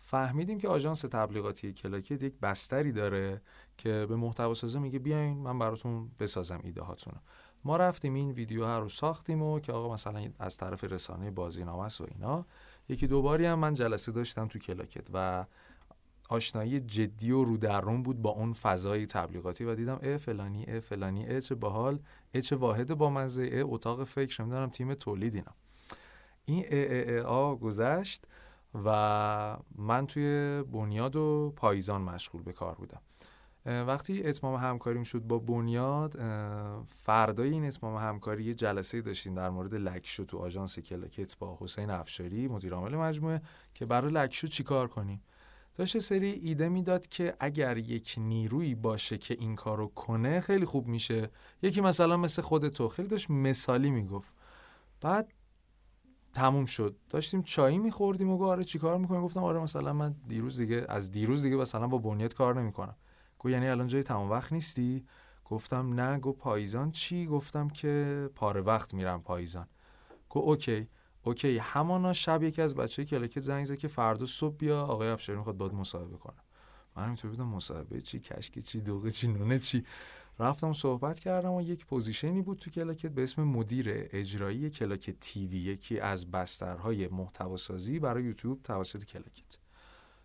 فهمیدیم 0.01 0.59
که 0.59 0.69
آژانس 0.69 1.01
تبلیغاتی 1.01 1.73
کلاکت 1.73 2.23
یک 2.23 2.35
بستری 2.43 2.93
داره 2.93 3.43
که 3.77 4.07
به 4.09 4.17
محتوا 4.17 4.55
سازه 4.55 4.79
میگه 4.79 4.99
بیاین 4.99 5.37
من 5.37 5.59
براتون 5.59 6.11
بسازم 6.21 6.61
ایده 6.63 6.83
هاتون 6.83 7.15
ما 7.65 7.77
رفتیم 7.77 8.15
این 8.15 8.31
ویدیو 8.31 8.67
رو 8.67 8.89
ساختیم 8.89 9.43
و 9.43 9.61
که 9.61 9.73
آقا 9.73 9.95
مثلا 9.95 10.29
از 10.39 10.57
طرف 10.57 10.85
رسانه 10.85 11.31
بازینامه 11.31 11.89
و 12.01 12.07
اینا. 12.15 12.47
یکی 12.89 13.07
دوباری 13.07 13.47
هم 13.47 13.59
من 13.59 13.75
جلسه 13.75 14.13
داشتم 14.13 14.49
تو 14.49 14.59
کلاکت 14.59 15.09
و 15.13 15.45
آشنایی 16.29 16.81
جدی 16.81 17.31
و 17.31 17.45
رو 17.45 17.57
در 17.57 17.81
روم 17.81 18.03
بود 18.03 18.23
با 18.23 18.31
اون 18.31 18.53
فضای 18.53 19.07
تبلیغاتی 19.07 19.65
و 19.65 19.75
دیدم 19.75 19.99
اه 20.03 20.17
فلانی 20.17 20.65
اه 20.69 20.81
فلانی 20.81 21.27
اه 21.27 21.41
چه 21.41 21.55
باحال 21.55 21.99
اه 22.35 22.41
چه 22.41 22.57
واحد 22.57 22.95
با 22.95 23.11
مزه 23.11 23.51
اه 23.53 23.63
اتاق 23.65 24.05
فکر 24.05 24.43
نمی‌دونم 24.43 24.69
تیم 24.69 24.95
تولید 24.95 25.35
اینا. 25.35 25.55
این 26.45 26.65
اه 26.69 26.87
اه 26.91 27.33
اه 27.33 27.59
گذشت 27.59 28.25
و 28.85 29.57
من 29.75 30.07
توی 30.07 30.63
بنیاد 30.73 31.17
و 31.17 31.53
پاییزان 31.57 32.03
مشغول 32.03 32.43
به 32.43 32.53
کار 32.53 32.75
بودم. 32.75 33.01
وقتی 33.67 34.23
اتمام 34.23 34.55
همکاریم 34.55 35.03
شد 35.03 35.23
با 35.23 35.39
بنیاد 35.39 36.17
فردای 36.87 37.51
این 37.51 37.65
اتمام 37.65 37.97
همکاری 37.97 38.45
یه 38.45 38.55
جلسه 38.55 39.01
داشتیم 39.01 39.35
در 39.35 39.51
مورد 39.51 39.75
لکشو 39.75 40.25
تو 40.25 40.39
آژانس 40.39 40.79
کلاکت 40.79 41.39
با 41.39 41.59
حسین 41.61 41.91
افشاری 41.91 42.49
مدیر 42.49 42.75
عامل 42.75 42.97
مجموعه 42.97 43.43
که 43.75 43.87
برای 43.87 44.13
لکشو 44.13 44.47
چیکار 44.47 44.89
کنیم؟ 44.89 45.23
داشت 45.79 45.99
سری 45.99 46.27
ایده 46.31 46.69
می‌داد 46.69 47.07
که 47.07 47.37
اگر 47.41 47.77
یک 47.77 48.15
نیرویی 48.19 48.75
باشه 48.75 49.19
که 49.19 49.35
این 49.35 49.57
کارو 49.57 49.87
کنه 49.87 50.41
خیلی 50.41 50.65
خوب 50.65 50.87
میشه. 50.87 51.31
یکی 51.63 51.81
مثلا 51.81 52.17
مثل 52.17 52.43
خود 52.43 52.69
تو 52.69 52.89
خیلی 52.89 53.09
داشت 53.09 53.31
مثالی 53.31 53.91
می‌گفت. 53.91 54.35
بعد 55.01 55.33
تموم 56.35 56.65
شد. 56.65 56.97
داشتیم 57.11 57.43
چایی 57.43 57.79
میخوردیم 57.79 58.31
و 58.31 58.39
گفت 58.39 58.49
آره 58.49 58.65
چیکار 58.65 58.99
می‌کنیم 58.99 59.23
گفتم 59.23 59.45
آره 59.45 59.61
مثلا 59.61 59.93
من 59.93 60.15
دیروز 60.29 60.57
دیگه 60.61 60.87
از 60.89 61.13
دیروز 61.13 61.43
دیگه 61.43 61.57
مثلا 61.57 61.87
با 61.87 61.99
بنیاد 61.99 62.35
کار 62.35 62.61
نمی‌کنم. 62.61 62.97
گفت 63.39 63.53
یعنی 63.53 63.69
الان 63.69 63.87
جای 63.87 64.03
تمام 64.03 64.31
وقت 64.31 64.53
نیستی؟ 64.53 65.05
گفتم 65.45 66.01
نه. 66.01 66.19
گفت 66.19 66.39
پاییزان 66.39 66.91
چی؟ 66.91 67.27
گفتم 67.27 67.69
که 67.69 68.31
پاره 68.35 68.61
وقت 68.61 68.95
میرم 68.95 69.23
پاییزان. 69.23 69.67
گفت 70.31 70.47
اوکی. 70.47 70.89
اوکی 71.29 71.59
همون 71.59 72.13
شب 72.13 72.43
یکی 72.43 72.63
از 72.63 72.75
بچه 72.75 73.05
کلاکت 73.05 73.41
زنگ 73.41 73.65
زد 73.65 73.77
که 73.77 73.89
فردا 73.89 74.27
صبح 74.27 74.57
بیا 74.57 74.83
آقای 74.83 75.09
افشاری 75.09 75.39
می‌خواد 75.39 75.57
باهات 75.57 75.75
مصاحبه 75.75 76.17
کنه. 76.17 76.37
من 76.97 77.05
اینطور 77.05 77.31
بودم 77.31 77.47
مصاحبه 77.47 78.01
چی 78.01 78.21
کشکی 78.21 78.63
چی 78.63 78.81
دوغه 78.81 79.11
چی 79.11 79.29
نونه 79.29 79.59
چی. 79.59 79.85
رفتم 80.39 80.73
صحبت 80.73 81.21
کردم 81.21 81.53
و 81.53 81.63
یک 81.63 81.87
position 81.87 82.37
ی 82.37 82.43
بود 82.43 82.59
تو 82.59 82.71
کلاکت 82.71 83.07
به 83.07 83.23
اسم 83.23 83.43
مدیر 83.43 83.87
اجرایی 83.91 84.71
کلاکت 84.71 85.21
TV 85.21 85.59
یکی 85.59 86.01
از 86.01 86.31
بسترهای 86.31 87.09
محتواسازی 87.09 87.99
برای 87.99 88.25
یوتیوب 88.25 88.63
توسط 88.63 89.05
کلاکت 89.05 89.59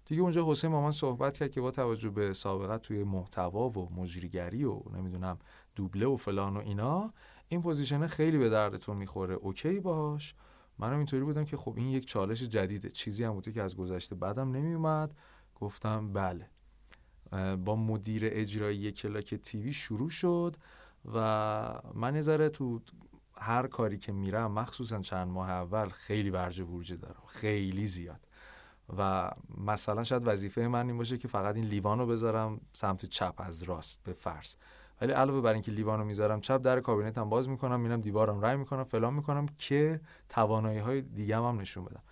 دیگه 0.06 0.22
اونجا 0.22 0.52
حسین 0.52 0.72
با 0.72 0.82
من 0.82 0.92
صحبت 0.92 1.38
کرد 1.38 1.52
که 1.52 1.62
با 1.62 1.72
توجه 1.72 2.10
به 2.10 2.34
سابقت 2.34 2.82
توی 2.82 3.04
محتوا 3.04 3.70
و 3.70 3.94
مجریگری 3.96 4.64
و 4.64 4.82
نمی‌دونم 4.96 5.40
دوبله 5.76 6.06
و 6.06 6.18
فلان 6.18 6.58
و 6.58 6.60
اینا 6.60 7.14
این 7.48 7.62
position 7.62 8.08
خیلی 8.08 8.38
به 8.38 8.50
دردتون 8.50 8.98
می‌خوره. 8.98 9.34
اوکی 9.34 9.80
باهاش؟ 9.80 10.36
منم 10.80 10.98
اینطوری 10.98 11.24
بودم 11.24 11.46
که 11.46 11.58
خب 11.58 11.74
این 11.78 11.90
یک 11.90 12.06
چالش 12.06 12.44
جدیده. 12.44 12.90
چیزی 12.90 13.24
هم 13.24 13.34
بوده 13.34 13.52
که 13.52 13.62
از 13.62 13.76
گذشته 13.76 14.16
بعدم 14.16 14.52
نمیومد. 14.52 15.14
گفتم 15.56 16.14
بله. 16.14 16.50
با 17.58 17.76
مدیر 17.76 18.24
اجرایی 18.26 18.92
کلاک 18.92 19.36
تیوی 19.36 19.74
شروع 19.74 20.10
شد 20.10 20.56
و 21.14 21.20
من 21.94 22.14
نظره 22.14 22.50
تو 22.50 22.82
هر 23.38 23.68
کاری 23.68 23.98
که 23.98 24.12
میرم 24.12 24.52
مخصوصا 24.52 25.00
چند 25.00 25.28
ماه 25.28 25.50
اول 25.50 25.90
خیلی 25.90 26.30
ورج 26.30 26.60
ورجه 26.60 26.96
دارم. 26.96 27.24
خیلی 27.28 27.88
زیاد. 27.88 28.28
و 28.98 29.32
مثلا 29.58 30.04
شاید 30.04 30.28
وظیفه 30.28 30.68
من 30.68 30.88
این 30.88 30.98
باشه 30.98 31.18
که 31.18 31.28
فقط 31.28 31.56
این 31.56 31.66
لیوان 31.66 32.00
رو 32.00 32.08
بذارم 32.08 32.62
سمت 32.74 33.06
چپ 33.06 33.34
از 33.38 33.64
راست 33.64 34.04
به 34.04 34.14
فرض. 34.14 34.56
ولی 35.02 35.12
علاوه 35.12 35.42
بر 35.42 35.54
اینکه 35.54 35.72
لیوان 35.72 36.00
رو 36.00 36.06
می‌ذارم 36.06 36.42
چپ 36.42 36.62
در 36.62 36.80
کابینت 36.80 37.18
هم 37.18 37.30
باز 37.30 37.50
می‌کنم 37.50 37.80
میرم 37.80 38.02
دیوارم 38.02 38.40
رای 38.40 38.56
می‌کنم 38.56 38.84
فلان 38.84 39.14
می‌کنم 39.14 39.46
که 39.58 40.02
توانایی 40.30 40.80
های 40.80 41.02
دیگه 41.02 41.38
هم, 41.38 41.62
نشون 41.62 41.86
بدم. 41.86 42.04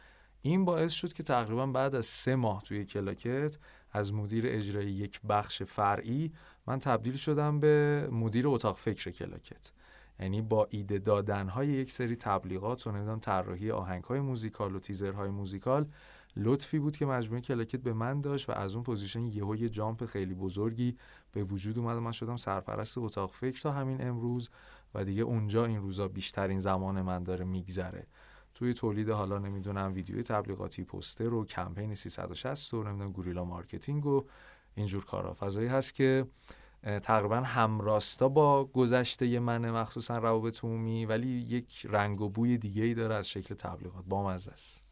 این 0.42 0.66
باعث 0.66 0.92
شد 0.92 1.14
که 1.14 1.24
تقریبا 1.24 1.66
بعد 1.68 1.96
از 1.96 2.06
سه 2.06 2.36
ماه 2.36 2.62
توی 2.62 2.86
کلاکت 2.86 3.58
از 3.92 4.14
مدیر 4.14 4.44
اجرایی 4.48 4.92
یک 4.92 5.22
بخش 5.30 5.64
فرعی 5.64 6.32
من 6.68 6.80
تبدیل 6.80 7.16
شدم 7.16 7.60
به 7.60 8.08
مدیر 8.12 8.48
اتاق 8.48 8.78
فکر 8.78 9.12
کلاکت. 9.12 9.72
یعنی 10.20 10.42
با 10.42 10.68
ایده 10.70 10.98
دادن 10.98 11.48
های 11.48 11.68
یک 11.68 11.92
سری 11.92 12.16
تبلیغات 12.16 12.88
و 12.88 12.92
نمی‌دونم 12.92 13.20
طراحی 13.20 13.72
آهنگ 13.72 14.04
های 14.04 14.20
موزیکال 14.20 14.76
و 14.76 14.80
تیزرهای 14.80 15.30
موزیکال 15.30 15.86
لطفی 16.36 16.80
بود 16.80 16.98
که 16.98 17.06
مجموعه 17.06 17.42
کلاکت 17.42 17.80
به 17.80 17.94
من 17.94 18.22
داشت 18.22 18.50
و 18.50 18.52
از 18.52 18.76
اون 18.76 18.84
position 18.84 19.26
یهو 19.26 19.56
یه 19.56 19.70
jump 19.70 20.06
خیلی 20.06 20.34
بزرگی 20.34 20.98
به 21.32 21.44
وجود 21.44 21.80
اومد 21.80 21.98
و 21.98 22.00
من 22.02 22.12
شدم 22.12 22.36
سرپرست 22.36 22.98
اتاق 22.98 23.32
فکر 23.34 23.62
تا 23.62 23.72
همین 23.72 24.08
امروز 24.08 24.50
و 24.94 25.04
دیگه 25.04 25.24
اونجا 25.24 25.66
این 25.66 25.82
روزا 25.82 26.08
بیشترین 26.08 26.60
زمان 26.60 27.02
من 27.02 27.24
داره 27.24 27.46
میگذره. 27.46 28.08
توی 28.54 28.74
تولید 28.74 29.10
حالا 29.10 29.38
نمی‌دونم 29.38 29.94
ویدیوی 29.94 30.24
تبلیغاتی 30.24 30.84
پوستر 30.84 31.34
و 31.34 31.46
کمپین 31.46 31.96
360 31.96 32.74
و 32.74 32.84
نمی‌دونم 32.84 33.12
guerrilla 33.12 33.46
marketing 33.46 34.06
و 34.06 34.26
اینجور 34.76 35.06
کارا 35.06 35.34
فضایی 35.34 35.68
هست 35.68 35.94
که 35.94 36.28
تقریبا 36.84 37.36
همراستا 37.36 38.30
با 38.30 38.66
گذشته 38.66 39.40
من 39.40 39.72
مخصوصا 39.72 40.18
روابط 40.18 40.64
عمومی 40.64 41.06
ولی 41.06 41.28
یک 41.28 41.88
رنگ 41.90 42.22
و 42.22 42.30
بوی 42.30 42.58
دیگه 42.58 42.84
ای 42.84 42.94
داره 42.94 43.16
از 43.16 43.30
شکل 43.30 43.56
تبلیغات. 43.56 44.06
بامزه 44.06 44.52
است. 44.52 44.91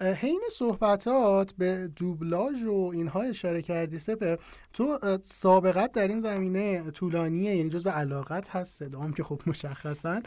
حین 0.00 0.40
صحبتات 0.52 1.52
به 1.58 1.90
دوبلاژ 1.96 2.62
و 2.62 2.90
اینها 2.94 3.22
اشاره 3.22 3.62
کردی 3.62 3.98
سپهر. 3.98 4.36
تو 4.72 4.98
سابقت 5.22 5.92
در 5.92 6.08
این 6.08 6.20
زمینه 6.20 6.90
طولانیه 6.90 7.56
یعنی 7.56 7.70
جز 7.70 7.82
به 7.82 7.90
علاقت 7.90 8.56
هست 8.56 8.78
صدام 8.78 9.12
که 9.12 9.22
خب 9.22 9.40
مشخصا. 9.46 10.20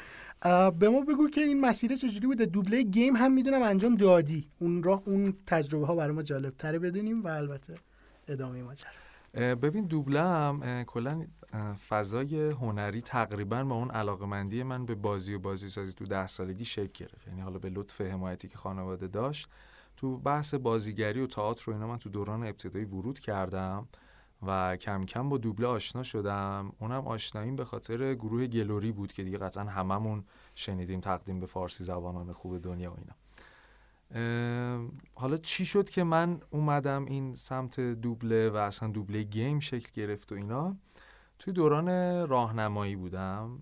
به 0.79 0.89
ما 0.89 1.01
بگو 1.01 1.29
که 1.29 1.41
این 1.41 1.61
مسیر 1.61 1.95
چجوری 1.95 2.27
بوده. 2.27 2.45
دوبله 2.45 2.83
گیم 2.83 3.15
هم 3.15 3.33
می‌دونم 3.33 3.61
انجام 3.61 3.95
دادی. 3.95 4.47
اون 4.59 4.83
راه 4.83 5.01
اون 5.05 5.33
تجربه 5.45 5.87
ها 5.87 5.95
برای 5.95 6.15
ما 6.15 6.23
جالب 6.23 6.53
تره 6.57 6.79
بدونیم 6.79 7.23
و 7.23 7.27
البته 7.27 7.75
ادامه 8.27 8.63
ماجرا 8.63 8.91
ببین 9.55 9.85
دوبلم 9.85 10.83
کلا 10.87 11.25
فضای 11.89 12.49
هنری 12.49 13.01
تقریبا 13.01 13.63
با 13.63 13.75
اون 13.75 13.91
علاقمندی 13.91 14.63
من 14.63 14.85
به 14.85 14.95
بازی 14.95 15.33
و 15.33 15.39
بازی 15.39 15.69
سازی 15.69 15.93
تو 15.93 16.05
ده 16.05 16.27
سالگی 16.27 16.65
شکل 16.65 17.05
گرفت. 17.05 17.27
یعنی 17.27 17.41
حالا 17.41 17.59
به 17.59 17.69
لطف 17.69 18.01
حمایتی 18.01 18.47
که 18.47 18.57
خانواده 18.57 19.07
داشت 19.07 19.49
تو 19.97 20.17
بحث 20.17 20.53
بازیگری 20.53 21.21
و 21.21 21.27
تئاتر 21.27 21.71
و 21.71 21.73
اینا 21.73 21.87
من 21.87 21.97
تو 21.97 22.09
دوران 22.09 22.43
ابتدایی 22.43 22.85
ورود 22.85 23.19
کردم 23.19 23.87
و 24.47 24.77
کم 24.77 25.03
کم 25.03 25.29
با 25.29 25.37
دوبله 25.37 25.67
آشنا 25.67 26.03
شدم. 26.03 26.71
اونم 26.79 27.07
آشناییم 27.07 27.55
به 27.55 27.65
خاطر 27.65 28.13
گروه 28.13 28.47
گلوری 28.47 28.91
بود 28.91 29.13
که 29.13 29.23
دیگه 29.23 29.37
قطعا 29.37 29.63
هممون 29.63 30.23
شنیدیم 30.55 30.99
تقدیم 30.99 31.39
به 31.39 31.45
فارسی 31.45 31.83
زبانان 31.83 32.31
خوب 32.31 32.57
دنیا 32.57 32.91
و 32.91 32.95
اینا. 32.97 33.15
حالا 35.15 35.37
چی 35.37 35.65
شد 35.65 35.89
که 35.89 36.03
من 36.03 36.39
اومدم 36.49 37.05
این 37.05 37.35
سمت 37.35 37.79
دوبله 37.79 38.49
و 38.49 38.55
اصلا 38.55 38.89
دوبله 38.89 39.23
گیم 39.23 39.59
شکل 39.59 39.89
گرفت 39.93 40.31
و 40.31 40.35
اینا؟ 40.35 40.77
توی 41.39 41.53
دوران 41.53 41.87
راهنمایی 42.27 42.95
بودم 42.95 43.59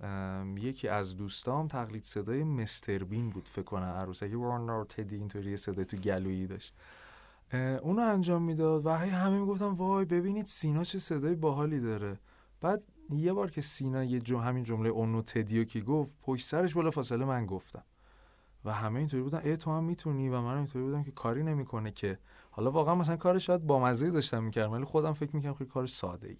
یکی 0.57 0.87
از 0.87 1.17
دوستام 1.17 1.67
تقلید 1.67 2.03
صدای 2.03 2.43
مستر 2.43 3.03
بین 3.03 3.29
بود 3.29 3.49
فکر 3.49 3.63
کنم 3.63 3.83
عروسک 3.83 4.31
وارنر 4.33 4.83
تدی 4.83 5.15
اینطوری 5.15 5.57
صدای 5.57 5.85
تو 5.85 5.97
گلویی 5.97 6.47
داشت. 6.47 6.73
اونو 7.53 8.01
انجام 8.01 8.41
می‌داد 8.41 8.85
و 8.85 8.89
همه 8.89 9.39
می‌گفتم 9.39 9.73
وای 9.73 10.05
ببینید 10.05 10.45
سینا 10.45 10.83
چه 10.83 10.99
صدای 10.99 11.35
باحالی 11.35 11.79
داره. 11.79 12.19
بعد 12.61 12.83
یه 13.09 13.33
بار 13.33 13.49
که 13.49 13.61
سینا 13.61 14.03
یه 14.03 14.19
جو 14.19 14.37
همین 14.37 14.63
جمله 14.63 14.89
اونو 14.89 15.21
تدیو 15.21 15.63
که 15.63 15.81
گفت 15.81 16.17
پشت 16.21 16.45
سرش 16.45 16.73
بالا 16.73 16.91
فاصله 16.91 17.25
من 17.25 17.45
گفتم. 17.45 17.83
و 18.65 18.73
همه 18.73 18.99
اینطوری 18.99 19.23
بودن. 19.23 19.39
ای 19.43 19.57
تو 19.57 19.71
هم 19.71 19.83
می‌تونی؟ 19.83 20.29
و 20.29 20.41
من 20.41 20.57
اینطوری 20.57 20.85
بودم 20.85 21.03
که 21.03 21.11
کاری 21.11 21.43
نمی‌کنه 21.43 21.91
که. 21.91 22.19
حالا 22.51 22.71
واقعا 22.71 22.95
مثلا 22.95 23.17
کارش 23.17 23.45
شاید 23.45 23.67
با 23.67 23.79
مزه 23.79 24.11
داشتم 24.11 24.43
می‌کردم 24.43 24.71
ولی 24.71 24.83
خودم 24.83 25.13
فکر 25.13 25.35
می‌کردم 25.35 25.55
خیلی 25.55 25.69
کار 25.69 25.87
ساده 25.87 26.27
ای 26.27 26.37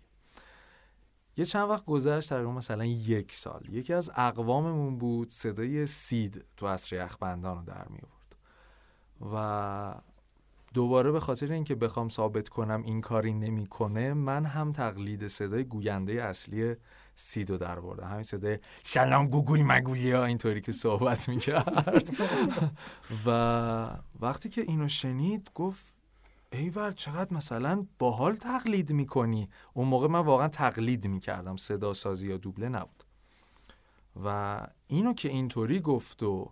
یه 1.37 1.45
چند 1.45 1.69
وقت 1.69 1.85
گذشت 1.85 2.29
تقریبا 2.29 2.51
مثلا 2.51 2.85
یک 2.85 3.33
سال. 3.33 3.61
یکی 3.71 3.93
از 3.93 4.11
اقواممون 4.15 4.97
بود 4.97 5.29
صدای 5.29 5.85
سید 5.85 6.45
تو 6.57 6.67
عصر 6.67 6.95
یخبندان 6.95 7.57
رو 7.57 7.63
در 7.63 7.87
می 7.87 7.99
آورد. 7.99 8.35
و 9.33 10.15
دوباره 10.73 11.11
به 11.11 11.19
خاطر 11.19 11.51
اینکه 11.51 11.75
بخوام 11.75 12.09
ثابت 12.09 12.49
کنم 12.49 12.83
این 12.85 13.01
کاری 13.01 13.33
نمی‌کنه 13.33 14.13
من 14.13 14.45
هم 14.45 14.71
تقلید 14.71 15.27
صدای 15.27 15.63
گوینده 15.63 16.13
اصلی 16.13 16.75
سیدو 17.15 17.57
در 17.57 17.79
بردم. 17.79 18.07
همین 18.07 18.23
صدای 18.23 18.59
سلام 18.83 19.27
گوگل 19.27 19.61
مگولیا 19.61 20.25
اینطوری 20.25 20.61
که 20.61 20.71
صحبت 20.71 21.29
می‌کرد. 21.29 22.09
و 23.25 23.97
وقتی 24.19 24.49
که 24.49 24.61
اینو 24.61 24.87
شنید 24.87 25.49
گفت 25.55 25.94
ایور 26.55 26.91
چقدر 26.91 27.33
مثلا 27.33 27.85
باحال 27.99 28.33
تقلید 28.33 28.93
می‌کنی؟ 28.93 29.49
اون 29.73 29.87
موقع 29.87 30.07
من 30.07 30.19
واقعا 30.19 30.47
تقلید 30.47 31.07
می‌کردم 31.07 31.55
صدا 31.55 31.93
سازی 31.93 32.27
یا 32.27 32.37
دوبله 32.37 32.69
نبود. 32.69 33.03
و 34.23 34.59
اینو 34.87 35.13
که 35.13 35.29
اینطوری 35.29 35.79
گفت 35.79 36.23
و 36.23 36.51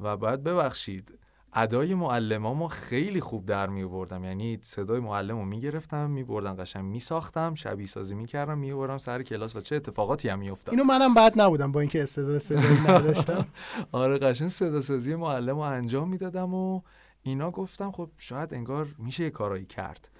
و 0.00 0.16
باید 0.16 0.42
ببخشید 0.42 1.18
ادای 1.54 1.94
معلمامو 1.94 2.68
خیلی 2.68 3.20
خوب 3.20 3.46
در 3.46 3.66
می 3.66 3.82
آوردم 3.82 4.24
یعنی 4.24 4.58
صدای 4.62 5.00
معلم 5.00 5.38
رو 5.38 5.44
می 5.44 5.58
گرفتم 5.58 6.10
می 6.10 6.24
بردم 6.24 6.54
قشنگ 6.54 6.84
می 6.84 7.00
ساختم 7.00 7.54
شبیه 7.54 7.86
سازی 7.86 8.14
می 8.14 8.26
کردم 8.26 8.58
می 8.58 8.74
بردم 8.74 8.98
سر 8.98 9.22
کلاس 9.22 9.56
و 9.56 9.60
چه 9.60 9.76
اتفاقاتی 9.76 10.28
هم 10.28 10.38
می 10.38 10.50
افتاد 10.50 10.74
اینو 10.74 10.84
منم 10.84 11.14
بد 11.14 11.40
نبودم 11.40 11.72
با 11.72 11.80
اینکه 11.80 12.02
استعداد 12.02 12.38
صدایی 12.38 12.80
نداشتم. 12.80 13.46
آره 13.92 14.18
قشنگ 14.18 14.48
صدا 14.48 14.80
سازی 14.80 15.14
معلم 15.14 15.56
رو 15.56 15.60
انجام 15.60 16.08
می‌دادم 16.08 16.54
و 16.54 16.80
اینا 17.22 17.50
گفتم 17.50 17.90
خب 17.90 18.10
شاید 18.18 18.54
انگار 18.54 18.94
میشه 18.98 19.24
یه 19.24 19.30
کارایی 19.30 19.66
کرد. 19.66 20.10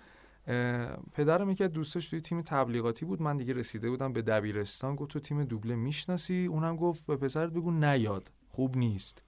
پدرم 1.13 1.51
یکی 1.51 1.65
از 1.65 1.73
دوستاش 1.73 2.09
توی 2.09 2.21
تیم 2.21 2.43
تبلیغاتی 2.43 3.05
بود. 3.05 3.23
من 3.23 3.37
دیگه 3.37 3.55
رسیده 3.55 3.91
بودم 3.91 4.13
به 4.13 4.23
دبیرستان. 4.23 4.97
گفت 4.97 5.11
تو 5.11 5.21
تیم 5.21 5.45
دوبله 5.45 5.77
می‌شناسی؟ 5.77 6.47
اونم 6.47 6.77
گفت 6.77 7.07
به 7.07 7.17
پسرت 7.17 7.51
بگو 7.51 7.71
نیاد. 7.71 8.33
خوب 8.49 8.77
نیست. 8.77 9.23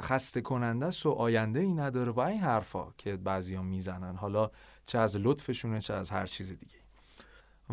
خسته 0.00 0.40
کننده 0.40 0.86
است 0.86 1.06
و 1.06 1.10
آینده 1.10 1.60
ای 1.60 1.72
نداره 1.72 2.12
و 2.12 2.20
این 2.20 2.40
حرفا 2.40 2.92
که 2.98 3.16
بعضیا 3.16 3.62
می‌زنن. 3.62 4.16
حالا 4.16 4.50
چه 4.86 4.98
از 4.98 5.16
لطفشونه 5.16 5.80
چه 5.80 5.94
از 5.94 6.10
هر 6.10 6.26
چیز 6.26 6.52
دیگه. 6.52 6.78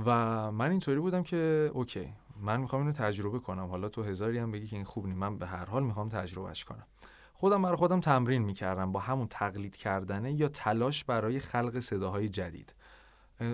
و 0.05 0.51
من 0.51 0.71
اینطوری 0.71 0.99
بودم 0.99 1.23
که 1.23 1.71
اوکی 1.73 2.13
من 2.41 2.61
می‌خوام 2.61 2.81
اینو 2.81 2.93
تجربه 2.93 3.39
کنم. 3.39 3.65
حالا 3.65 3.89
تو 3.89 4.03
هزاری 4.03 4.37
هم 4.37 4.51
بگی 4.51 4.67
که 4.67 4.75
این 4.75 4.85
خوب 4.85 5.07
نی 5.07 5.13
من 5.13 5.37
به 5.37 5.47
هر 5.47 5.65
حال 5.65 5.83
می‌خوام 5.83 6.09
تجربهش 6.09 6.63
کنم. 6.63 6.87
خودم 7.37 7.61
برای 7.61 7.75
خودم 7.75 7.99
تمرین 7.99 8.41
می‌کردم 8.41 8.91
با 8.91 8.99
همون 8.99 9.27
تقلید 9.27 9.75
کردنه 9.75 10.33
یا 10.33 10.47
تلاش 10.47 11.03
برای 11.03 11.39
خلق 11.39 11.79
صداهای 11.79 12.29
جدید. 12.29 12.75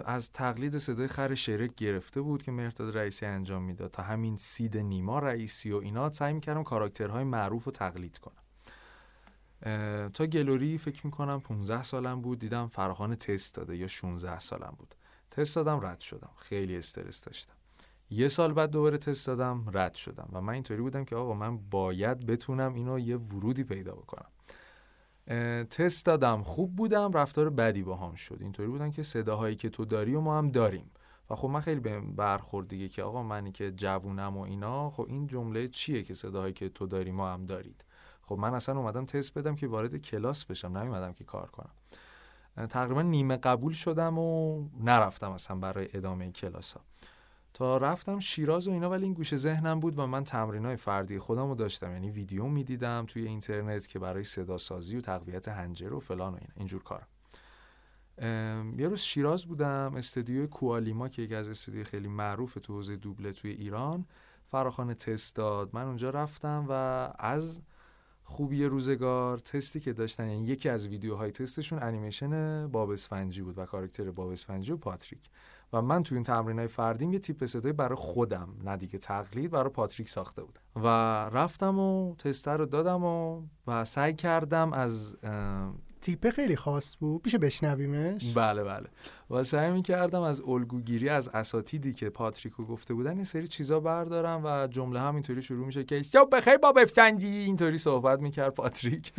از 0.06 0.32
تقلید 0.32 0.78
صدای 0.78 1.08
خر 1.08 1.36
شرک 1.36 1.76
گرفته 1.76 2.22
بود 2.22 2.44
که 2.44 2.52
مرتاد 2.52 2.98
رئیسی 2.98 3.26
انجام 3.26 3.64
می‌داد 3.64 3.92
تا 3.92 4.04
همین 4.04 4.38
سید 4.38 4.78
نیما 4.78 5.20
رئیسی 5.20 5.72
و 5.72 5.78
اینا 5.78 6.12
سعی 6.12 6.34
می‌کردم 6.34 6.64
کاراکترهای 6.64 7.24
معروف 7.24 7.64
رو 7.64 7.72
تقلید 7.72 8.18
کنم. 8.18 8.44
تا 10.10 10.26
گلوری 10.26 10.78
فکر 10.78 11.06
می‌کنم 11.06 11.40
15 11.40 11.84
سالم 11.84 12.22
بود 12.22 12.40
دیدم 12.40 12.68
فراخان 12.68 13.16
تست 13.16 13.56
داده 13.56 13.78
یا 13.78 13.88
16 13.88 14.40
سالم 14.40 14.76
بود. 14.78 14.96
تست 15.32 15.56
دادم 15.56 15.86
رد 15.86 16.00
شدم. 16.00 16.32
خیلی 16.36 16.78
استرس 16.78 17.24
داشتم. 17.24 17.54
یه 18.12 18.28
سال 18.28 18.53
بعد 18.53 18.70
دوباره 18.70 18.97
تست 18.97 19.28
دادم 19.28 19.66
رد 19.74 19.95
شدم 19.95 20.30
و 20.34 20.41
من 20.41 20.53
اینطوری 20.53 20.82
بودم 20.82 21.05
که 21.05 21.16
آقا 21.16 21.34
من 21.34 21.57
باید 21.57 22.26
بتونم 22.26 22.74
اینو 22.74 22.99
یه 22.99 23.18
ورودی 23.18 23.64
پیدا 23.64 23.91
بکنم. 23.91 24.26
تست 25.66 26.05
دادم 26.05 26.43
خوب 26.43 26.76
بودم 26.76 27.12
رفتار 27.14 27.49
بدی 27.49 27.84
با 27.84 27.95
هم 27.95 28.16
شد. 28.16 28.38
اینطوری 28.39 28.70
بودن 28.70 28.91
که 28.91 29.03
صداهایی 29.03 29.55
که 29.55 29.70
تو 29.70 29.86
داری 29.86 30.16
و 30.16 30.22
ما 30.22 30.38
هم 30.38 30.49
داریم. 30.49 30.91
و 31.30 31.36
خب 31.36 31.49
من 31.49 31.62
خیلی 31.62 31.80
به 31.80 31.99
برخورد 31.99 32.68
دیگه 32.68 32.89
که 32.89 33.03
آقا 33.03 33.24
منی 33.24 33.51
که 33.51 33.72
جوونم 33.72 34.38
و 34.38 34.41
اینا 34.41 34.89
خب 34.89 35.05
این 35.09 35.28
جمله 35.28 35.68
چیه 35.68 36.03
که 36.03 36.14
صداهایی 36.14 36.53
که 36.53 36.70
تو 36.70 36.88
داری 36.88 37.12
ما 37.12 37.30
هم 37.30 37.45
دارید؟ 37.45 37.86
خب 38.22 38.36
من 38.36 38.53
اصلا 38.53 38.78
اومدم 38.80 39.05
تست 39.05 39.34
بدم 39.34 39.55
که 39.55 39.68
وارد 39.68 39.95
کلاس 39.95 40.45
بشم 40.45 40.78
نمیدم 40.78 41.14
که 41.14 41.24
کار 41.24 41.49
کنم. 41.49 41.72
تقریبا 42.68 43.01
نیمه 43.01 43.38
قبول 43.38 43.74
شدم 43.74 44.18
و 44.18 44.62
نرفتم 44.80 45.32
اصلا 45.32 45.57
برای 45.57 45.88
ادامه 45.93 46.32
کلاس 46.32 46.74
ها 46.74 46.82
تا 47.54 47.78
رفتم 47.78 48.20
شیراز 48.20 48.68
و 48.68 48.72
اینا 48.72 48.89
ولی 48.89 49.04
این 49.04 49.14
گوشه 49.14 49.36
ذهنم 49.36 49.80
بود 49.80 49.99
و 49.99 50.08
من 50.08 50.24
های 50.66 50.76
فردی 50.76 51.20
خودم 51.20 51.49
رو 51.49 51.56
داشتم. 51.56 51.91
یعنی 51.91 52.10
ویدیو 52.10 52.47
می‌دیدم 52.47 53.06
توی 53.08 53.28
اینترنت 53.28 53.88
که 53.88 53.99
برای 53.99 54.24
صدا 54.24 54.58
سازی 54.58 54.97
و 54.97 55.02
تقویت 55.02 55.47
هنجر 55.47 55.93
و 55.93 55.99
فلان 55.99 56.34
و 56.34 56.36
اینا. 56.36 56.54
اینجور 56.58 56.84
کارم 56.84 57.08
یه 58.78 58.88
روز 58.88 58.99
شیراز 58.99 59.45
بودم 59.45 59.93
استودیو 59.95 60.47
کوالیما 60.47 61.10
که 61.10 61.22
یکی 61.22 61.36
از 61.36 61.49
استودیو 61.49 61.84
خیلی 61.84 62.08
معروف 62.08 62.58
تو 62.62 62.74
حوزه 62.74 62.95
دوبله 62.95 63.34
توی 63.34 63.52
ایران 63.52 64.06
فراخان 64.45 64.93
تست 64.93 65.36
داد. 65.36 65.70
من 65.74 65.84
اونجا 65.84 66.10
رفتم 66.10 66.66
و 66.70 66.74
از 67.20 67.62
خوبی 68.24 68.66
روزگار 68.66 69.39
تستی 69.39 69.80
که 69.80 69.93
داشتن 69.93 70.30
یعنی 70.30 70.45
یکی 70.45 70.70
از 70.70 70.88
ویدیوهای 70.88 71.32
تستشون 71.32 71.84
انیمیشن 71.84 72.68
باب 72.68 72.89
اسفنجی 72.89 73.41
بود 73.41 73.58
و 73.58 73.66
کاراکتر 73.66 74.12
باب 74.12 74.30
اسفنجی 74.30 74.72
و 74.72 74.78
پاتریک. 74.78 75.30
و 75.74 75.82
من 75.82 76.04
توی 76.04 76.16
این 76.16 76.24
تمرین 76.24 76.60
های 76.60 76.68
فردیم 76.68 77.14
یه 77.14 77.20
تیپ 77.20 77.46
صدای 77.46 77.74
برای 77.74 77.96
خودم 77.96 78.50
نه 78.64 78.78
دیگه 78.78 79.00
تقلید 79.00 79.52
برای 79.52 79.70
پاتریک 79.70 80.10
ساخته 80.10 80.44
بودم. 80.44 80.62
و 80.76 80.88
رفتم 81.30 81.80
و 81.80 82.16
تستر 82.16 82.58
رو 82.58 82.66
دادم 82.66 83.04
و 83.04 83.42
و 83.68 83.86
سعی 83.86 84.14
کردم 84.14 84.74
از 84.74 85.18
تیپه 86.02 86.32
خیلی 86.32 86.56
خاص 86.56 86.98
بود. 87.00 87.22
پیش 87.22 87.36
بشنویمش؟ 87.36 88.34
بله 88.34 88.64
بله. 88.64 88.88
و 89.30 89.44
سعی 89.44 89.72
می‌کردم 89.72 90.22
از 90.22 90.42
الگوگیری 90.42 91.10
از 91.10 91.30
اساتیدی 91.30 91.94
که 91.94 92.10
پاتریکو 92.10 92.66
گفته 92.66 92.94
بودن 92.94 93.16
این 93.16 93.24
سری 93.24 93.48
چیزا 93.48 93.80
بردارم 93.80 94.42
و 94.46 94.68
جمله 94.68 95.00
هم 95.00 95.14
اینطوری 95.14 95.42
شروع 95.42 95.66
میشه 95.66 95.84
که 95.84 96.04
صبح 96.04 96.30
بخیر 96.30 96.58
باب 96.58 96.72
اسفنجی 96.72 97.30
اینطوری 97.30 97.78
صحبت 97.78 98.20
می‌کرد 98.20 98.54
پاتریک. 98.54 99.14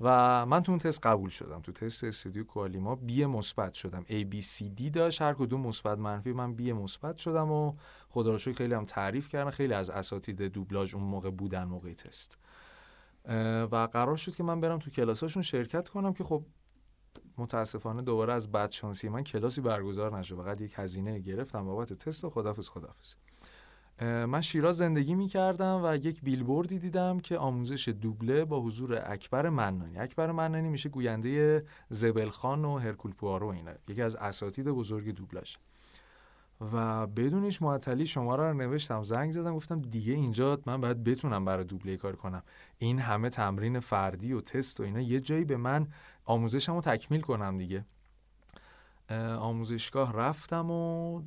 و 0.00 0.46
من 0.46 0.62
تو 0.62 0.72
اون 0.72 0.78
تست 0.78 1.06
قبول 1.06 1.30
شدم. 1.30 1.60
تو 1.60 1.72
تست 1.72 2.04
استودیو 2.04 2.44
کوالیما 2.44 2.94
بی 2.94 3.26
مثبت 3.26 3.74
شدم. 3.74 4.02
A 4.02 4.34
B 4.34 4.44
C 4.44 4.64
D 4.80 4.90
داشت. 4.90 5.22
هر 5.22 5.34
کدوم 5.34 5.60
مثبت 5.60 5.98
منفی 5.98 6.32
من 6.32 6.54
بی 6.54 6.72
مثبت 6.72 7.18
شدم 7.18 7.50
و 7.50 7.74
خدا 8.08 8.30
رو 8.32 8.38
خیلی 8.38 8.74
هم 8.74 8.84
تعریف 8.84 9.28
کردن. 9.28 9.50
خیلی 9.50 9.74
از 9.74 9.90
اساتید 9.90 10.42
دوبلاژ 10.42 10.94
اون 10.94 11.04
موقع 11.04 11.30
بودن 11.30 11.64
موقع 11.64 11.92
تست. 11.92 12.38
و 13.72 13.88
قرار 13.92 14.16
شد 14.16 14.34
که 14.34 14.42
من 14.42 14.60
برم 14.60 14.78
تو 14.78 14.90
کلاساشون 14.90 15.42
شرکت 15.42 15.88
کنم 15.88 16.12
که 16.12 16.24
خب 16.24 16.44
متاسفانه 17.38 18.02
دوباره 18.02 18.32
از 18.32 18.52
بدشانسی 18.52 19.08
من 19.08 19.24
کلاسی 19.24 19.60
برگزار 19.60 20.18
نشد. 20.18 20.36
فقط 20.36 20.60
یک 20.60 20.72
هزینه 20.76 21.18
گرفتم. 21.18 21.64
بابت 21.64 21.92
تست 21.92 22.24
و 22.24 22.30
خدافز 22.30 22.68
خدافز 22.68 23.14
من 24.02 24.40
شیراز 24.40 24.76
زندگی 24.76 25.14
می 25.14 25.26
کردم 25.26 25.80
و 25.84 25.96
یک 25.96 26.22
بیلبوردی 26.22 26.78
دیدم 26.78 27.20
که 27.20 27.38
آموزش 27.38 27.88
دوبله 27.88 28.44
با 28.44 28.60
حضور 28.60 29.02
اکبر 29.06 29.48
منانی. 29.48 29.98
اکبر 29.98 30.32
منانی 30.32 30.68
میشه 30.68 30.88
گوینده 30.88 31.64
زبلخان 31.88 32.64
و 32.64 32.78
هرکول 32.78 33.12
پوارو 33.12 33.46
اینا. 33.46 33.72
یکی 33.88 34.02
از 34.02 34.16
اساتید 34.16 34.68
بزرگ 34.68 35.14
دوبلاژ 35.14 35.56
و 36.72 37.06
بدونش 37.06 37.62
معطلی 37.62 38.06
شما 38.06 38.36
رو 38.36 38.54
نوشتم 38.54 39.02
زنگ 39.02 39.32
زدم 39.32 39.54
گفتم 39.54 39.80
دیگه 39.80 40.12
اینجا 40.12 40.58
من 40.66 40.80
باید 40.80 41.04
بتونم 41.04 41.44
برای 41.44 41.64
دوبله 41.64 41.96
کار 41.96 42.16
کنم. 42.16 42.42
این 42.78 42.98
همه 42.98 43.30
تمرین 43.30 43.80
فردی 43.80 44.32
و 44.32 44.40
تست 44.40 44.80
و 44.80 44.82
اینا 44.82 45.00
یه 45.00 45.20
جایی 45.20 45.44
به 45.44 45.56
من 45.56 45.86
آموزشم 46.24 46.74
رو 46.74 46.80
تکمیل 46.80 47.20
کنم 47.20 47.58
دیگه. 47.58 47.84
آموزشگاه 49.38 50.12
رفتم 50.12 50.70
و 50.70 51.20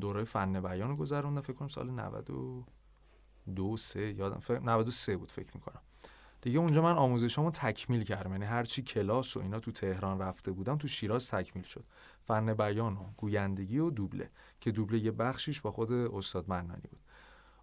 دوره 0.00 0.24
فن 0.24 0.60
بیان 0.60 0.96
گذروندم 0.96 1.40
فکر 1.40 1.52
کنم 1.52 1.68
سال 1.68 1.90
92 1.90 3.76
سه 3.76 4.12
یادم 4.12 4.38
فکر 4.38 4.60
93 4.60 5.16
بود 5.16 5.32
فکر 5.32 5.50
می‌کنم. 5.54 5.80
دیگه 6.40 6.58
اونجا 6.58 6.82
من 6.82 6.92
آموزشامو 6.92 7.50
تکمیل 7.50 8.04
کردم 8.04 8.32
یعنی 8.32 8.44
هرچی 8.44 8.82
کلاس 8.82 9.36
و 9.36 9.40
اینا 9.40 9.60
تو 9.60 9.70
تهران 9.70 10.18
رفته 10.18 10.52
بودم 10.52 10.76
تو 10.76 10.88
شیراز 10.88 11.30
تکمیل 11.30 11.64
شد. 11.64 11.84
فن 12.24 12.54
بیان 12.54 12.96
و 12.96 13.04
گویندگی 13.16 13.78
و 13.78 13.90
دوبله 13.90 14.30
که 14.60 14.72
دوبله 14.72 14.98
یه 14.98 15.10
بخشیش 15.10 15.60
با 15.60 15.70
خود 15.70 15.92
استاد 15.92 16.48
منانی 16.48 16.88
بود. 16.90 17.00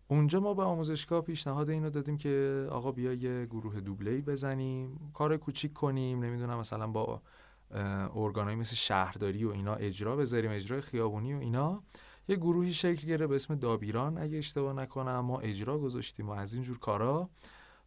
اونجا 0.08 0.40
ما 0.40 0.54
به 0.54 0.64
آموزشگاه 0.64 1.22
پیشنهاد 1.22 1.70
اینو 1.70 1.90
دادیم 1.90 2.18
که 2.18 2.68
آقا 2.72 2.92
بیا 2.92 3.14
یه 3.14 3.46
گروه 3.46 3.82
دوبله 3.82 4.22
بزنیم 4.22 5.12
کار 5.14 5.38
کوچیک 5.38 5.74
کنیم 5.74 6.24
نمی‌دونم 6.24 6.60
مثلا 6.60 6.88
با 6.88 7.22
ارگانایی 7.72 8.58
مثل 8.58 8.76
شهرداری 8.76 9.46
و 9.46 9.50
اینا 9.50 9.76
اجرا 9.76 10.16
بذاریم 10.16 10.52
اجرای 10.52 10.82
خیابونی 10.82 11.34
و 11.34 11.38
اینا. 11.38 11.84
یه 12.28 12.36
گروهی 12.36 12.74
شکل 12.74 13.08
گرفت 13.08 13.30
به 13.30 13.36
اسم 13.36 13.56
دابیران 13.56 14.18
اگه 14.18 14.38
اشتباه 14.38 14.74
نکنم 14.74 15.20
ما 15.20 15.40
اجرا 15.40 15.80
گذاشتیم 15.80 16.30
و 16.30 16.32
از 16.32 16.54
اینجور 16.54 16.80
کارا. 16.80 17.30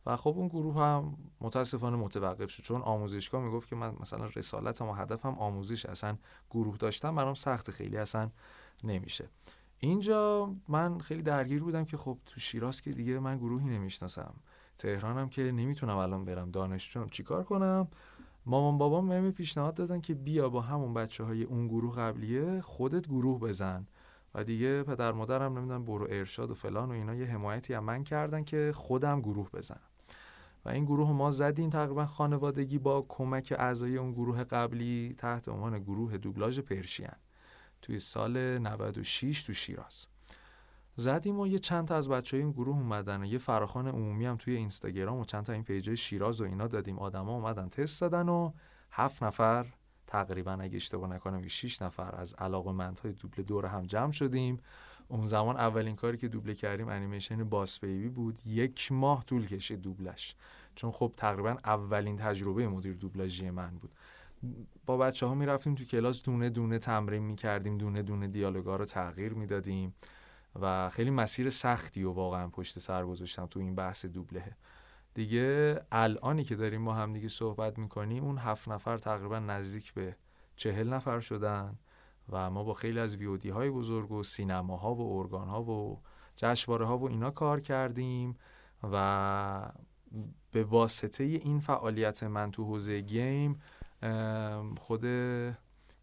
و 0.06 0.16
خب 0.16 0.34
اون 0.36 0.48
گروه 0.48 0.78
هم 0.78 1.16
متاسفانه 1.40 1.96
متوقف 1.96 2.50
شد 2.50 2.62
چون 2.62 2.82
آموزشگاه 2.82 3.42
می‌گفت 3.42 3.68
که 3.68 3.76
من 3.76 3.94
مثلا 4.00 4.26
رسالتم 4.36 4.88
و 4.88 4.92
هدفم 4.92 5.34
آموزش 5.38 5.86
اصلا 5.86 6.18
گروه 6.50 6.76
داشتم 6.76 7.14
برام 7.14 7.34
سخت 7.34 7.70
خیلی 7.70 7.96
اصلا 7.96 8.30
نمیشه. 8.84 9.28
اینجا 9.78 10.54
من 10.68 10.98
خیلی 10.98 11.22
درگیر 11.22 11.62
بودم 11.62 11.84
که 11.84 11.96
خب 11.96 12.18
تو 12.26 12.40
شیراز 12.40 12.80
که 12.80 12.92
دیگه 12.92 13.18
من 13.18 13.36
گروهی 13.36 13.68
نمی‌شناسم. 13.68 14.34
تهرانم 14.78 15.28
که 15.28 15.42
نمی‌تونم 15.42 15.96
الان 15.96 16.24
برم 16.24 16.50
دانشجوم. 16.50 17.08
چیکار 17.08 17.44
کنم؟ 17.44 17.88
مامان 18.46 18.78
بابام 18.78 19.08
بهم 19.08 19.30
پیشنهاد 19.30 19.74
دادن 19.74 20.00
که 20.00 20.14
بیا 20.14 20.48
با 20.48 20.60
همون 20.60 20.94
بچه 20.94 21.24
های 21.24 21.42
اون 21.42 21.68
گروه 21.68 21.96
قبلیه 21.96 22.60
خودت 22.60 23.08
گروه 23.08 23.40
بزن. 23.40 23.86
و 24.34 24.44
دیگه 24.44 24.82
پدر 24.82 25.12
مادرم 25.12 25.58
نمی‌دونم 25.58 25.84
برو 25.84 26.06
ارشاد 26.10 26.50
و 26.50 26.54
فلان 26.54 26.88
و 26.88 26.92
اینا 26.92 27.14
یه 27.14 27.26
حمایتی 27.26 27.74
هم 27.74 27.84
من 27.84 28.04
کردن 28.04 28.44
که 28.44 28.72
خودم 28.74 29.20
گروه 29.20 29.50
بزنم. 29.50 29.90
و 30.64 30.68
این 30.68 30.84
گروه 30.84 31.12
ما 31.12 31.30
زدیم 31.30 31.70
تقریبا 31.70 32.06
خانوادگی 32.06 32.78
با 32.78 33.06
کمک 33.08 33.54
اعضای 33.58 33.96
اون 33.96 34.12
گروه 34.12 34.44
قبلی 34.44 35.14
تحت 35.18 35.48
عنوان 35.48 35.78
گروه 35.78 36.18
دوبلاژ 36.18 36.60
پرشین. 36.60 37.08
توی 37.82 37.98
سال 37.98 38.58
96 38.58 39.42
تو 39.42 39.52
شیراز. 39.52 40.06
زدیم 40.96 41.40
و 41.40 41.46
یه 41.46 41.58
چند 41.58 41.88
تا 41.88 41.96
از 41.96 42.08
بچه 42.08 42.36
های 42.36 42.44
این 42.44 42.52
گروه 42.52 42.76
اومدن 42.76 43.22
و 43.22 43.24
یه 43.24 43.38
فراخان 43.38 43.88
عمومی 43.88 44.26
هم 44.26 44.36
توی 44.36 44.56
اینستاگرام 44.56 45.18
و 45.18 45.24
چند 45.24 45.44
تا 45.44 45.52
این 45.52 45.64
پیجای 45.64 45.96
شیراز 45.96 46.40
و 46.40 46.44
اینا 46.44 46.66
دادیم. 46.66 46.98
آدما 46.98 47.34
اومدن 47.34 47.68
تست 47.68 48.00
دادن 48.00 48.28
و 48.28 48.52
هفت 48.90 49.22
نفر 49.22 49.66
تقریبا 50.06 50.52
اگه 50.52 50.76
اشتباه 50.76 51.10
نکنم 51.10 51.48
6 51.48 51.82
نفر 51.82 52.14
از 52.14 52.34
علاقمندهای 52.34 53.12
دوبله 53.12 53.44
دور 53.44 53.66
هم 53.66 53.86
جمع 53.86 54.10
شدیم. 54.10 54.60
اون 55.08 55.22
زمان 55.26 55.56
اولین 55.56 55.96
کاری 55.96 56.16
که 56.16 56.28
دوبله 56.28 56.54
کردیم 56.54 56.88
انیمیشن 56.88 57.44
باس 57.44 57.80
بیبی 57.80 58.08
بود. 58.08 58.40
یک 58.46 58.92
ماه 58.92 59.24
طول 59.24 59.46
کشید 59.46 59.80
دوبلش. 59.80 60.36
چون 60.74 60.90
خب 60.90 61.12
تقریبا 61.16 61.56
اولین 61.64 62.16
تجربه 62.16 62.68
مدیر 62.68 62.94
دوبلاژی 62.94 63.50
من 63.50 63.70
بود. 63.70 63.92
با 64.86 64.96
بچه 64.96 65.26
ها 65.26 65.34
می‌رفتیم 65.34 65.74
تو 65.74 65.84
کلاس 65.84 66.22
دونه 66.22 66.50
دونه 66.50 66.78
تمرین 66.78 67.22
می‌کردیم 67.22 67.78
دونه 67.78 68.02
دونه 68.02 68.28
دیالوگا 68.28 68.76
رو 68.76 68.84
تغییر 68.84 69.34
می‌دادیم. 69.34 69.94
و 70.60 70.88
خیلی 70.88 71.10
مسیر 71.10 71.50
سختی 71.50 72.02
و 72.02 72.12
واقعا 72.12 72.48
پشت 72.48 72.78
سر 72.78 73.06
گذاشتم 73.06 73.46
تو 73.46 73.60
این 73.60 73.74
بحث 73.74 74.06
دوبله. 74.06 74.56
دیگه 75.14 75.80
الانی 75.92 76.44
که 76.44 76.56
داریم 76.56 76.84
با 76.84 76.94
هم 76.94 77.12
دیگه 77.12 77.28
صحبت 77.28 77.78
می‌کنیم 77.78 78.24
اون 78.24 78.38
هفت 78.38 78.68
نفر 78.68 78.98
تقریبا 78.98 79.38
نزدیک 79.38 79.94
به 79.94 80.16
چهل 80.56 80.88
نفر 80.88 81.20
شدن 81.20 81.78
و 82.28 82.50
ما 82.50 82.64
با 82.64 82.72
خیلی 82.72 82.98
از 82.98 83.16
ویودی 83.16 83.48
های 83.48 83.70
بزرگ 83.70 84.12
و 84.12 84.22
سینماها 84.22 84.94
و 84.94 85.18
ارگان 85.18 85.48
ها 85.48 85.62
و 85.62 86.00
جشواره 86.36 86.86
ها 86.86 86.98
و 86.98 87.08
اینا 87.08 87.30
کار 87.30 87.60
کردیم 87.60 88.36
و 88.92 89.72
به 90.50 90.64
واسطه 90.64 91.24
این 91.24 91.60
فعالیت 91.60 92.22
من 92.22 92.50
تو 92.50 92.64
حوزه 92.64 93.00
گیم 93.00 93.60
خود 94.78 95.04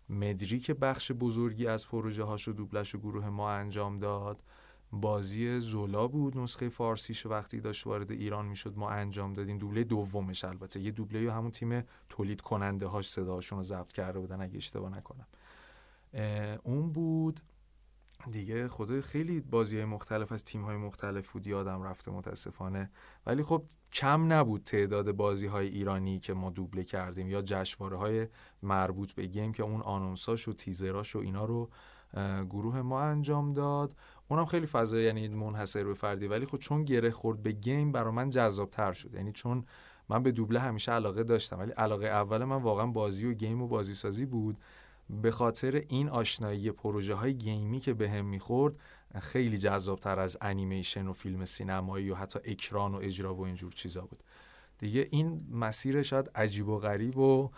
مدری 0.10 0.60
که 0.60 0.74
بخش 0.74 1.12
بزرگی 1.12 1.68
از 1.68 1.88
پروژه 1.88 2.24
هاش 2.24 2.48
و 2.48 2.54
دوبلش 2.54 2.96
و 2.96 2.98
گروه 2.98 3.30
ما 3.30 3.52
انجام 3.52 4.00
داد 4.00 4.44
بازی 4.92 5.60
زولا 5.60 6.08
بود 6.08 6.38
نسخه 6.38 6.70
فارسیش 6.70 7.26
وقتی 7.26 7.60
داشت 7.60 7.88
وارد 7.88 8.12
ایران 8.12 8.46
می‌شد 8.46 8.78
ما 8.78 8.90
انجام 8.90 9.34
دادیم. 9.34 9.58
دوبله 9.58 9.84
دومش 9.84 10.46
البته. 10.46 10.80
یه 10.80 10.92
دوبله 10.92 11.34
همون 11.34 11.52
تیم 11.52 11.84
تولید 12.10 12.42
کننده 12.42 12.88
هاش 12.88 13.10
صداشون 13.10 13.58
رو 13.58 13.64
ضبط 13.64 13.92
کرده 13.92 14.20
بودن 14.20 14.42
اگه 14.42 14.58
اشتباه 14.58 14.98
نکنم. 14.98 15.28
اون 16.64 16.92
بود 16.92 17.40
دیگه 18.32 18.68
خدا 18.68 19.02
خیلی 19.02 19.40
بازی 19.40 19.76
های 19.76 19.86
مختلف 19.86 20.32
از 20.32 20.44
تیم 20.44 20.64
های 20.64 20.78
مختلف 20.78 21.28
بود 21.28 21.48
یادم 21.48 21.84
رفته 21.84 22.12
متاسفانه. 22.12 22.92
ولی 23.26 23.44
خب 23.44 23.64
کم 23.92 24.34
نبود 24.34 24.64
تعداد 24.64 25.12
بازی 25.12 25.48
های 25.48 25.68
ایرانی 25.68 26.20
که 26.20 26.34
ما 26.34 26.50
دوبله 26.50 26.84
کردیم 26.84 27.30
یا 27.30 27.42
جشواره 27.42 27.98
های 27.98 28.28
مربوط 28.64 29.12
به 29.14 29.26
game 29.26 29.52
که 29.52 29.64
اون 29.64 29.82
آنونساش 29.82 30.48
و 30.48 30.54
تیزراش 30.54 31.16
و 31.16 31.20
اینا 31.20 31.46
رو 31.46 31.70
گروه 32.50 32.82
ما 32.82 33.02
انجام 33.02 33.54
داد. 33.54 33.96
اونم 34.28 34.46
خیلی 34.46 34.66
فضا 34.66 35.00
یعنی 35.00 35.28
منحصر 35.28 35.84
به 35.84 35.94
فردی. 35.94 36.28
ولی 36.28 36.46
خب 36.46 36.58
چون 36.58 36.84
گره 36.84 37.12
خورد 37.12 37.44
به 37.44 37.52
game 37.52 37.92
برا 37.92 38.12
من 38.12 38.30
جذاب 38.30 38.70
تر 38.70 38.94
شد. 38.94 39.14
یعنی 39.14 39.32
چون 39.32 39.66
من 40.10 40.24
به 40.24 40.32
دوبله 40.32 40.60
همیشه 40.60 40.92
علاقه 40.92 41.24
داشتم. 41.24 41.60
ولی 41.60 41.72
علاقه 41.72 42.06
اول 42.06 42.44
من 42.44 42.62
واقعا 42.62 42.88
بازی 42.88 43.26
و 43.26 43.34
game 43.34 43.62
و 43.62 43.68
بازی 43.68 43.94
سازی 43.94 44.26
بود. 44.26 44.58
به 45.10 45.32
خاطر 45.32 45.84
این 45.88 46.10
آشنایی 46.10 46.72
پروژه 46.72 47.14
های 47.14 47.34
game 47.34 47.70
ی 47.70 47.80
که 47.80 47.94
به 47.94 48.10
هم 48.10 48.26
می‌خورد 48.26 48.76
خیلی 49.20 49.58
جذابتر 49.58 50.20
از 50.20 50.38
انیمیشن 50.42 51.08
و 51.08 51.14
فیلم 51.14 51.46
سینمایی 51.46 52.10
و 52.10 52.16
حتی 52.16 52.40
اکران 52.46 52.96
و 52.96 52.98
اجرا 52.98 53.36
و 53.36 53.42
اینجور 53.42 53.72
چیزا 53.72 54.02
بود. 54.02 54.24
دیگه 54.78 55.08
این 55.12 55.48
مسیر 55.52 56.02
شاید 56.02 56.32
عجیب 56.36 56.68
و 56.68 56.80
غریب 56.80 57.18
و 57.18 57.52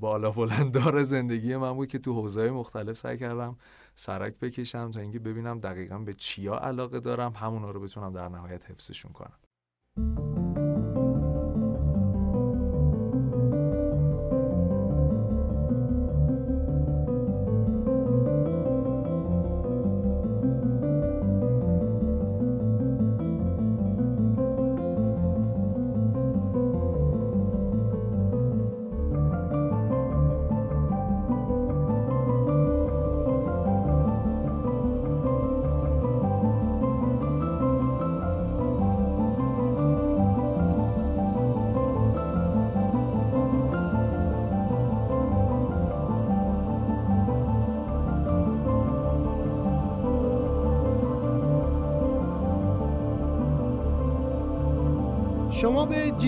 بالا 0.00 0.30
بلندار 0.30 1.02
زندگی 1.02 1.56
من 1.56 1.72
بود 1.72 1.88
که 1.88 1.98
تو 1.98 2.12
حوزه 2.12 2.50
مختلف 2.50 2.96
سعی 2.96 3.18
کردم 3.18 3.56
سرک 3.94 4.34
بکشم 4.38 4.90
تا 4.90 5.00
اینکه 5.00 5.18
ببینم 5.18 5.60
دقیقا 5.60 5.98
به 5.98 6.14
چیا 6.14 6.58
علاقه 6.58 7.00
دارم. 7.00 7.32
همونا 7.36 7.70
رو 7.70 7.80
بتونم 7.80 8.12
در 8.12 8.28
نهایت 8.28 8.70
حفظشون 8.70 9.12
کنم. 9.12 10.29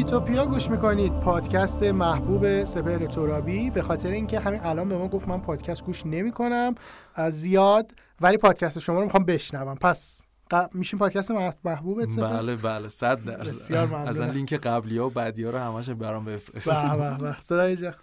جیتوپیا 0.03 0.47
گوش 0.47 0.71
می‌کنید. 0.71 1.21
پادکست 1.21 1.83
محبوب 1.83 2.65
سپر 2.65 2.99
ترابی. 2.99 3.71
به 3.71 3.83
خاطر 3.83 4.11
اینکه 4.11 4.41
همین 4.41 4.61
الان 4.61 4.89
به 4.89 4.99
ما 4.99 5.09
گفت 5.09 5.29
من 5.29 5.41
پادکست 5.41 5.85
گوش 5.85 6.07
نمی‌کنم 6.07 6.75
زیاد. 7.31 7.91
ولی 8.21 8.37
پادکست 8.37 8.79
شما 8.79 8.99
رو 8.99 9.05
می‌خوام 9.05 9.25
بشنوم. 9.25 9.75
پس 9.75 10.25
میشیم 10.75 10.99
پادکست 10.99 11.31
محبوب 11.65 12.21
بله 12.21 12.57
بله. 12.57 12.89
صد 12.89 13.25
درصد. 13.25 13.75
از 14.07 14.23
لینک 14.23 14.55
قبلی 14.55 14.99
ها 14.99 15.07
و 15.07 15.11
بعدی 15.11 15.45
ها 15.45 15.51
رو 15.51 15.59
همش 15.59 15.91
برام 15.91 16.25
بفرست 16.25 16.87
به 16.87 17.17
به 17.19 17.37
به 17.51 17.95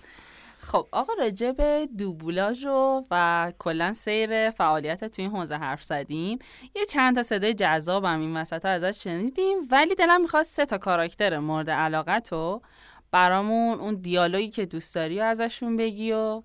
خب 0.62 0.88
آقا 0.92 1.14
راجع 1.14 1.52
به 1.52 1.90
دوبولاژ 1.98 2.66
و 3.12 3.54
کلا 3.60 3.94
سیر 3.94 4.52
فعالیت 4.52 5.06
توی 5.06 5.26
این 5.26 5.36
حوزه 5.36 5.56
حرف 5.56 5.84
زدیم. 5.84 6.40
یه 6.76 6.86
چند 6.86 7.16
تا 7.16 7.24
صدای 7.24 7.54
جذابم 7.54 8.20
این 8.20 8.38
وسط 8.38 8.66
ازش 8.66 9.04
شنیدیم 9.04 9.58
ولی 9.72 9.96
دلم 9.96 10.22
می‌خواد 10.22 10.44
سه 10.44 10.66
تا 10.66 10.78
کاراکتر 10.78 11.40
مورد 11.40 11.70
علاقت 11.70 12.32
رو 12.32 12.62
برامون 13.12 13.80
اون 13.80 13.96
دیالوگی 13.96 14.50
که 14.50 14.66
دوست 14.66 14.96
داری 14.96 15.20
و 15.20 15.24
ازشون 15.24 15.78
بگی 15.78 16.12
و 16.12 16.44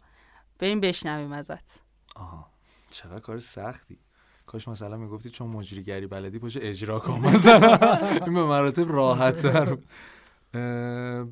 بریم 0.59 0.81
بشنویم 0.81 1.33
ازت. 1.33 1.81
آها 2.17 2.47
چقدر 2.91 3.21
کار 3.21 3.39
سختی. 3.39 3.99
کاش 4.47 4.69
مثلا 4.69 4.97
می‌گفتی 4.97 5.31
چون 5.31 5.49
مجریگری 5.49 6.07
بلدی 6.07 6.39
پشت 6.39 6.59
اجرا 6.61 6.99
کن 6.99 7.21
مثلا. 7.21 7.99
این 8.25 8.35
به 8.35 8.45
مراتب 8.45 8.93
راحت 8.93 9.37
تر 9.37 9.77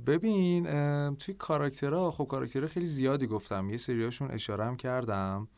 ببین 0.07 0.65
توی 1.17 1.35
کاراکترها 1.35 2.11
خب 2.11 2.25
کاراکترها 2.25 2.67
خیلی 2.67 2.87
زیادی 2.87 3.27
گفتم. 3.27 3.71
یه 3.71 3.77
سریاشون 3.77 4.31
اشاره 4.31 4.65
هم 4.65 4.77
کردم. 4.77 5.49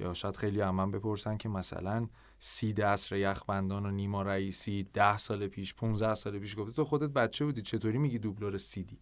یا 0.00 0.14
شاید 0.14 0.36
خیلی 0.36 0.60
هم 0.60 0.74
من 0.74 0.90
بپرسن 0.90 1.36
که 1.36 1.48
مثلا 1.48 2.08
سی 2.38 2.72
دستر 2.72 3.16
یخبندان 3.16 3.86
و 3.86 3.90
نیما 3.90 4.22
رئیسی 4.22 4.86
ده 4.92 5.16
سال 5.16 5.46
پیش 5.46 5.74
15 5.74 6.14
سال 6.14 6.38
پیش 6.38 6.58
گفته 6.58 6.72
تو 6.72 6.84
خودت 6.84 7.10
بچه 7.10 7.44
بودی 7.44 7.62
چطوری 7.62 7.98
میگی 7.98 8.18
دوبلور 8.18 8.58
سیدی؟ 8.58 8.98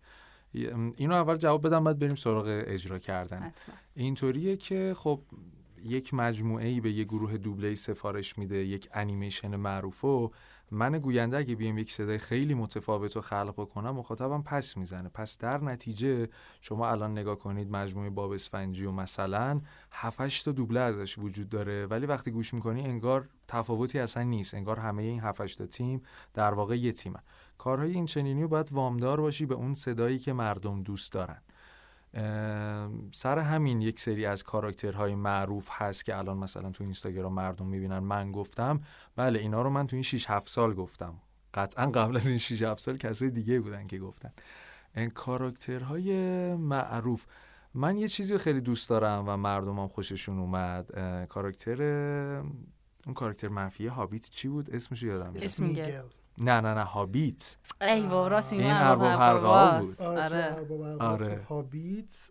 اینو 0.97 1.15
اول 1.15 1.37
جواب 1.37 1.67
بدم 1.67 1.85
بعد 1.85 1.99
بریم 1.99 2.15
سراغ 2.15 2.45
اجرا 2.67 2.99
کردن. 2.99 3.53
اینطوریه 3.95 4.57
که 4.57 4.95
خب 4.97 5.23
یک 5.85 6.15
مجموعه 6.15 6.69
ای 6.69 6.81
به 6.81 6.93
یه 6.93 7.05
گروه 7.05 7.37
دوبله 7.37 7.75
سفارش 7.75 8.39
میده 8.39 8.57
یک 8.57 8.89
انیمیشن 8.93 9.57
معروف 9.57 10.05
و 10.05 10.31
من 10.75 10.99
گوینده 10.99 11.37
اگه 11.37 11.55
بیام 11.55 11.79
یک 11.79 11.93
صدای 11.93 12.19
خیلی 12.19 12.55
متفاوت 12.55 13.17
رو 13.17 13.23
خلق 13.23 13.55
بکنم 13.57 13.91
مخاطبم 13.91 14.43
پس 14.43 14.77
می‌زنه. 14.77 15.09
پس 15.09 15.39
در 15.39 15.65
نتیجه 15.65 16.29
شما 16.61 16.91
الان 16.91 17.13
نگاه 17.13 17.39
کنید 17.39 17.71
مجموعه 17.71 18.11
باب 18.11 18.31
اسفنجی 18.31 18.87
و 18.87 18.93
مثلا 18.93 19.61
7 19.93 20.45
تا 20.45 20.53
دوبله 20.53 20.81
ازش 20.81 21.19
وجود 21.19 21.49
داره. 21.49 21.87
ولی 21.87 22.07
وقتی 22.07 22.31
گوش 22.31 22.55
می‌کنی 22.55 22.83
انگار 22.83 23.29
تفاوتی 23.49 23.99
اصلا 23.99 24.23
نیست. 24.23 24.55
انگار 24.55 24.79
همه 24.79 25.03
این 25.03 25.21
7 25.21 25.59
تا 25.59 25.67
تیم 25.67 26.03
در 26.35 26.55
واقع 26.55 26.79
یه 26.79 26.93
تیمه 26.93 27.19
کارهای 27.59 27.93
این 27.93 28.07
چنینی 28.07 28.43
رو 28.43 28.49
باید 28.49 28.73
وامدار 28.73 29.21
باشی 29.21 29.47
به 29.47 29.55
اون 29.55 29.75
صدایی 29.75 30.19
که 30.19 30.33
مردم 30.33 30.83
دوست 30.83 31.13
دارن. 31.13 31.43
سر 33.13 33.39
همین 33.39 33.81
یک 33.81 34.01
سری 34.01 34.27
از 34.27 34.43
کاراکترهای 34.43 35.15
معروف 35.15 35.69
هست 35.73 36.05
که 36.05 36.19
الان 36.19 36.39
مثلا 36.39 36.71
تو 36.71 36.85
اینستاگرام 36.85 37.33
مردم 37.33 37.67
می‌بینن. 37.67 37.99
من 37.99 38.33
گفتم 38.33 38.81
بله 39.17 39.39
اینا 39.39 39.63
رو 39.63 39.71
من 39.71 39.87
تو 39.87 39.97
این 39.97 40.03
6 40.03 40.31
7 40.31 40.49
سال 40.49 40.75
گفتم. 40.75 41.15
قطعا 41.55 41.87
قبل 41.87 42.17
از 42.17 42.27
این 42.27 42.39
6 42.39 42.63
7 42.63 42.81
سال 42.81 42.97
کسای 42.97 43.31
دیگه 43.31 43.61
بودن 43.61 43.87
که 43.87 43.99
گفتن. 43.99 44.33
این 44.97 45.11
کاراکترهای 45.11 46.55
معروف. 46.55 47.27
من 47.75 47.97
یه 47.99 48.09
چیزی 48.09 48.39
خیلی 48.39 48.61
دوست 48.61 48.89
دارم 48.89 49.25
و 49.27 49.37
مردمم 49.37 49.89
خوششون 49.89 50.39
اومد. 50.39 50.91
کاراکتر 51.27 51.83
اون 53.07 53.15
کاراکتر 53.15 53.49
منفی 53.49 53.87
هابیت 53.87 54.31
چی 54.31 54.49
بود؟ 54.49 54.71
اسمش 54.71 55.03
یادم. 55.03 55.33
اسم. 55.35 55.65
نه 56.43 56.61
نه 56.61 56.75
نه 56.75 56.83
هابیت 56.85 57.57
ای 57.81 58.03
بابا 58.03 58.29
راست 58.29 58.53
این 58.53 58.71
ارباب 58.71 59.03
ارباب 59.03 59.21
حلقه‌ها 59.21 59.67
حلقه‌هاست. 59.67 60.09
بود. 60.09 60.19
آره 60.19 60.67
آره 61.01 61.25
آره. 61.27 61.47
هابیت 61.49 62.31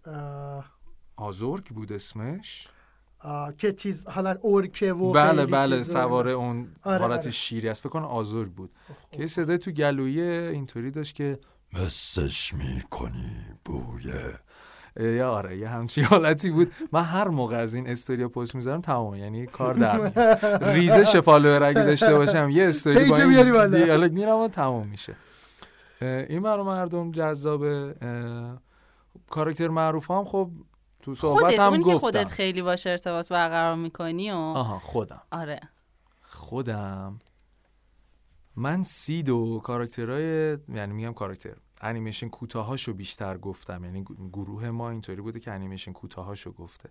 آزورک 1.15 1.69
بود 1.69 1.91
اسمش 1.93 2.67
آه، 3.23 3.53
که 3.55 3.71
چیز 3.71 4.07
حالت 4.07 4.39
اورکه 4.41 4.93
و 4.93 5.11
بله 5.11 5.45
بله 5.45 5.77
چیز 5.77 5.91
سوار 5.91 6.27
هست. 6.27 6.35
اون 6.35 6.67
آره، 6.83 6.97
حالت 7.01 7.19
آره. 7.21 7.31
شیری 7.31 7.69
است 7.69 7.81
فکر 7.81 7.89
کنم 7.89 8.05
آزورک 8.05 8.49
بود 8.51 8.71
خب. 8.87 9.17
که 9.17 9.27
صدای 9.27 9.57
تو 9.57 9.71
گلویی 9.71 10.21
اینطوری 10.21 10.91
داشت 10.91 11.15
که 11.15 11.39
مسش 11.73 12.53
می‌کنی 12.53 13.35
بویه 13.65 14.39
یا 14.99 15.31
آره 15.31 15.57
یه 15.57 15.69
همچی 15.69 16.01
حالتی 16.11 16.51
بود. 16.51 16.71
من 16.91 17.01
هر 17.03 17.27
موقع 17.27 17.55
از 17.57 17.75
این 17.75 17.89
استوریا 17.89 18.29
پست 18.29 18.55
می‌ذارم 18.55 18.81
تمام. 18.81 19.15
یعنی 19.15 19.45
کار 19.45 19.73
در. 19.73 20.11
ریزش 20.73 21.15
follower 21.15 21.63
اگه 21.63 21.83
داشته 21.83 22.15
باشم 22.17 22.49
یه 22.49 22.67
استوری 22.67 23.09
با. 23.09 23.17
این 23.17 23.69
دیالوگ 23.69 24.11
میرم 24.11 24.37
و 24.37 24.47
تمام 24.47 24.87
میشه. 24.87 25.15
این 26.01 26.41
برای 26.41 26.65
مردم 26.65 27.11
جذابه 27.11 27.95
اه، 28.01 28.61
کاراکتر 29.29 29.67
معروف 29.67 30.11
هم 30.11 30.25
خب 30.25 30.49
تو 31.01 31.13
صحبت 31.15 31.41
خودت 31.43 31.59
هم 31.59 31.71
که 31.71 31.79
گفتم. 31.83 31.97
خودت 31.97 32.29
خیلی 32.29 32.61
باش 32.61 32.87
ارتباط 32.87 33.29
برقرار 33.31 33.75
می‌کنی 33.75 34.31
و 34.31 34.35
آها 34.35 34.79
خودم. 34.79 35.21
آره. 35.31 35.59
خودم. 36.21 37.19
من 38.55 38.83
سید 38.83 39.29
و 39.29 39.59
کاراکترهای 39.63 40.57
یعنی 40.73 40.93
میگم 40.93 41.13
کاراکتر. 41.13 41.55
انیمیشن 41.81 42.29
کوتاهاشو 42.29 42.93
بیشتر 42.93 43.37
گفتم. 43.37 43.83
یعنی 43.83 44.05
گروه 44.33 44.69
ما 44.69 44.89
اینطوری 44.89 45.21
بوده 45.21 45.39
که 45.39 45.51
انیمیشن 45.51 45.93
کوتاهاشو 45.93 46.51
گفته. 46.51 46.89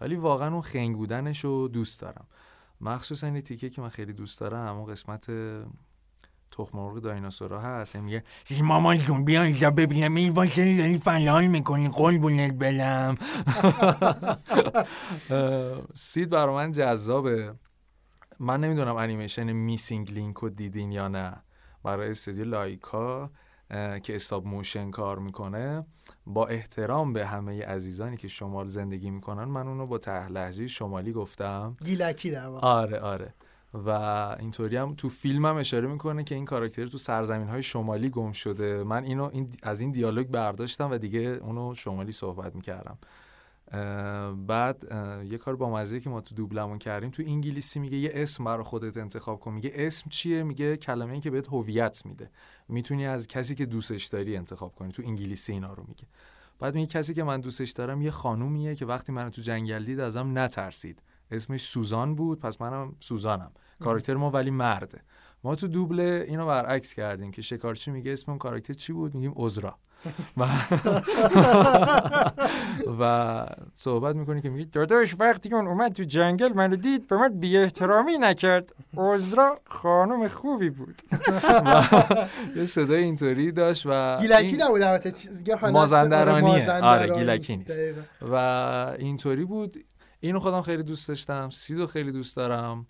ولی 0.00 0.16
واقعا 0.16 0.52
اون 0.52 0.60
خنگ 0.60 0.96
بودنشو 0.96 1.68
دوست 1.72 2.00
دارم. 2.00 2.26
مخصوصا 2.80 3.26
این 3.26 3.40
تیکه 3.40 3.70
که 3.70 3.82
من 3.82 3.88
خیلی 3.88 4.12
دوست 4.12 4.40
دارم 4.40 4.68
همون 4.68 4.86
قسمت 4.86 5.30
تخم 6.50 6.78
مرغ 6.78 6.98
دایناسورا 6.98 7.60
هست. 7.60 7.96
میگه 7.96 8.24
مامان 8.62 8.98
جون 8.98 9.24
بیا 9.24 9.42
اینجا 9.42 9.70
ببینم. 9.70 10.14
این 10.14 10.32
واسه 10.32 10.76
داری 10.76 10.98
فلان 10.98 11.46
می‌کنی؟ 11.46 11.88
قلبونت 11.88 12.58
بلم 12.58 13.14
سید 15.94 16.30
برا 16.30 16.54
من 16.54 16.72
جذابه. 16.72 17.54
من 18.40 18.60
نمی‌دونم 18.60 18.96
انیمیشن 18.96 19.52
Missing 19.52 20.12
Link 20.12 20.36
رو 20.36 20.48
دیدین 20.48 20.92
یا 20.92 21.08
نه. 21.08 21.42
برای 21.82 22.10
استودیو 22.10 22.44
لایکا. 22.44 23.30
که 24.02 24.14
stop 24.14 24.46
motion 24.46 24.90
کار 24.90 25.18
می‌کنه 25.18 25.86
با 26.26 26.46
احترام 26.46 27.12
به 27.12 27.26
همه 27.26 27.64
عزیزانی 27.64 28.16
که 28.16 28.28
شمال 28.28 28.68
زندگی 28.68 29.10
می‌کنن 29.10 29.44
من 29.44 29.68
اونو 29.68 29.86
با 29.86 29.98
ته 29.98 30.66
شمالی 30.66 31.12
گفتم. 31.12 31.76
گیلکی 31.84 32.30
در 32.30 32.46
واقع. 32.46 32.66
آره 32.66 32.98
آره. 32.98 33.34
و 33.74 33.88
اینطوری 34.40 34.76
هم 34.76 34.94
تو 34.94 35.08
فیلم 35.08 35.46
هم 35.46 35.56
اشاره 35.56 35.88
می‌کنه 35.88 36.24
که 36.24 36.34
این 36.34 36.44
کاراکتر 36.44 36.86
تو 36.86 36.98
سرزمین 36.98 37.48
های 37.48 37.62
شمالی 37.62 38.10
گم 38.10 38.32
شده. 38.32 38.84
من 38.84 39.04
اینو 39.04 39.30
این 39.32 39.48
از 39.62 39.80
این 39.80 39.92
دیالوگ 39.92 40.26
برداشتم 40.26 40.90
و 40.90 40.98
دیگه 40.98 41.20
اونو 41.20 41.74
شمالی 41.74 42.12
صحبت 42.12 42.54
می‌کردم. 42.54 42.98
بعد 44.46 44.84
یه 45.30 45.38
کار 45.38 45.56
با 45.56 45.70
مزه 45.70 46.00
که 46.00 46.10
ما 46.10 46.20
تو 46.20 46.34
دوبلمون 46.34 46.78
کردیم 46.78 47.10
تو 47.10 47.22
انگلیسی 47.26 47.80
میگه 47.80 47.96
یه 47.96 48.10
اسم 48.14 48.44
برای 48.44 48.64
خودت 48.64 48.96
انتخاب 48.96 49.40
کن. 49.40 49.52
میگه 49.52 49.72
اسم 49.74 50.10
چیه؟ 50.10 50.42
میگه 50.42 50.76
کلمه 50.76 51.12
ای 51.12 51.20
که 51.20 51.30
بهت 51.30 51.48
هویت 51.48 52.02
میده. 52.06 52.30
می‌تونی 52.68 53.06
از 53.06 53.26
کسی 53.26 53.54
که 53.54 53.66
دوستش 53.66 54.04
داری 54.04 54.36
انتخاب 54.36 54.74
کنی. 54.74 54.92
تو 54.92 55.02
انگلیسی 55.06 55.52
اینا 55.52 55.72
رو 55.72 55.84
میگه. 55.88 56.04
بعد 56.58 56.74
میگه 56.74 56.86
کسی 56.86 57.14
که 57.14 57.24
من 57.24 57.40
دوستش 57.40 57.70
دارم 57.70 58.02
یه 58.02 58.10
خانومیه 58.10 58.74
که 58.74 58.86
وقتی 58.86 59.12
منو 59.12 59.30
تو 59.30 59.42
جنگل 59.42 59.84
دید 59.84 60.00
ازم 60.00 60.38
نترسید. 60.38 61.02
اسمش 61.30 61.62
سوزان 61.62 62.14
بود 62.14 62.40
پس 62.40 62.60
منم 62.60 62.96
سوزانم. 63.00 63.52
کاراکتر 63.80 64.14
ما 64.14 64.30
ولی 64.30 64.50
مرده. 64.50 65.00
ما 65.44 65.54
تو 65.54 65.68
دوبل 65.68 66.00
اینو 66.00 66.46
برعکس 66.46 66.94
کردیم 66.94 67.30
که 67.30 67.42
شکارچی 67.42 67.90
میگه 67.90 68.12
اسم 68.12 68.30
اون 68.30 68.38
کاراکتر 68.38 68.74
چی 68.74 68.92
بود؟ 68.92 69.14
میگیم 69.14 69.32
عذرا. 69.36 69.78
و 70.36 70.46
و 73.00 73.46
صحبت 73.74 74.16
می‌کنی 74.16 74.40
که 74.40 74.50
میگه 74.50 74.70
داداش 74.72 75.16
وقتی 75.18 75.54
اون 75.54 75.66
اومد 75.66 75.92
تو 75.92 76.02
جنگل 76.02 76.52
منو 76.52 76.76
دید 76.76 77.06
به 77.06 77.16
من 77.16 77.40
بی 77.40 77.56
احترامی 77.56 78.18
نکرد 78.18 78.72
عذرا 78.96 79.60
خانم 79.66 80.28
خوبی 80.28 80.70
بود 80.70 81.02
یه 82.56 82.64
صدای 82.64 83.02
اینطوری 83.02 83.52
داشت 83.52 83.86
و 83.86 84.18
گیلکی 84.20 84.56
نبود 84.56 84.82
مازندرانیه. 85.72 86.70
آره،. 86.70 87.14
گیلکی 87.14 87.56
نیست. 87.56 87.80
و 88.22 88.34
اینطوری 88.98 89.44
بود 89.44 89.84
اینو 90.20 90.38
خودم 90.38 90.62
خیلی 90.62 90.82
دوست 90.82 91.08
داشتم 91.08 91.50
سیدو 91.50 91.86
خیلی 91.86 92.12
دوست 92.12 92.36
دارم 92.36 92.86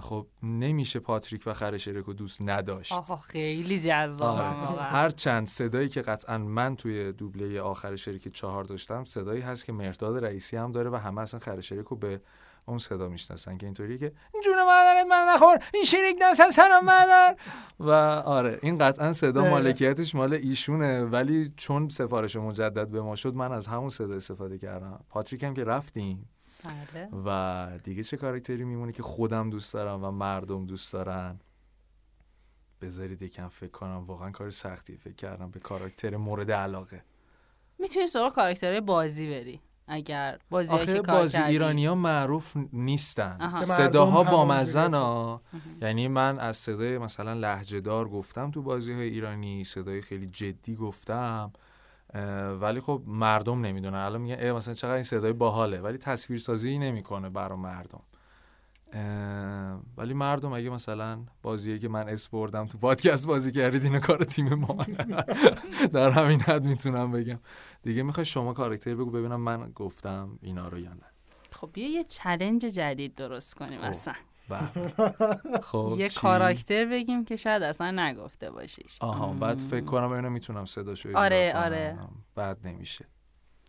خب 0.00 0.26
نمیشه 0.42 1.00
پاتریک 1.00 1.42
و 1.46 1.52
خرشرک 1.52 2.04
رو 2.04 2.12
دوست 2.12 2.42
نداشت. 2.42 2.92
آها 2.92 3.16
خیلی 3.16 3.78
جذابم 3.78 4.40
آره. 4.40 4.70
واقعا. 4.70 4.88
هر 4.88 5.10
چند 5.10 5.46
صدایی 5.46 5.88
که 5.88 6.02
قطعا 6.02 6.38
من 6.38 6.76
توی 6.76 7.12
دوبله 7.12 7.60
آخر 7.60 7.96
شریک 7.96 8.28
چهار 8.28 8.64
داشتم 8.64 9.04
صدایی 9.04 9.40
هست 9.40 9.64
که 9.64 9.72
مرداد 9.72 10.24
رئیسی 10.24 10.56
هم 10.56 10.72
داره 10.72 10.90
و 10.90 10.96
همه 10.96 11.20
اصلا 11.20 11.40
خرشریک 11.40 11.86
رو 11.86 11.96
به 11.96 12.20
اون 12.68 12.78
صدا 12.78 13.08
می‌شناسن 13.08 13.58
که 13.58 13.66
اینطوریه 13.66 13.98
که 13.98 14.12
جون 14.44 14.64
مادرت 14.64 15.06
من 15.10 15.26
نخور 15.34 15.58
این 15.74 15.84
شریک 15.84 16.16
دست 16.22 16.50
سرم 16.50 16.84
مادر 16.84 17.36
و 17.80 17.90
آره 18.26 18.58
این 18.62 18.78
قطعا 18.78 19.12
صدا 19.12 19.40
دقیقا. 19.40 19.56
مالکیتش 19.56 20.14
مال 20.14 20.34
ایشونه. 20.34 21.04
ولی 21.04 21.52
چون 21.56 21.88
سفارش 21.88 22.36
مجدد 22.36 22.88
به 22.88 23.02
ما 23.02 23.16
شد 23.16 23.34
من 23.34 23.52
از 23.52 23.66
همون 23.66 23.88
صدا 23.88 24.14
استفاده 24.14 24.58
کردم. 24.58 25.04
پاتریک 25.10 25.42
هم 25.44 25.54
که 25.54 25.64
رفتیم. 25.64 26.28
بله. 26.64 27.08
و 27.26 27.78
دیگه 27.82 28.02
چه 28.02 28.16
کاراکتری 28.16 28.64
میمونه 28.64 28.92
که 28.92 29.02
خودم 29.02 29.50
دوست 29.50 29.74
دارم 29.74 30.04
و 30.04 30.10
مردم 30.10 30.66
دوست 30.66 30.92
دارن؟ 30.92 31.40
بذارید 32.80 33.22
یکم 33.22 33.48
فکر 33.48 33.70
کنم. 33.70 34.04
واقعا 34.06 34.30
کار 34.30 34.50
سختی. 34.50 34.96
فکر 34.96 35.14
کردم 35.14 35.50
به 35.50 35.60
کاراکتر 35.60 36.16
مورد 36.16 36.52
علاقه. 36.52 37.04
می‌تونی 37.78 38.06
سراغ 38.06 38.34
کاراکترهای 38.34 38.80
بازی 38.80 39.28
بری. 39.28 39.60
اگر 39.88 40.38
بازی 40.50 40.74
آخه 40.74 40.86
که 40.86 41.00
کار 41.00 41.16
بازی 41.16 41.38
کردی. 41.38 41.52
ایرانی 41.52 41.86
ها 41.86 41.94
معروف 41.94 42.56
نیستن. 42.72 43.60
صداها 43.60 44.24
با 44.24 44.44
مزن 44.44 44.94
ها. 44.94 45.42
یعنی 45.80 46.08
من 46.08 46.38
از 46.38 46.56
صدای 46.56 46.98
مثلا 46.98 47.32
لحجه 47.32 47.80
دار 47.80 48.08
گفتم 48.08 48.50
تو 48.50 48.62
بازی 48.62 48.92
های 48.92 49.08
ایرانی 49.08 49.64
صدای 49.64 50.00
خیلی 50.00 50.26
جدی 50.26 50.74
گفتم. 50.74 51.52
ولی 52.60 52.80
خب 52.80 53.02
مردم 53.06 53.60
نمی‌دونن. 53.60 53.98
الان 53.98 54.20
میگن 54.20 54.52
مثلا 54.52 54.74
چقدر 54.74 54.94
این 54.94 55.02
صدای 55.02 55.32
باحاله 55.32 55.80
ولی 55.80 55.98
تصویرسازی 55.98 56.78
نمی‌کنه 56.78 57.30
برای 57.30 57.58
مردم. 57.58 58.02
ولی 59.96 60.14
مردم 60.14 60.52
اگه 60.52 60.70
مثلا 60.70 61.18
بازیه 61.42 61.78
که 61.78 61.88
من 61.88 62.08
اس 62.08 62.28
بردم 62.28 62.66
تو 62.66 62.78
پادکست 62.78 63.26
بازی 63.26 63.52
کردید 63.52 63.84
اینو 63.84 64.00
کار 64.00 64.24
تیم 64.24 64.54
ما. 64.54 64.86
در 65.92 66.10
همین 66.10 66.40
حد 66.40 66.64
می‌تونم 66.64 67.12
بگم. 67.12 67.38
دیگه 67.82 68.02
می‌خوای 68.02 68.24
شما 68.24 68.52
کاراکتر 68.52 68.94
بگو 68.94 69.10
ببینم 69.10 69.40
من 69.40 69.70
گفتم 69.74 70.38
اینا 70.42 70.68
رو 70.68 70.78
یا 70.78 70.92
نه. 70.92 71.06
خب 71.52 71.70
بیا 71.72 71.88
یه 71.90 72.04
چلنج 72.04 72.64
جدید 72.64 73.14
درست 73.14 73.54
کنیم 73.54 73.78
اوه. 73.78 73.88
اصلا. 73.88 74.14
خب 75.70 75.94
یه 75.98 76.08
چی؟ 76.08 76.20
کاراکتر 76.20 76.84
بگیم 76.84 77.24
که 77.24 77.36
شاید 77.36 77.62
اصلا 77.62 77.90
نگفته 77.90 78.50
باشیش. 78.50 78.98
آها 79.00 79.32
بعد 79.32 79.58
فکر 79.58 79.84
کنم 79.84 80.10
اینو 80.10 80.30
می‌تونم 80.30 80.64
صداشو 80.64 81.08
آره،. 81.18 81.52
آره. 81.56 81.98
بعد 82.34 82.66
نمیشه. 82.66 83.04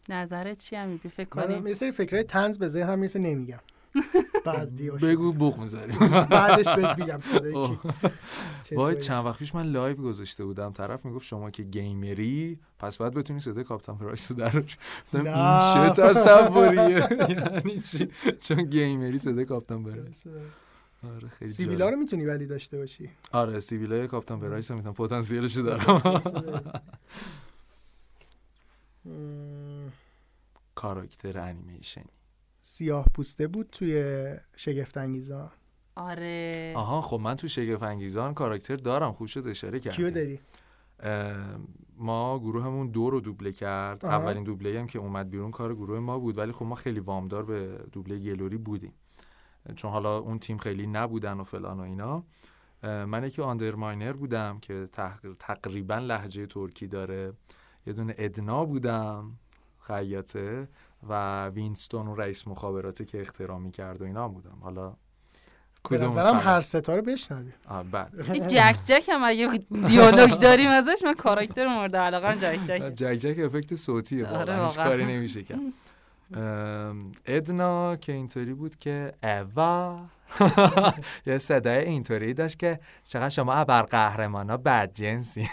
نظرت 0.09 0.57
چی 0.57 0.75
هم 0.75 0.97
فکر 0.97 1.27
من 1.35 1.43
کنیم 1.43 1.67
یه 1.67 1.73
سری 1.73 1.91
فکرهای 1.91 2.23
تنز 2.23 2.57
به 2.57 2.67
ذهنم 2.67 2.99
می‌رسه 2.99 3.19
نمیگم. 3.19 3.59
بعد 4.45 4.75
دیوش 4.75 5.03
بگو 5.05 5.33
بوق 5.33 5.57
می‌ذاریم 5.57 5.97
بعدش 6.29 6.67
بهت 6.67 6.99
میگم؟ 6.99 7.19
وای 8.77 9.01
چند 9.01 9.25
وقت 9.25 9.39
پیش 9.39 9.55
من 9.55 9.65
live 9.71 9.95
گذاشته 9.95 10.45
بودم. 10.45 10.71
طرف 10.71 11.05
می‌گفت 11.05 11.25
شما 11.25 11.51
که 11.51 11.63
gamer 11.63 12.43
ی 12.43 12.59
پس 12.79 12.97
باید 12.97 13.13
بتونی 13.13 13.39
صدای 13.39 13.63
Captain 13.63 13.97
Price 13.97 14.31
رو 14.31 14.37
در. 14.37 14.63
این 15.13 15.93
چه 15.93 16.01
تصوریه؟ 16.01 17.07
یعنی 17.29 17.79
چی؟ 17.79 18.09
چون 18.39 18.63
gamer 18.63 19.08
ی 19.08 19.17
صدای 19.17 19.45
Captain 19.45 19.83
Price. 19.83 20.23
آره 21.15 21.29
خیلی 21.29 21.51
سیبیلا 21.51 21.79
جالب. 21.79 21.93
رو 21.93 21.99
می‌تونی 21.99 22.25
ولی 22.25 22.45
داشته 22.45 22.77
باشی. 22.77 23.09
آره 23.31 23.59
سیبیلای 23.59 24.07
Captain 24.07 24.39
Price 24.39 24.71
رو 24.71 24.77
می‌تونم 24.77 24.93
پتانسیلش 24.93 25.57
رو 25.57 25.63
دارم. 25.63 26.21
کاراکتر 30.75 31.39
انیمیشنی. 31.39 32.11
سیاه 32.61 33.05
پوسته 33.15 33.47
بود 33.47 33.69
توی 33.71 34.33
شگفت 34.55 34.97
انگیزا 34.97 35.51
آره. 35.95 36.73
آها 36.75 37.01
خب 37.01 37.19
من 37.19 37.35
تو 37.35 37.47
شگفت 37.47 37.83
انگیزان 37.83 38.33
کاراکتر 38.33 38.75
دارم 38.75 39.13
خوب 39.13 39.27
شد 39.27 39.47
اشاره 39.47 39.79
کردی. 39.79 39.95
کیو 39.95 40.09
داری؟ 40.09 40.39
ما 41.97 42.39
گروهمون 42.39 42.87
دو 42.87 43.09
رو 43.09 43.21
دوبله 43.21 43.51
کرد. 43.51 44.05
آها. 44.05 44.15
اولین 44.15 44.43
دوبله 44.43 44.79
هم 44.79 44.87
که 44.87 44.99
اومد 44.99 45.29
بیرون 45.29 45.51
کار 45.51 45.75
گروه 45.75 45.99
ما 45.99 46.19
بود 46.19 46.37
ولی 46.37 46.51
خب 46.51 46.65
ما 46.65 46.75
خیلی 46.75 46.99
وامدار 46.99 47.45
به 47.45 47.79
دوبله 47.91 48.19
گلوری 48.19 48.57
بودیم. 48.57 48.93
چون 49.75 49.91
حالا 49.91 50.17
اون 50.17 50.39
تیم 50.39 50.57
خیلی 50.57 50.87
نبودن 50.87 51.33
و 51.39 51.43
فلان 51.43 51.79
و 51.79 51.83
اینا 51.83 52.23
من 52.83 53.23
یکی 53.23 53.41
آندرماینر 53.41 54.13
بودم 54.13 54.59
که 54.59 54.89
تق- 54.97 55.35
تقریبا 55.39 55.95
لحجه 55.95 56.45
ترکی 56.45 56.87
داره. 56.87 57.33
یه 57.87 57.93
دونه 57.93 58.15
ادنا 58.17 58.65
بودم 58.65 59.31
خیاطه 59.79 60.67
و 61.09 61.45
وینستون 61.47 62.07
و 62.07 62.15
رئیس 62.15 62.47
مخابراته 62.47 63.05
که 63.05 63.21
اخترامی 63.21 63.71
کرد 63.71 64.01
و 64.01 64.05
اینا 64.05 64.27
بودم. 64.27 64.57
حالا 64.61 64.93
کدوم؟ 65.83 66.17
هر 66.19 66.61
ستا 66.61 66.95
رو 66.95 67.01
بشنوی 67.01 67.51
آه، 67.67 67.83
بله. 67.83 68.09
جک 68.39 68.75
جک 68.85 69.09
هم 69.11 69.23
اگه 69.23 69.47
دیالوگ 69.87 70.29
داریم 70.39 70.69
ازش 70.69 70.97
من 71.05 71.13
کاراکتر 71.13 71.67
مورد 71.67 71.95
علاقه 71.95 72.35
جک 72.35 72.65
جک. 72.65 72.95
جک 72.95 73.13
جک 73.15 73.39
افکت 73.39 73.75
صوتیه 73.75 74.27
آره، 74.27 74.37
واقعا 74.39 74.63
هیچ 74.67 74.77
واقعا. 74.77 74.91
کاری 74.91 75.05
نمیشه 75.05 75.43
کرد. 75.43 75.59
ادنا 77.25 77.95
که 77.95 78.13
اینطوری 78.13 78.53
بود 78.53 78.75
که 78.75 79.13
اوا. 79.23 80.01
یه 81.25 81.37
صدای 81.37 81.85
اینطوری 81.85 82.33
داشت 82.33 82.59
که 82.59 82.79
چقدر 83.03 83.29
شما 83.29 83.53
ابرقهرمانا 83.53 84.57
بدجنسی. 84.57 85.49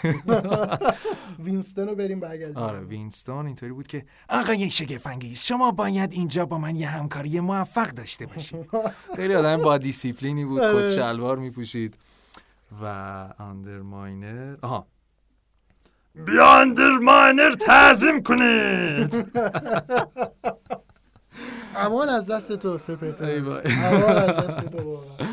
وینستون 1.45 1.87
رو 1.87 1.95
بریم 1.95 2.19
برگردیم. 2.19 2.57
آره 2.57 2.79
وینستون 2.79 3.45
اینطوری 3.45 3.71
بود 3.71 3.87
که 3.87 4.05
آقای 4.29 4.69
شگفت 4.69 5.08
انگیز 5.08 5.39
شما 5.39 5.71
باید 5.71 6.11
اینجا 6.11 6.45
با 6.45 6.57
من 6.57 6.75
یه 6.75 6.87
همکاری 6.87 7.39
موفق 7.39 7.87
داشته 7.87 8.25
باشید. 8.25 8.69
خیلی 9.15 9.35
آدم 9.35 9.61
با 9.61 9.77
دیسیپلینی 9.77 10.45
بود 10.45 10.61
آره. 10.61 10.85
کت 10.85 10.91
شلوار 10.91 11.37
میپوشید 11.37 11.97
و 12.81 12.85
Underminer 13.39 14.55
آها. 14.61 14.87
بیا 16.25 16.59
Underminer 16.59 17.51
تعظیم 17.51 18.23
کنید 18.23 19.15
امان 21.75 22.09
از 22.09 22.31
دست 22.31 22.53
تو 22.53 22.69
وای. 22.69 23.61
امان 23.83 24.17
از 24.17 24.37
دست 24.37 24.69
تو 24.69 24.89
واقعا. 24.89 25.27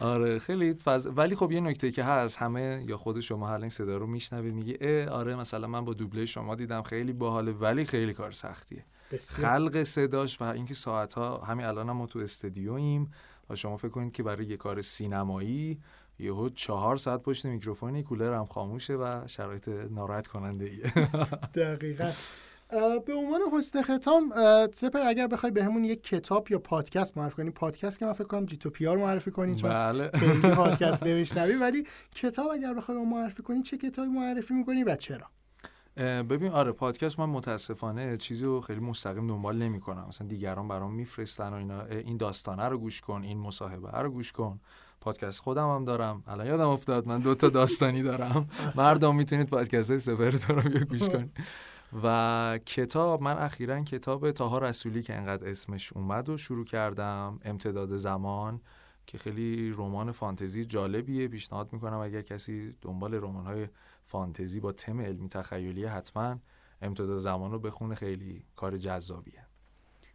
آره 0.00 0.38
خیلی 0.38 0.74
فض... 0.74 1.08
ولی 1.16 1.34
خب 1.34 1.52
یه 1.52 1.60
نکته 1.60 1.90
که 1.90 2.04
هست 2.04 2.36
همه 2.38 2.84
یا 2.88 2.96
خود 2.96 3.20
شما 3.20 3.46
حالا 3.46 3.60
این 3.60 3.68
صدا 3.68 3.96
رو 3.96 4.06
میشنوید 4.06 4.54
میگه 4.54 4.78
اه 4.80 5.08
آره 5.08 5.36
مثلا 5.36 5.66
من 5.66 5.84
با 5.84 5.94
دوبله 5.94 6.26
شما 6.26 6.54
دیدم 6.54 6.82
خیلی 6.82 7.12
باحاله 7.12 7.52
ولی 7.52 7.84
خیلی 7.84 8.14
کار 8.14 8.30
سختیه 8.30 8.84
بسیار 9.12 9.50
خلق 9.50 9.82
صداش 9.82 10.40
و 10.40 10.44
اینکه 10.44 10.74
ساعت 10.74 11.14
ها 11.14 11.38
همین 11.38 11.66
الان 11.66 11.88
هم 11.88 11.96
ما 11.96 12.06
تو 12.06 12.18
استدیوییم 12.18 13.10
و 13.50 13.56
شما 13.56 13.76
فکر 13.76 13.88
کنید 13.88 14.12
که 14.12 14.22
برای 14.22 14.46
یه 14.46 14.56
کار 14.56 14.80
سینمایی 14.80 15.80
یهو 16.20 16.48
چهار 16.48 16.96
ساعت 16.96 17.22
پشت 17.22 17.46
میکروفونی 17.46 18.02
کولر 18.02 18.34
هم 18.34 18.46
خاموشه 18.46 18.94
و 18.94 19.26
شرایط 19.26 19.68
ناراحت 19.68 20.26
کننده 20.26 20.64
ایه. 20.64 20.92
دقیقا. 21.64 22.10
به 23.06 23.14
عنوان 23.14 23.40
حسن 23.52 23.82
ختام 23.82 24.32
سپهر 24.72 25.00
اگر 25.00 25.26
بخوای 25.26 25.52
بهمون 25.52 25.84
یک 25.84 26.02
کتاب 26.02 26.50
یا 26.50 26.58
پادکست 26.58 27.18
معرفی 27.18 27.36
کنی 27.36 27.50
پادکست 27.50 27.98
که 27.98 28.06
من 28.06 28.12
فکر 28.12 28.24
کنم 28.24 28.46
جیتوپیا 28.46 28.86
رو 28.86 28.96
معرفی 28.96 29.30
کنی 29.30 29.54
چون 29.54 29.70
بله. 29.70 30.08
پادکست 30.56 31.02
نمیشنوی 31.02 31.54
ولی 31.54 31.86
کتاب 32.14 32.50
اگر 32.50 32.74
بخوای 32.74 32.98
معرفی 32.98 33.42
کنی 33.42 33.62
چه 33.62 33.76
کتابی 33.78 34.08
معرفی 34.08 34.54
می‌کنی 34.54 34.84
و 34.84 34.96
چرا؟ 34.96 35.26
ببین 36.22 36.52
آره 36.52 36.72
پادکست 36.72 37.18
من 37.18 37.26
متاسفانه 37.26 38.16
چیزی 38.16 38.44
رو 38.44 38.60
خیلی 38.60 38.80
مستقیم 38.80 39.26
دنبال 39.26 39.56
نمی 39.56 39.80
کنم 39.80 40.04
مثلا 40.08 40.26
دیگران 40.26 40.68
برام 40.68 40.94
میفرستن 40.94 41.52
و 41.52 41.54
اینا 41.54 41.84
این 41.84 42.16
داستانه 42.16 42.68
رو 42.68 42.78
گوش 42.78 43.00
کن 43.00 43.22
این 43.22 43.38
مصاحبه 43.38 43.90
رو 43.90 44.10
گوش 44.10 44.32
کن. 44.32 44.60
پادکست 45.00 45.42
خودم 45.42 45.74
هم 45.74 45.84
دارم. 45.84 46.22
الان 46.26 46.46
یادم 46.46 46.68
افتاد 46.68 47.06
من 47.06 47.20
دو 47.20 47.34
تا 47.34 47.48
داستانی 47.48 48.02
دارم. 48.02 48.48
مردم 48.76 49.16
می‌تونید 49.16 49.48
پادکست 49.48 49.90
های 49.90 49.98
سفر 49.98 50.30
تو 50.30 50.54
رو 50.54 50.84
گوش 50.84 51.08
کنید. 51.08 51.36
و 52.02 52.58
کتاب 52.66 53.22
من 53.22 53.38
اخیرا 53.38 53.82
کتاب 53.84 54.30
تاها 54.30 54.58
رسولی 54.58 55.02
که 55.02 55.14
انقدر 55.14 55.48
اسمش 55.48 55.92
اومد 55.92 56.28
و 56.28 56.36
شروع 56.36 56.64
کردم 56.64 57.40
امتداد 57.44 57.96
زمان 57.96 58.60
که 59.06 59.18
خیلی 59.18 59.70
رمان 59.70 60.12
فانتزی 60.12 60.64
جالبیه. 60.64 61.28
پیشنهاد 61.28 61.72
می‌کنم 61.72 61.98
اگر 61.98 62.22
کسی 62.22 62.74
دنبال 62.80 63.14
رمان 63.14 63.46
های 63.46 63.68
فانتزی 64.04 64.60
با 64.60 64.72
تم 64.72 65.00
علمی 65.00 65.28
تخیلی 65.28 65.84
حتما 65.84 66.36
امتداد 66.82 67.18
زمان 67.18 67.52
رو 67.52 67.58
بخونه. 67.58 67.94
خیلی 67.94 68.44
کار 68.56 68.78
جذابیه. 68.78 69.39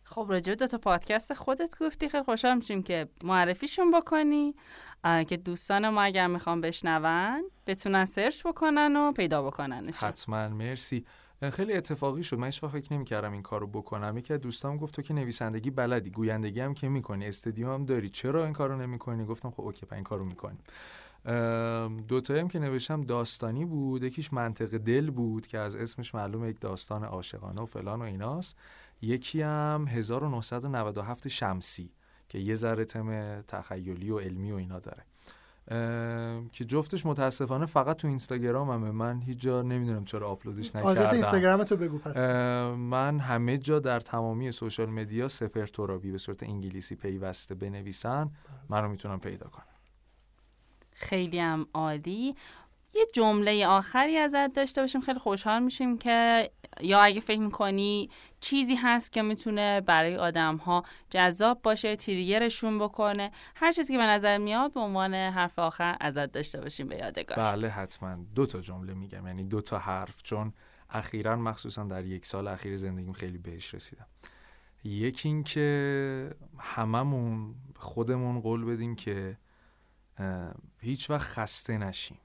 خب 0.06 0.26
راجع 0.30 0.56
دو 0.56 0.68
تا 0.68 0.78
پادکست 0.78 1.34
خودت 1.34 1.76
گفتی. 1.82 2.10
خیلی 2.10 2.24
خوشحال 2.24 2.56
میشیم 2.56 2.84
که 2.84 3.08
معرفیشون 3.24 3.92
بکنی. 3.92 4.56
که 5.28 5.38
دوستان 5.38 5.90
ما 5.90 6.02
اگر 6.02 6.28
می‌خوان 6.28 6.62
بشنون 6.62 7.50
بتونن 7.68 8.06
search 8.06 8.48
بکنن 8.48 8.96
و 8.96 9.12
پیدا 9.12 9.44
بکننش 9.44 9.96
حتما. 9.96 10.50
مرسی. 10.50 11.06
خیلی 11.52 11.74
اتفاقی 11.74 12.24
شد. 12.24 12.38
من 12.38 12.48
وقت 12.48 12.68
فکر 12.68 12.94
نمی‌کردم 12.94 13.32
این 13.32 13.42
کارو 13.42 13.68
بکنم. 13.68 14.18
یکی 14.18 14.34
از 14.34 14.42
دوستام 14.42 14.78
گفت 14.78 14.96
تو 14.96 15.02
که 15.02 15.14
نویسندگی 15.14 15.70
بلدی 15.70 16.10
گویندگی 16.10 16.60
هم 16.60 16.74
که 16.74 16.90
می‌کنی. 16.90 17.28
استودیو 17.28 17.74
هم 17.74 17.86
داری. 17.86 18.10
چرا 18.10 18.44
این 18.44 18.54
کارو 18.54 18.78
نمی‌کنی؟ 18.78 19.26
گفتم 19.26 19.52
خب 19.52 19.62
okay 19.62 19.86
پس 19.86 19.94
این 19.94 20.04
کارو 20.04 20.26
می‌کنیم. 20.26 20.60
دو 22.08 22.22
هم 22.30 22.48
که 22.48 22.60
نوشتم 22.60 23.02
داستانی 23.02 23.66
بود. 23.66 24.04
یکیش 24.04 24.34
منطق 24.34 24.78
دل 24.78 25.12
بود 25.12 25.48
که 25.48 25.58
از 25.58 25.76
اسمش 25.76 26.16
معلومه 26.16 26.50
یک 26.50 26.60
داستان 26.60 27.04
عاشقانه 27.04 27.62
و 27.62 27.66
فلان 27.66 28.02
و 28.02 28.06
ایناست. 28.06 28.58
یکی 29.06 29.42
هم 29.42 29.86
1997 29.88 31.28
شمسی 31.28 31.92
که 32.30 32.40
یه 32.40 32.56
ذره 32.56 32.86
تم 32.86 33.42
تخیلی 33.42 34.12
و 34.12 34.20
علمی 34.20 34.52
و 34.52 34.56
اینا 34.56 34.80
داره. 34.80 35.04
که 36.52 36.66
جفتش 36.66 37.06
متاسفانه 37.06 37.66
فقط 37.66 37.98
تو 37.98 38.08
اینستاگراممه. 38.08 38.92
من 38.92 39.22
هیچ 39.22 39.38
جا 39.38 39.62
نمی‌دونم 39.62 40.06
چرا 40.06 40.30
آپلودش 40.30 40.76
آدرس 40.76 40.96
نکردم. 40.96 41.14
اینستاگرام 41.14 41.64
تو 41.64 41.78
بگو 41.78 41.98
پس. 41.98 42.18
من 42.78 43.20
همه 43.20 43.58
جا 43.58 43.80
در 43.80 44.00
تمامی 44.00 44.52
سوشال 44.52 44.90
مدیا 44.90 45.28
سپر 45.28 45.66
ترابی 45.66 46.12
به 46.12 46.18
صورت 46.18 46.44
انگلیسی 46.44 46.96
پیوسته 46.96 47.56
بنویسن. 47.56 48.32
منو 48.70 48.90
می‌تونم 48.90 49.20
پیدا 49.20 49.48
کنم. 49.48 49.66
خیلی 50.92 51.40
هم 51.40 51.68
عالی. 51.74 52.36
یه 52.96 53.06
جمله 53.14 53.68
آخری 53.68 54.18
ازت 54.18 54.54
داشته 54.54 54.82
باشیم. 54.82 55.02
خیلی 55.02 55.20
خوشحال 55.20 55.64
میشیم 55.64 55.98
که 55.98 56.50
یا 56.82 57.00
اگه 57.02 57.20
فکر 57.20 57.40
می‌کنی 57.40 58.10
چیزی 58.40 58.76
هست 58.76 59.12
که 59.12 59.22
می‌تونه 59.22 59.82
برای 59.82 60.16
آدم 60.16 60.56
ها 60.56 60.84
جذاب 61.10 61.62
باشه 61.62 61.96
تریگرشون 61.96 62.80
بکنه 62.80 63.32
هر 63.56 63.72
چیزی 63.72 63.94
که 63.94 64.00
به 64.00 64.06
نظر 64.06 64.38
میاد 64.38 64.74
به 64.74 64.80
عنوان 64.80 65.14
حرف 65.14 65.60
آخر 65.60 65.98
ازت 66.00 66.32
داشته 66.32 66.62
باشیم 66.62 66.88
به 66.88 66.96
یادگار. 66.96 67.38
بله 67.38 67.70
حتما. 67.70 68.18
دو 68.36 68.46
تا 68.46 68.62
جمله 68.62 68.94
میگم. 68.94 69.28
یعنی 69.28 69.44
دو 69.44 69.62
تا 69.62 69.80
حرف 69.80 70.24
چون 70.24 70.54
اخیرا 70.90 71.36
مخصوصا 71.36 71.84
در 71.84 72.06
یک 72.06 72.26
سال 72.26 72.48
اخیر 72.48 72.76
زندگیم 72.76 73.14
خیلی 73.14 73.38
بهش 73.38 73.74
رسیدم. 73.74 74.08
یکی 74.84 75.30
این 75.30 75.44
که 75.44 76.36
هممون 76.60 77.56
خودمون 77.76 78.42
قول 78.42 78.66
بدیم 78.66 78.96
که 78.96 79.38
هیچ 80.82 81.10
وقت 81.10 81.28
خسته 81.28 81.78
نشیم. 81.78 82.18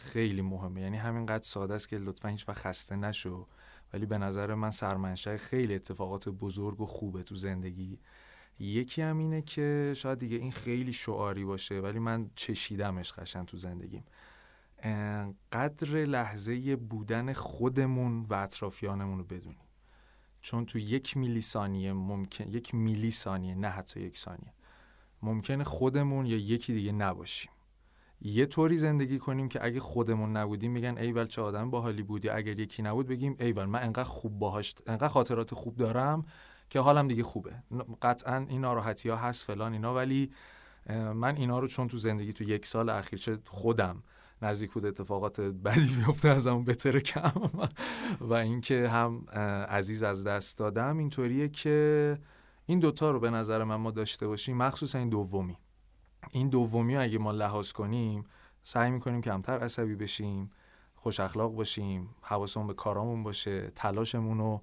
خیلی 0.00 0.42
مهمه. 0.42 0.80
یعنی 0.80 0.96
همینقدر 0.96 1.42
ساده 1.42 1.74
است 1.74 1.88
که 1.88 1.98
لطفا 1.98 2.28
هیچ 2.28 2.50
خسته 2.50 2.96
نشو. 2.96 3.46
ولی 3.92 4.06
به 4.06 4.18
نظر 4.18 4.54
من 4.54 4.70
سرمنشأ 4.70 5.36
خیلی 5.36 5.74
اتفاقات 5.74 6.28
بزرگ 6.28 6.80
و 6.80 6.86
خوبه 6.86 7.22
تو 7.22 7.34
زندگی. 7.34 7.98
یکی 8.58 9.02
هم 9.02 9.18
اینه 9.18 9.42
که 9.42 9.92
شاید 9.96 10.18
دیگه 10.18 10.36
این 10.36 10.52
خیلی 10.52 10.92
شعاری 10.92 11.44
باشه 11.44 11.80
ولی 11.80 11.98
من 11.98 12.30
چشیدمش 12.34 13.12
قشنگ 13.12 13.46
تو 13.46 13.56
زندگیم. 13.56 14.04
قدر 15.52 15.88
لحظه 15.88 16.76
بودن 16.76 17.32
خودمون 17.32 18.26
و 18.30 18.34
اطرافیانمون 18.34 19.18
رو 19.18 19.24
بدونیم. 19.24 19.64
چون 20.40 20.66
تو 20.66 20.78
یک 20.78 21.16
میلی 21.16 21.40
ثانیه 21.40 21.92
ممکن 21.92 22.48
یک 22.48 22.74
میلی 22.74 23.10
ثانیه 23.10 23.54
نه 23.54 23.68
حتی 23.68 24.00
یک 24.00 24.16
ثانیه. 24.16 24.52
ممکنه 25.22 25.64
خودمون 25.64 26.26
یا 26.26 26.36
یکی 26.36 26.72
دیگه 26.74 26.92
نباشیم. 26.92 27.52
یه 28.22 28.46
طوری 28.46 28.76
زندگی 28.76 29.18
کنیم 29.18 29.48
که 29.48 29.64
اگه 29.64 29.80
خودمون 29.80 30.36
نبودیم 30.36 30.72
میگن 30.72 30.98
ایول 30.98 31.26
چه 31.26 31.42
آدم 31.42 31.70
باحالی 31.70 32.02
بود 32.02 32.24
یا 32.24 32.34
اگر 32.34 32.58
یکی 32.58 32.82
نبود 32.82 33.06
بگیم 33.06 33.36
ایول 33.40 33.64
من 33.64 33.82
انقدر 33.82 34.04
خوب 34.04 34.38
باهاش 34.38 34.74
انقدر 34.86 35.08
خاطرات 35.08 35.54
خوب 35.54 35.76
دارم 35.76 36.24
که 36.70 36.80
حالم 36.80 37.08
دیگه 37.08 37.22
خوبه. 37.22 37.52
قطعا 38.02 38.46
این 38.48 38.60
ناراحتی 38.60 39.08
ها 39.08 39.16
هست 39.16 39.44
فلان 39.44 39.72
اینا 39.72 39.94
ولی 39.94 40.30
من 41.14 41.36
اینا 41.36 41.58
رو 41.58 41.66
چون 41.66 41.88
تو 41.88 41.96
زندگی 41.96 42.32
تو 42.32 42.44
یک 42.44 42.66
سال 42.66 42.88
اخیر 42.88 43.18
چه 43.18 43.38
خودم 43.46 44.02
نزدیک 44.42 44.72
بود 44.72 44.86
اتفاقات 44.86 45.40
بدی 45.40 45.96
بیفته 45.96 46.28
از 46.28 46.46
همون 46.46 46.64
بتر 46.64 47.00
کم. 47.00 47.50
و 48.20 48.34
اینکه 48.34 48.88
هم 48.88 49.24
عزیز 49.68 50.02
از 50.02 50.26
دست 50.26 50.58
دادم 50.58 50.98
اینطوریه 50.98 51.48
که 51.48 52.18
این 52.66 52.78
دوتا 52.78 53.10
رو 53.10 53.20
به 53.20 53.30
نظر 53.30 53.64
من 53.64 53.76
ما 53.76 53.90
داشته 53.90 54.26
باشیم 54.26 54.56
مخصوصا 54.56 54.98
این 54.98 55.08
دومی. 55.08 55.56
این 56.30 56.48
دومی 56.48 56.96
اگه 56.96 57.18
ما 57.18 57.32
لحاظ 57.32 57.72
کنیم 57.72 58.24
سعی 58.62 58.90
می‌کنیم 58.90 59.20
کمتر 59.20 59.58
عصبی 59.58 59.94
بشیم 59.94 60.50
خوش 60.94 61.20
اخلاق 61.20 61.54
باشیم 61.54 62.14
حواسمون 62.22 62.66
به 62.66 62.74
کارامون 62.74 63.22
باشه 63.22 63.70
تلاشمون 63.76 64.38
رو 64.38 64.62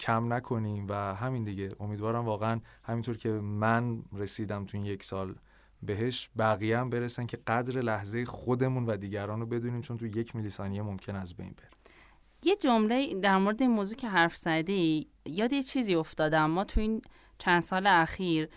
کم 0.00 0.32
نکنیم 0.32 0.86
و 0.88 1.14
همین 1.14 1.44
دیگه. 1.44 1.76
امیدوارم 1.80 2.24
واقعا 2.24 2.60
همینطور 2.84 3.16
که 3.16 3.28
من 3.30 4.02
رسیدم 4.12 4.64
تو 4.64 4.76
این 4.76 4.86
یک 4.86 5.02
سال 5.02 5.34
بهش 5.82 6.30
بقیه 6.38 6.78
هم 6.78 6.90
برسن 6.90 7.26
که 7.26 7.38
قدر 7.46 7.80
لحظه 7.80 8.24
خودمون 8.24 8.86
و 8.86 8.96
دیگران 8.96 9.40
رو 9.40 9.46
بدونیم 9.46 9.80
چون 9.80 9.96
تو 9.96 10.06
یک 10.06 10.36
میلی 10.36 10.50
ثانیه 10.50 10.82
ممکن 10.82 11.16
از 11.16 11.34
بین 11.34 11.54
بره 11.56 11.68
یه 12.42 12.56
جمله 12.56 13.14
در 13.14 13.38
مورد 13.38 13.62
این 13.62 13.70
موضوع 13.70 13.96
که 13.96 14.08
حرف 14.08 14.36
زدی 14.36 15.08
یاد 15.26 15.52
یه 15.52 15.62
چیزی 15.62 15.94
افتادم 15.94 16.50
ما 16.50 16.64
تو 16.64 16.80
این 16.80 17.02
چند 17.38 17.60
سال 17.60 17.86
اخیر 17.86 18.48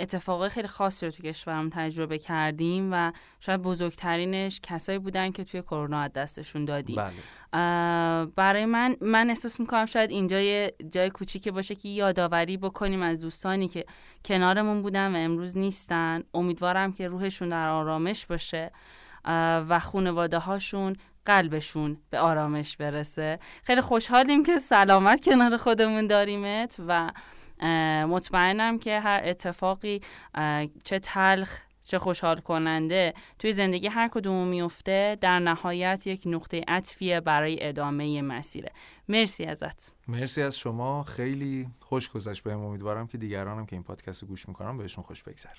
اتفاقای 0.00 0.48
خیلی 0.48 0.68
خاصی 0.68 1.06
رو 1.06 1.12
تو 1.12 1.22
کشورم 1.22 1.70
تجربه 1.70 2.18
کردیم 2.18 2.88
و 2.92 3.12
شاید 3.40 3.62
بزرگترینش 3.62 4.60
کسایی 4.62 4.98
بودن 4.98 5.30
که 5.30 5.44
توی 5.44 5.62
کرونا 5.62 6.00
از 6.00 6.12
دستشون 6.12 6.64
دادیم. 6.64 6.96
بله. 6.96 8.26
برای 8.36 8.66
من 8.66 8.96
من 9.00 9.28
احساس 9.28 9.60
می‌کنم 9.60 9.86
شاید 9.86 10.10
اینجا 10.10 10.40
یه 10.40 10.74
جای 10.92 11.10
کوچیکی 11.10 11.50
باشه 11.50 11.74
که 11.74 11.88
یادآوری 11.88 12.56
بکنیم 12.56 13.02
از 13.02 13.20
دوستانی 13.20 13.68
که 13.68 13.84
کنارمون 14.24 14.82
بودن 14.82 15.14
و 15.14 15.18
امروز 15.18 15.56
نیستن. 15.56 16.22
امیدوارم 16.34 16.92
که 16.92 17.08
روحشون 17.08 17.48
در 17.48 17.68
آرامش 17.68 18.26
باشه 18.26 18.70
و 19.68 19.80
خانواده 19.82 20.38
هاشون 20.38 20.96
قلبشون 21.24 21.96
به 22.10 22.18
آرامش 22.18 22.76
برسه. 22.76 23.38
خیلی 23.62 23.80
خوشحالیم 23.80 24.44
که 24.44 24.58
سلامت 24.58 25.24
کنار 25.24 25.56
خودمون 25.56 26.06
داریمت 26.06 26.76
و 26.88 27.10
مطمئنم 28.08 28.78
که 28.78 29.00
هر 29.00 29.20
اتفاقی 29.24 30.00
چه 30.84 30.98
تلخ 30.98 31.60
چه 31.80 31.98
خوشحال 31.98 32.40
کننده 32.40 33.14
توی 33.38 33.52
زندگی 33.52 33.86
هر 33.86 34.08
کدوم 34.08 34.48
میفته 34.48 35.18
در 35.20 35.38
نهایت 35.38 36.06
یک 36.06 36.22
نقطه 36.26 36.64
عطفیه 36.68 37.20
برای 37.20 37.68
ادامه 37.68 38.22
مسیره. 38.22 38.72
مرسی 39.08 39.44
ازت. 39.44 39.92
مرسی 40.08 40.42
از 40.42 40.58
شما. 40.58 41.02
خیلی 41.02 41.68
خوش 41.80 42.08
گذشت 42.08 42.42
بهم. 42.42 42.60
امیدوارم 42.60 43.06
که 43.06 43.18
دیگرانم 43.18 43.66
که 43.66 43.76
این 43.76 43.82
پادکست 43.82 44.22
رو 44.22 44.28
گوش 44.28 44.48
می‌کنم 44.48 44.78
بهشون 44.78 45.04
خوش 45.04 45.22
بگذره. 45.22 45.52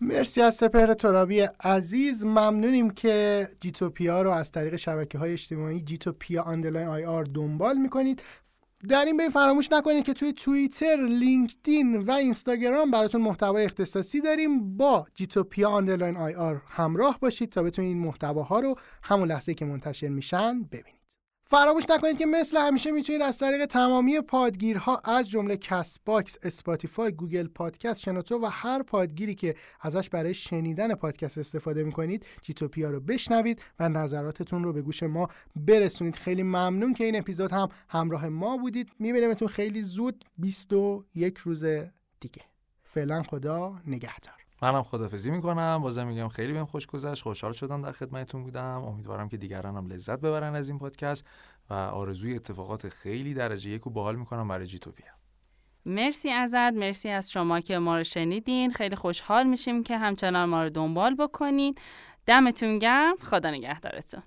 مرسی 0.00 0.42
از 0.42 0.54
سپهر 0.54 0.94
ترابی 0.94 1.40
عزیز. 1.60 2.24
ممنونیم 2.24 2.90
که 2.90 3.46
جیتوپیا 3.60 4.22
رو 4.22 4.30
از 4.30 4.50
طریق 4.52 4.76
شبکه 4.76 5.18
های 5.18 5.32
اجتماعی 5.32 5.80
جیتوپیا 5.80 6.42
underline 6.42 6.88
IR 6.88 7.24
دنبال 7.24 7.76
می‌کنید. 7.76 8.22
در 8.88 9.04
این 9.04 9.16
بین 9.16 9.28
فراموش 9.28 9.72
نکنید 9.72 10.04
که 10.04 10.12
توی 10.12 10.32
توییتر، 10.32 10.96
لینکدین 10.96 11.96
و 11.96 12.10
اینستاگرام 12.10 12.90
براتون 12.90 13.20
محتوای 13.20 13.64
اختصاصی 13.64 14.20
داریم 14.20 14.76
با 14.76 15.06
جیتوپیا 15.14 15.70
underline 15.70 16.16
IR 16.16 16.62
همراه 16.68 17.18
باشید 17.20 17.50
تا 17.50 17.62
بتونید 17.62 17.88
این 17.88 17.98
محتواها 17.98 18.60
رو 18.60 18.74
همون 19.02 19.28
لحظه 19.28 19.54
که 19.54 19.64
منتشر 19.64 20.08
میشن 20.08 20.62
ببینید. 20.62 20.95
فراموش 21.48 21.84
نکنید 21.90 22.18
که 22.18 22.26
مثل 22.26 22.56
همیشه 22.56 22.90
می‌تونید 22.90 23.22
از 23.22 23.38
طریق 23.38 23.66
تمامی 23.66 24.20
پادگیرها 24.20 25.00
از 25.04 25.30
جمله 25.30 25.56
کست 25.56 26.00
باکس، 26.04 26.36
اسپاتیفای، 26.42 27.12
گوگل 27.12 27.46
پادکست، 27.46 28.02
شنوتو 28.02 28.38
و 28.38 28.46
هر 28.46 28.82
پادگیری 28.82 29.34
که 29.34 29.54
ازش 29.80 30.08
برای 30.08 30.34
شنیدن 30.34 30.94
پادکست 30.94 31.38
استفاده 31.38 31.82
می‌کنید 31.82 32.26
جیتوپیا 32.42 32.90
رو 32.90 33.00
بشنوید 33.00 33.62
و 33.78 33.88
نظراتتون 33.88 34.64
رو 34.64 34.72
به 34.72 34.82
گوش 34.82 35.02
ما 35.02 35.28
برسونید. 35.56 36.16
خیلی 36.16 36.42
ممنون 36.42 36.94
که 36.94 37.04
این 37.04 37.16
اپیزود 37.16 37.52
هم 37.52 37.68
همراه 37.88 38.28
ما 38.28 38.56
بودید. 38.56 38.90
میبینیمتون 38.98 39.48
خیلی 39.48 39.82
زود 39.82 40.24
21 40.38 41.38
روز 41.38 41.64
دیگه. 42.20 42.42
فعلا 42.84 43.22
خدا 43.22 43.80
نگهدار. 43.86 44.45
منم 44.62 44.82
خدافزی 44.82 45.30
می‌کنم. 45.30 45.78
بازم 45.82 46.06
میگم 46.06 46.28
خیلی 46.28 46.52
بهم 46.52 46.66
خوش 46.66 46.86
گذشت. 46.86 47.22
خوشحال 47.22 47.52
شدم 47.52 47.82
در 47.82 47.92
خدمتتون 47.92 48.42
بودم. 48.42 48.84
امیدوارم 48.84 49.28
که 49.28 49.36
دیگران 49.36 49.76
هم 49.76 49.86
لذت 49.86 50.20
ببرن 50.20 50.54
از 50.54 50.68
این 50.68 50.78
پادکست 50.78 51.26
و 51.70 51.74
آرزوی 51.74 52.34
اتفاقات 52.34 52.88
خیلی 52.88 53.34
درجه 53.34 53.70
یک 53.70 53.82
رو 53.82 53.90
باحال 53.90 54.16
می‌کنم 54.16 54.48
برای 54.48 54.66
جیتوپیا. 54.66 55.06
مرسی 55.86 56.30
ازت. 56.30 56.56
مرسی 56.56 57.08
از 57.08 57.30
شما 57.30 57.60
که 57.60 57.78
ما 57.78 57.96
رو 57.96 58.04
شنیدین. 58.04 58.72
خیلی 58.72 58.96
خوشحال 58.96 59.46
میشیم 59.46 59.82
که 59.82 59.98
همچنان 59.98 60.48
ما 60.48 60.62
رو 60.62 60.70
دنبال 60.70 61.14
بکنید. 61.14 61.80
دمتون 62.26 62.78
گرم. 62.78 63.16
خدا 63.16 63.50
نگهدارتون. 63.50 64.22